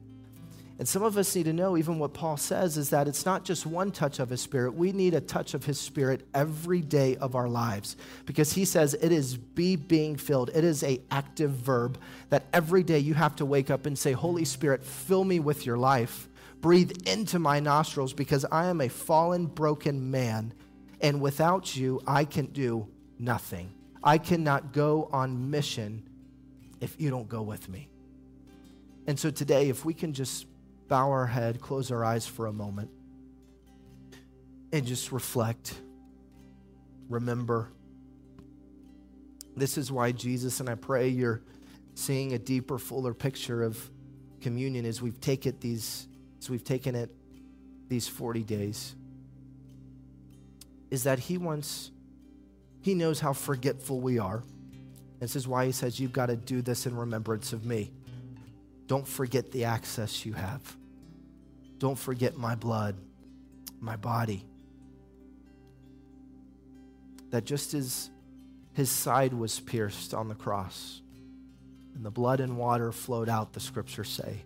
And 0.81 0.89
some 0.89 1.03
of 1.03 1.19
us 1.19 1.37
need 1.37 1.43
to 1.43 1.53
know, 1.53 1.77
even 1.77 1.99
what 1.99 2.15
Paul 2.15 2.39
says, 2.39 2.79
is 2.79 2.89
that 2.89 3.07
it's 3.07 3.27
not 3.27 3.45
just 3.45 3.67
one 3.67 3.91
touch 3.91 4.19
of 4.19 4.31
his 4.31 4.41
spirit. 4.41 4.73
We 4.73 4.93
need 4.93 5.13
a 5.13 5.21
touch 5.21 5.53
of 5.53 5.67
his 5.67 5.79
spirit 5.79 6.27
every 6.33 6.81
day 6.81 7.17
of 7.17 7.35
our 7.35 7.51
lives 7.51 7.99
because 8.25 8.55
he 8.55 8.65
says 8.65 8.95
it 8.95 9.13
is 9.13 9.37
be 9.37 9.77
being 9.77 10.17
filled. 10.17 10.49
It 10.55 10.65
is 10.65 10.83
a 10.83 11.03
active 11.11 11.51
verb 11.51 11.99
that 12.31 12.45
every 12.55 12.83
day 12.83 12.99
you 12.99 13.13
have 13.13 13.37
to 13.37 13.45
wake 13.45 13.69
up 13.69 13.85
and 13.85 13.99
say, 13.99 14.13
Holy 14.13 14.47
Spirit, 14.47 14.83
fill 14.83 15.23
me 15.23 15.39
with 15.39 15.67
your 15.67 15.77
life. 15.77 16.31
Breathe 16.63 16.93
into 17.07 17.39
my 17.39 17.61
nostrils 17.61 18.15
because 18.15 18.47
I 18.51 18.69
am 18.69 18.81
a 18.81 18.89
fallen, 18.89 19.49
broken 19.49 20.11
man. 20.11 20.55
And 21.03 21.21
without 21.21 21.77
you, 21.77 22.01
I 22.07 22.25
can 22.25 22.47
do 22.47 22.89
nothing. 23.19 23.71
I 24.03 24.17
cannot 24.17 24.73
go 24.73 25.11
on 25.13 25.51
mission 25.51 26.09
if 26.81 26.99
you 26.99 27.11
don't 27.11 27.29
go 27.29 27.43
with 27.43 27.69
me. 27.69 27.91
And 29.07 29.19
so 29.19 29.31
today, 29.31 29.69
if 29.69 29.85
we 29.85 29.93
can 29.93 30.15
just 30.15 30.47
bow 30.91 31.09
our 31.09 31.27
head, 31.27 31.61
close 31.61 31.91
our 31.93 32.05
eyes 32.05 32.27
for 32.27 32.49
a 32.49 32.53
moment, 32.53 32.91
and 34.73 34.85
just 34.85 35.13
reflect, 35.13 35.73
remember. 37.09 37.69
This 39.57 39.79
is 39.79 39.91
why 39.91 40.11
Jesus, 40.13 40.59
and 40.59 40.69
I 40.69 40.75
pray 40.75 41.09
you're 41.09 41.43
seeing 41.95 42.35
a 42.35 42.39
deeper, 42.39 42.77
fuller 42.77 43.15
picture 43.15 43.63
of 43.63 43.79
communion 44.41 44.85
as 44.85 45.01
we've 45.01 45.21
taken 45.21 45.57
these, 45.61 46.09
as 46.41 46.51
we've 46.51 46.65
taken 46.65 46.97
it 46.97 47.11
these 47.89 48.09
40 48.09 48.43
days. 48.43 48.97
Is 50.91 51.05
that 51.05 51.21
He 51.21 51.39
wants, 51.39 51.93
He 52.83 52.95
knows 52.95 53.21
how 53.21 53.33
forgetful 53.33 54.01
we 54.01 54.19
are. 54.19 54.43
This 55.21 55.37
is 55.37 55.47
why 55.47 55.67
he 55.67 55.73
says, 55.73 56.01
You've 56.01 56.13
got 56.13 56.27
to 56.27 56.37
do 56.37 56.63
this 56.63 56.87
in 56.87 56.97
remembrance 56.97 57.53
of 57.53 57.65
me. 57.65 57.93
Don't 58.87 59.07
forget 59.07 59.53
the 59.53 59.65
access 59.67 60.27
you 60.27 60.33
have. 60.33 60.77
Don't 61.81 61.99
forget 61.99 62.37
my 62.37 62.55
blood, 62.55 62.95
my 63.81 63.97
body. 63.97 64.45
That 67.31 67.47
just 67.47 67.73
as 67.73 68.11
his 68.75 68.91
side 68.91 69.33
was 69.33 69.59
pierced 69.59 70.13
on 70.13 70.29
the 70.29 70.35
cross 70.35 71.01
and 71.95 72.05
the 72.05 72.11
blood 72.11 72.41
and 72.41 72.59
water 72.59 72.93
flowed 72.93 73.31
out, 73.31 73.55
the 73.55 73.61
scriptures 73.61 74.11
say. 74.11 74.43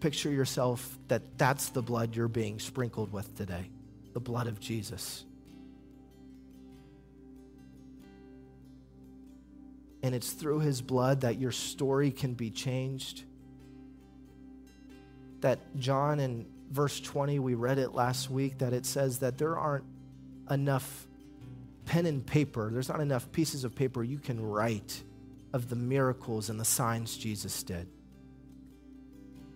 Picture 0.00 0.30
yourself 0.30 0.98
that 1.08 1.22
that's 1.38 1.70
the 1.70 1.82
blood 1.82 2.14
you're 2.14 2.28
being 2.28 2.58
sprinkled 2.58 3.10
with 3.10 3.34
today, 3.36 3.70
the 4.12 4.20
blood 4.20 4.48
of 4.48 4.60
Jesus. 4.60 5.24
And 10.02 10.14
it's 10.14 10.32
through 10.32 10.60
his 10.60 10.82
blood 10.82 11.22
that 11.22 11.38
your 11.38 11.52
story 11.52 12.10
can 12.10 12.34
be 12.34 12.50
changed. 12.50 13.24
That 15.40 15.58
John 15.76 16.20
in 16.20 16.46
verse 16.70 17.00
20, 17.00 17.38
we 17.38 17.54
read 17.54 17.78
it 17.78 17.94
last 17.94 18.30
week, 18.30 18.58
that 18.58 18.72
it 18.72 18.86
says 18.86 19.18
that 19.20 19.38
there 19.38 19.56
aren't 19.56 19.84
enough 20.50 21.06
pen 21.86 22.06
and 22.06 22.24
paper, 22.24 22.70
there's 22.72 22.88
not 22.88 23.00
enough 23.00 23.30
pieces 23.32 23.64
of 23.64 23.74
paper 23.74 24.02
you 24.04 24.18
can 24.18 24.40
write 24.40 25.02
of 25.52 25.68
the 25.68 25.76
miracles 25.76 26.48
and 26.48 26.60
the 26.60 26.64
signs 26.64 27.16
Jesus 27.16 27.62
did. 27.62 27.88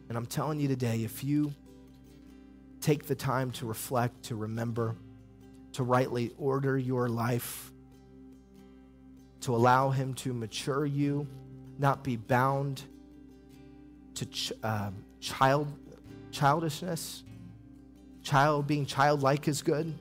And 0.09 0.18
I'm 0.18 0.26
telling 0.26 0.61
you 0.61 0.68
today, 0.68 1.05
if 1.05 1.22
you 1.22 1.55
take 2.80 3.07
the 3.07 3.14
time 3.14 3.51
to 3.53 3.66
reflect, 3.66 4.24
to 4.24 4.37
remember, 4.37 4.97
to 5.72 5.82
rightly 5.82 6.32
order 6.39 6.76
your 6.76 7.09
life, 7.09 7.72
to 9.43 9.55
allow 9.55 9.91
Him 9.91 10.14
to 10.14 10.35
mature 10.35 10.85
you, 10.85 11.26
not 11.78 12.05
be 12.05 12.16
bound 12.16 12.82
to 14.14 14.26
uh, 14.62 14.91
child 15.25 15.72
childishness. 16.31 17.22
Child 18.22 18.66
being 18.66 18.87
childlike 18.87 19.49
is 19.49 19.62
good. 19.62 19.93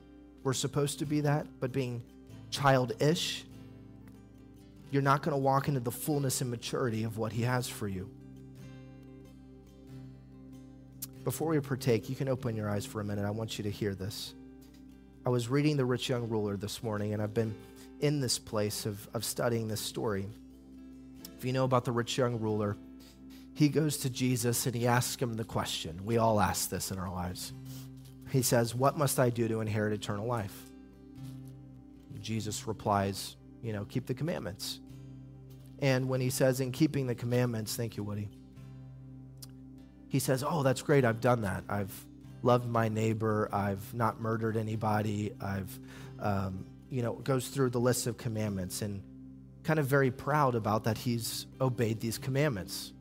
We're 0.42 0.52
supposed 0.52 0.98
to 0.98 1.06
be 1.06 1.22
that, 1.22 1.46
but 1.60 1.72
being 1.72 2.02
childish, 2.50 3.44
you're 4.90 5.02
not 5.02 5.22
going 5.22 5.32
to 5.32 5.40
walk 5.40 5.68
into 5.68 5.80
the 5.80 5.90
fullness 5.90 6.40
and 6.40 6.50
maturity 6.50 7.04
of 7.04 7.16
what 7.16 7.32
He 7.32 7.42
has 7.42 7.68
for 7.68 7.88
you. 7.88 8.08
Before 11.24 11.48
we 11.48 11.60
partake, 11.60 12.10
you 12.10 12.16
can 12.16 12.28
open 12.28 12.54
your 12.54 12.68
eyes 12.68 12.84
for 12.84 13.00
a 13.00 13.04
minute. 13.04 13.24
I 13.24 13.30
want 13.30 13.56
you 13.58 13.64
to 13.64 13.70
hear 13.70 13.94
this. 13.94 14.34
I 15.24 15.30
was 15.30 15.48
reading 15.48 15.78
The 15.78 15.84
Rich 15.86 16.10
Young 16.10 16.28
Ruler 16.28 16.56
this 16.56 16.82
morning, 16.82 17.14
and 17.14 17.22
I've 17.22 17.32
been 17.32 17.54
in 18.00 18.20
this 18.20 18.38
place 18.38 18.84
of, 18.84 19.08
of 19.14 19.24
studying 19.24 19.68
this 19.68 19.80
story. 19.80 20.26
If 21.38 21.44
you 21.44 21.52
know 21.52 21.64
about 21.64 21.84
the 21.86 21.92
rich 21.92 22.18
young 22.18 22.38
ruler, 22.38 22.76
he 23.54 23.68
goes 23.68 23.98
to 23.98 24.10
Jesus 24.10 24.66
and 24.66 24.74
he 24.74 24.86
asks 24.86 25.20
him 25.22 25.34
the 25.34 25.44
question. 25.44 26.00
We 26.04 26.18
all 26.18 26.40
ask 26.40 26.68
this 26.68 26.90
in 26.90 26.98
our 26.98 27.10
lives. 27.10 27.52
He 28.30 28.42
says, 28.42 28.74
What 28.74 28.98
must 28.98 29.18
I 29.18 29.30
do 29.30 29.48
to 29.48 29.60
inherit 29.60 29.92
eternal 29.92 30.26
life? 30.26 30.56
Jesus 32.20 32.66
replies, 32.66 33.36
You 33.62 33.72
know, 33.72 33.84
keep 33.84 34.06
the 34.06 34.14
commandments. 34.14 34.80
And 35.80 36.08
when 36.08 36.20
he 36.20 36.30
says, 36.30 36.60
In 36.60 36.72
keeping 36.72 37.06
the 37.06 37.14
commandments, 37.14 37.76
thank 37.76 37.96
you, 37.96 38.02
Woody 38.02 38.28
he 40.14 40.20
says, 40.20 40.44
Oh, 40.46 40.62
that's 40.62 40.80
great. 40.80 41.04
I've 41.04 41.20
done 41.20 41.40
that. 41.40 41.64
I've 41.68 41.92
loved 42.44 42.68
my 42.68 42.88
neighbor. 42.88 43.48
I've 43.52 43.92
not 43.92 44.20
murdered 44.20 44.56
anybody. 44.56 45.32
I've, 45.40 45.76
um, 46.20 46.66
you 46.88 47.02
know, 47.02 47.14
goes 47.14 47.48
through 47.48 47.70
the 47.70 47.80
list 47.80 48.06
of 48.06 48.16
commandments 48.16 48.80
and 48.80 49.02
kind 49.64 49.80
of 49.80 49.86
very 49.86 50.12
proud 50.12 50.54
about 50.54 50.84
that 50.84 50.98
he's 50.98 51.46
obeyed 51.60 51.98
these 51.98 52.16
commandments. 52.16 52.92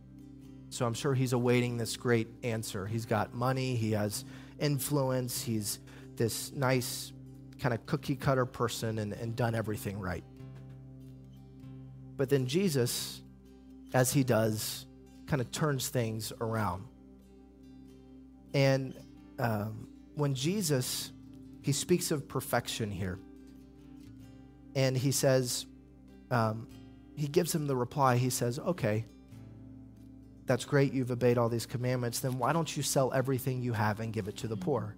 So 0.74 0.88
I'm 0.88 0.96
sure 0.96 1.14
he's 1.14 1.34
awaiting 1.34 1.78
this 1.78 1.96
great 1.98 2.28
answer. 2.42 2.88
He's 2.88 3.06
got 3.06 3.32
money, 3.36 3.76
he 3.76 3.92
has 3.92 4.26
influence, 4.58 5.44
he's 5.44 5.78
this 6.16 6.52
nice 6.52 7.14
kind 7.60 7.76
of 7.76 7.86
cookie 7.86 8.16
cutter 8.16 8.48
person 8.48 8.98
and, 8.98 9.14
and 9.14 9.36
done 9.36 9.54
everything 9.54 10.00
right. 10.00 10.24
But 12.18 12.30
then 12.30 12.48
Jesus, 12.48 13.22
as 13.94 14.12
he 14.14 14.24
does, 14.24 14.88
kind 15.28 15.44
of 15.44 15.52
turns 15.52 15.90
things 15.90 16.34
around. 16.42 16.86
And 18.56 18.96
um, 19.38 19.88
when 20.16 20.34
Jesus, 20.34 21.12
he 21.62 21.72
speaks 21.72 22.10
of 22.10 22.28
perfection 22.28 22.90
here, 22.90 23.20
and 24.74 24.98
he 24.98 25.12
says, 25.12 25.68
um, 26.32 26.68
he 27.16 27.28
gives 27.28 27.54
him 27.54 27.68
the 27.68 27.76
reply. 27.76 28.18
He 28.18 28.32
says, 28.32 28.58
Okay, 28.58 29.06
that's 30.46 30.66
great. 30.66 30.94
You've 30.94 31.12
obeyed 31.12 31.38
all 31.38 31.50
these 31.50 31.66
commandments. 31.66 32.20
Then 32.20 32.38
why 32.38 32.54
don't 32.54 32.76
you 32.76 32.84
sell 32.84 33.14
everything 33.14 33.62
you 33.62 33.74
have 33.74 34.00
and 34.00 34.12
give 34.12 34.28
it 34.28 34.38
to 34.38 34.48
the 34.48 34.58
poor? 34.58 34.96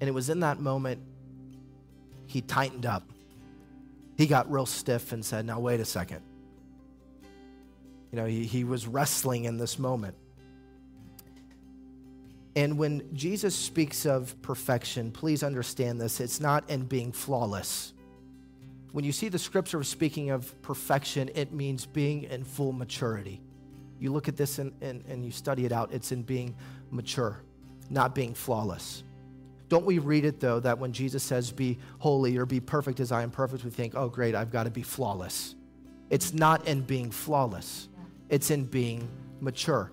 And 0.00 0.08
it 0.08 0.12
was 0.12 0.30
in 0.30 0.40
that 0.40 0.60
moment 0.60 1.00
he 2.26 2.40
tightened 2.40 2.86
up. 2.86 3.02
He 4.16 4.26
got 4.26 4.50
real 4.50 4.66
stiff 4.66 5.12
and 5.12 5.24
said, 5.24 5.44
Now, 5.44 5.60
wait 5.60 5.80
a 5.80 5.84
second. 5.84 6.22
You 8.12 8.16
know, 8.16 8.26
he, 8.26 8.44
he 8.44 8.64
was 8.64 8.86
wrestling 8.86 9.44
in 9.44 9.58
this 9.58 9.78
moment. 9.78 10.14
And 12.56 12.78
when 12.78 13.14
Jesus 13.14 13.54
speaks 13.54 14.06
of 14.06 14.40
perfection, 14.42 15.12
please 15.12 15.42
understand 15.42 16.00
this 16.00 16.20
it's 16.20 16.40
not 16.40 16.68
in 16.68 16.84
being 16.84 17.12
flawless. 17.12 17.92
When 18.92 19.04
you 19.04 19.12
see 19.12 19.28
the 19.28 19.38
scripture 19.38 19.82
speaking 19.84 20.30
of 20.30 20.60
perfection, 20.62 21.30
it 21.34 21.52
means 21.52 21.86
being 21.86 22.24
in 22.24 22.42
full 22.42 22.72
maturity. 22.72 23.40
You 24.00 24.12
look 24.12 24.26
at 24.28 24.36
this 24.36 24.58
and, 24.58 24.72
and, 24.80 25.04
and 25.06 25.24
you 25.24 25.30
study 25.30 25.66
it 25.66 25.72
out, 25.72 25.92
it's 25.92 26.10
in 26.10 26.22
being 26.22 26.56
mature, 26.90 27.36
not 27.90 28.14
being 28.14 28.34
flawless. 28.34 29.04
Don't 29.68 29.84
we 29.84 29.98
read 29.98 30.24
it 30.24 30.40
though 30.40 30.58
that 30.60 30.78
when 30.78 30.92
Jesus 30.92 31.22
says, 31.22 31.52
Be 31.52 31.78
holy 31.98 32.36
or 32.36 32.46
be 32.46 32.58
perfect 32.58 32.98
as 32.98 33.12
I 33.12 33.22
am 33.22 33.30
perfect, 33.30 33.62
we 33.62 33.70
think, 33.70 33.94
Oh, 33.94 34.08
great, 34.08 34.34
I've 34.34 34.50
got 34.50 34.64
to 34.64 34.70
be 34.70 34.82
flawless. 34.82 35.54
It's 36.08 36.32
not 36.32 36.66
in 36.66 36.80
being 36.80 37.10
flawless, 37.10 37.88
it's 38.28 38.50
in 38.50 38.64
being 38.64 39.08
mature. 39.40 39.92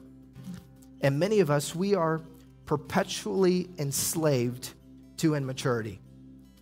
And 1.02 1.20
many 1.20 1.42
of 1.42 1.52
us, 1.52 1.76
we 1.76 1.94
are 1.94 2.22
perpetually 2.66 3.70
enslaved 3.78 4.74
to 5.18 5.36
immaturity 5.36 6.00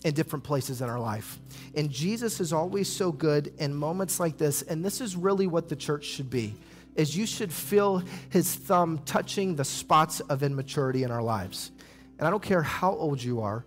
in 0.04 0.14
different 0.14 0.44
places 0.44 0.82
in 0.82 0.90
our 0.90 1.00
life. 1.00 1.40
And 1.74 1.90
Jesus 1.90 2.40
is 2.40 2.54
always 2.54 2.88
so 2.88 3.12
good 3.12 3.54
in 3.58 3.74
moments 3.74 4.20
like 4.20 4.38
this, 4.38 4.62
and 4.62 4.84
this 4.84 5.00
is 5.00 5.16
really 5.16 5.48
what 5.48 5.70
the 5.70 5.76
church 5.76 6.06
should 6.06 6.30
be. 6.30 6.54
Is 6.96 7.16
you 7.16 7.26
should 7.26 7.52
feel 7.52 8.04
his 8.30 8.56
thumb 8.56 9.00
touching 9.06 9.56
the 9.56 9.66
spots 9.66 10.22
of 10.22 10.44
immaturity 10.44 11.04
in 11.04 11.12
our 11.12 11.22
lives. 11.22 11.72
And 12.18 12.28
I 12.28 12.32
don't 12.32 12.44
care 12.44 12.62
how 12.62 12.94
old 12.94 13.22
you 13.22 13.42
are, 13.42 13.66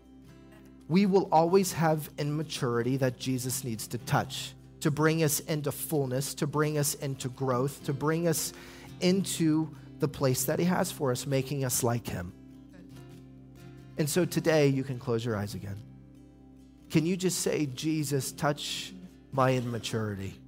we 0.88 1.04
will 1.04 1.28
always 1.30 1.72
have 1.72 2.08
immaturity 2.18 2.96
that 2.96 3.18
Jesus 3.18 3.62
needs 3.62 3.86
to 3.88 3.98
touch 3.98 4.54
to 4.80 4.90
bring 4.90 5.22
us 5.22 5.40
into 5.40 5.72
fullness, 5.72 6.34
to 6.34 6.46
bring 6.46 6.78
us 6.78 6.94
into 6.94 7.28
growth, 7.28 7.84
to 7.84 7.92
bring 7.92 8.28
us 8.28 8.52
into 9.00 9.68
the 9.98 10.08
place 10.08 10.44
that 10.44 10.58
He 10.58 10.64
has 10.64 10.90
for 10.92 11.10
us, 11.10 11.26
making 11.26 11.64
us 11.64 11.82
like 11.82 12.06
Him. 12.06 12.32
And 13.98 14.08
so 14.08 14.24
today, 14.24 14.68
you 14.68 14.84
can 14.84 14.98
close 14.98 15.24
your 15.24 15.36
eyes 15.36 15.54
again. 15.54 15.76
Can 16.90 17.04
you 17.04 17.16
just 17.16 17.40
say, 17.40 17.66
Jesus, 17.66 18.30
touch 18.32 18.94
my 19.32 19.54
immaturity? 19.54 20.38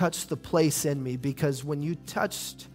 Touch 0.00 0.28
the 0.28 0.36
place 0.36 0.86
in 0.86 1.02
me, 1.02 1.18
because 1.18 1.62
when 1.62 1.82
you 1.82 1.94
touched 1.94 2.68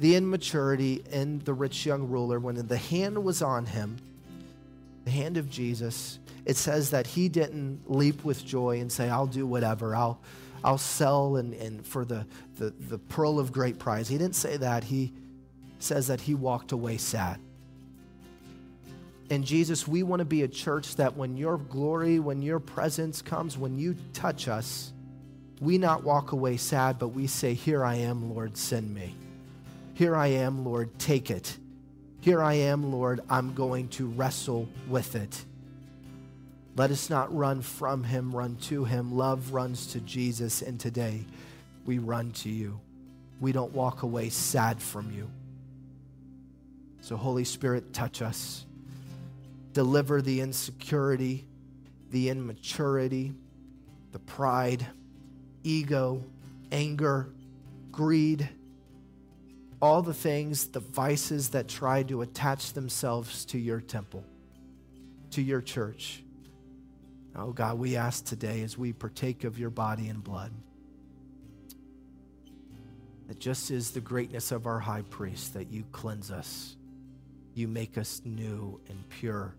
the 0.00 0.16
immaturity 0.16 1.04
in 1.12 1.38
the 1.40 1.52
rich 1.52 1.84
young 1.84 2.08
ruler, 2.08 2.40
when 2.40 2.66
the 2.66 2.78
hand 2.78 3.22
was 3.22 3.42
on 3.42 3.66
him, 3.66 3.98
the 5.04 5.10
hand 5.10 5.36
of 5.36 5.50
Jesus, 5.50 6.18
it 6.46 6.56
says 6.56 6.92
that 6.92 7.06
he 7.06 7.28
didn't 7.28 7.82
leap 7.90 8.24
with 8.24 8.42
joy 8.42 8.80
and 8.80 8.90
say, 8.90 9.10
I'll 9.10 9.26
do 9.26 9.46
whatever. 9.46 9.94
I'll, 9.94 10.18
I'll 10.64 10.78
sell 10.78 11.36
and, 11.36 11.52
and 11.52 11.86
for 11.86 12.06
the, 12.06 12.24
the, 12.56 12.70
the 12.88 12.96
pearl 12.96 13.38
of 13.38 13.52
great 13.52 13.78
prize. 13.78 14.08
He 14.08 14.16
didn't 14.16 14.36
say 14.36 14.56
that. 14.56 14.84
He 14.84 15.12
says 15.78 16.06
that 16.06 16.22
he 16.22 16.34
walked 16.34 16.72
away 16.72 16.96
sad. 16.96 17.38
And 19.28 19.44
Jesus, 19.44 19.86
we 19.86 20.02
want 20.02 20.20
to 20.20 20.24
be 20.24 20.42
a 20.42 20.48
church 20.48 20.96
that 20.96 21.18
when 21.18 21.36
your 21.36 21.58
glory, 21.58 22.18
when 22.18 22.40
your 22.40 22.60
presence 22.60 23.20
comes, 23.20 23.58
when 23.58 23.78
you 23.78 23.94
touch 24.14 24.48
us, 24.48 24.94
we 25.60 25.78
not 25.78 26.04
walk 26.04 26.32
away 26.32 26.56
sad, 26.56 26.98
but 26.98 27.08
we 27.08 27.26
say, 27.26 27.54
Here 27.54 27.84
I 27.84 27.96
am, 27.96 28.34
Lord, 28.34 28.56
send 28.56 28.94
me. 28.94 29.14
Here 29.94 30.14
I 30.14 30.28
am, 30.28 30.64
Lord, 30.64 30.96
take 30.98 31.30
it. 31.30 31.56
Here 32.20 32.42
I 32.42 32.54
am, 32.54 32.92
Lord, 32.92 33.20
I'm 33.28 33.54
going 33.54 33.88
to 33.90 34.06
wrestle 34.06 34.68
with 34.88 35.14
it. 35.14 35.44
Let 36.76 36.92
us 36.92 37.10
not 37.10 37.34
run 37.34 37.62
from 37.62 38.04
him, 38.04 38.30
run 38.30 38.56
to 38.62 38.84
him. 38.84 39.16
Love 39.16 39.52
runs 39.52 39.88
to 39.88 40.00
Jesus, 40.00 40.62
and 40.62 40.78
today 40.78 41.24
we 41.84 41.98
run 41.98 42.30
to 42.32 42.48
you. 42.48 42.78
We 43.40 43.50
don't 43.50 43.72
walk 43.72 44.02
away 44.02 44.28
sad 44.28 44.80
from 44.80 45.12
you. 45.12 45.28
So, 47.00 47.16
Holy 47.16 47.44
Spirit, 47.44 47.92
touch 47.92 48.22
us. 48.22 48.64
Deliver 49.72 50.22
the 50.22 50.40
insecurity, 50.40 51.46
the 52.10 52.28
immaturity, 52.28 53.32
the 54.12 54.18
pride, 54.18 54.86
ego, 55.62 56.22
anger, 56.72 57.28
greed, 57.92 58.48
all 59.80 60.02
the 60.02 60.14
things, 60.14 60.66
the 60.68 60.80
vices 60.80 61.50
that 61.50 61.68
try 61.68 62.02
to 62.04 62.22
attach 62.22 62.72
themselves 62.72 63.44
to 63.46 63.58
your 63.58 63.80
temple, 63.80 64.24
to 65.30 65.42
your 65.42 65.60
church. 65.60 66.22
Oh 67.36 67.52
God, 67.52 67.78
we 67.78 67.96
ask 67.96 68.24
today 68.24 68.62
as 68.62 68.76
we 68.76 68.92
partake 68.92 69.44
of 69.44 69.58
your 69.58 69.70
body 69.70 70.08
and 70.08 70.22
blood 70.22 70.52
that 73.28 73.38
just 73.38 73.70
as 73.70 73.90
the 73.90 74.00
greatness 74.00 74.50
of 74.50 74.66
our 74.66 74.80
high 74.80 75.02
priest, 75.02 75.54
that 75.54 75.70
you 75.70 75.84
cleanse 75.92 76.30
us, 76.30 76.76
you 77.54 77.68
make 77.68 77.98
us 77.98 78.22
new 78.24 78.80
and 78.88 79.08
pure. 79.10 79.54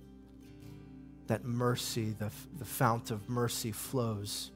That 1.28 1.46
mercy, 1.46 2.16
the, 2.18 2.32
the 2.58 2.66
fount 2.66 3.12
of 3.12 3.30
mercy, 3.30 3.72
flows 3.72 4.50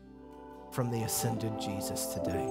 from 0.74 0.90
the 0.90 1.04
ascended 1.04 1.60
Jesus 1.60 2.08
today. 2.08 2.48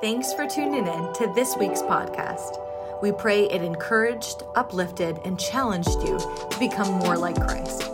Thanks 0.00 0.32
for 0.32 0.46
tuning 0.46 0.86
in 0.86 1.12
to 1.14 1.32
this 1.34 1.56
week's 1.56 1.82
podcast. 1.82 2.58
We 3.02 3.10
pray 3.10 3.44
it 3.50 3.62
encouraged, 3.62 4.44
uplifted, 4.54 5.18
and 5.24 5.38
challenged 5.38 6.00
you 6.04 6.18
to 6.18 6.56
become 6.60 6.92
more 6.92 7.18
like 7.18 7.40
Christ. 7.40 7.90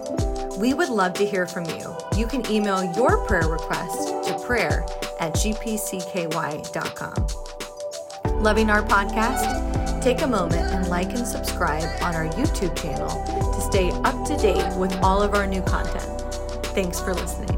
We 0.59 0.75
would 0.75 0.91
love 0.91 1.15
to 1.15 1.27
hear 1.27 1.47
from 1.47 1.65
you. 1.67 1.97
You 2.17 2.27
can 2.27 2.49
email 2.51 2.85
your 2.95 3.27
prayer 3.27 3.49
request 3.49 4.09
to 4.27 4.39
prayer 4.47 4.85
at 5.21 5.33
gpcky.com. 5.35 7.15
Loving 8.43 8.69
our 8.69 8.83
podcast? 8.83 10.03
Take 10.03 10.21
a 10.23 10.27
moment 10.27 10.71
and 10.73 10.89
like 10.89 11.09
and 11.15 11.27
subscribe 11.27 11.89
on 12.03 12.15
our 12.15 12.29
YouTube 12.29 12.77
channel 12.81 13.09
to 13.53 13.61
stay 13.63 13.91
up 14.03 14.27
to 14.27 14.37
date 14.37 14.77
with 14.77 14.93
all 15.03 15.23
of 15.23 15.35
our 15.35 15.47
new 15.47 15.63
content. 15.63 16.21
Thanks 16.75 17.01
for 17.01 17.15
listening. 17.15 17.58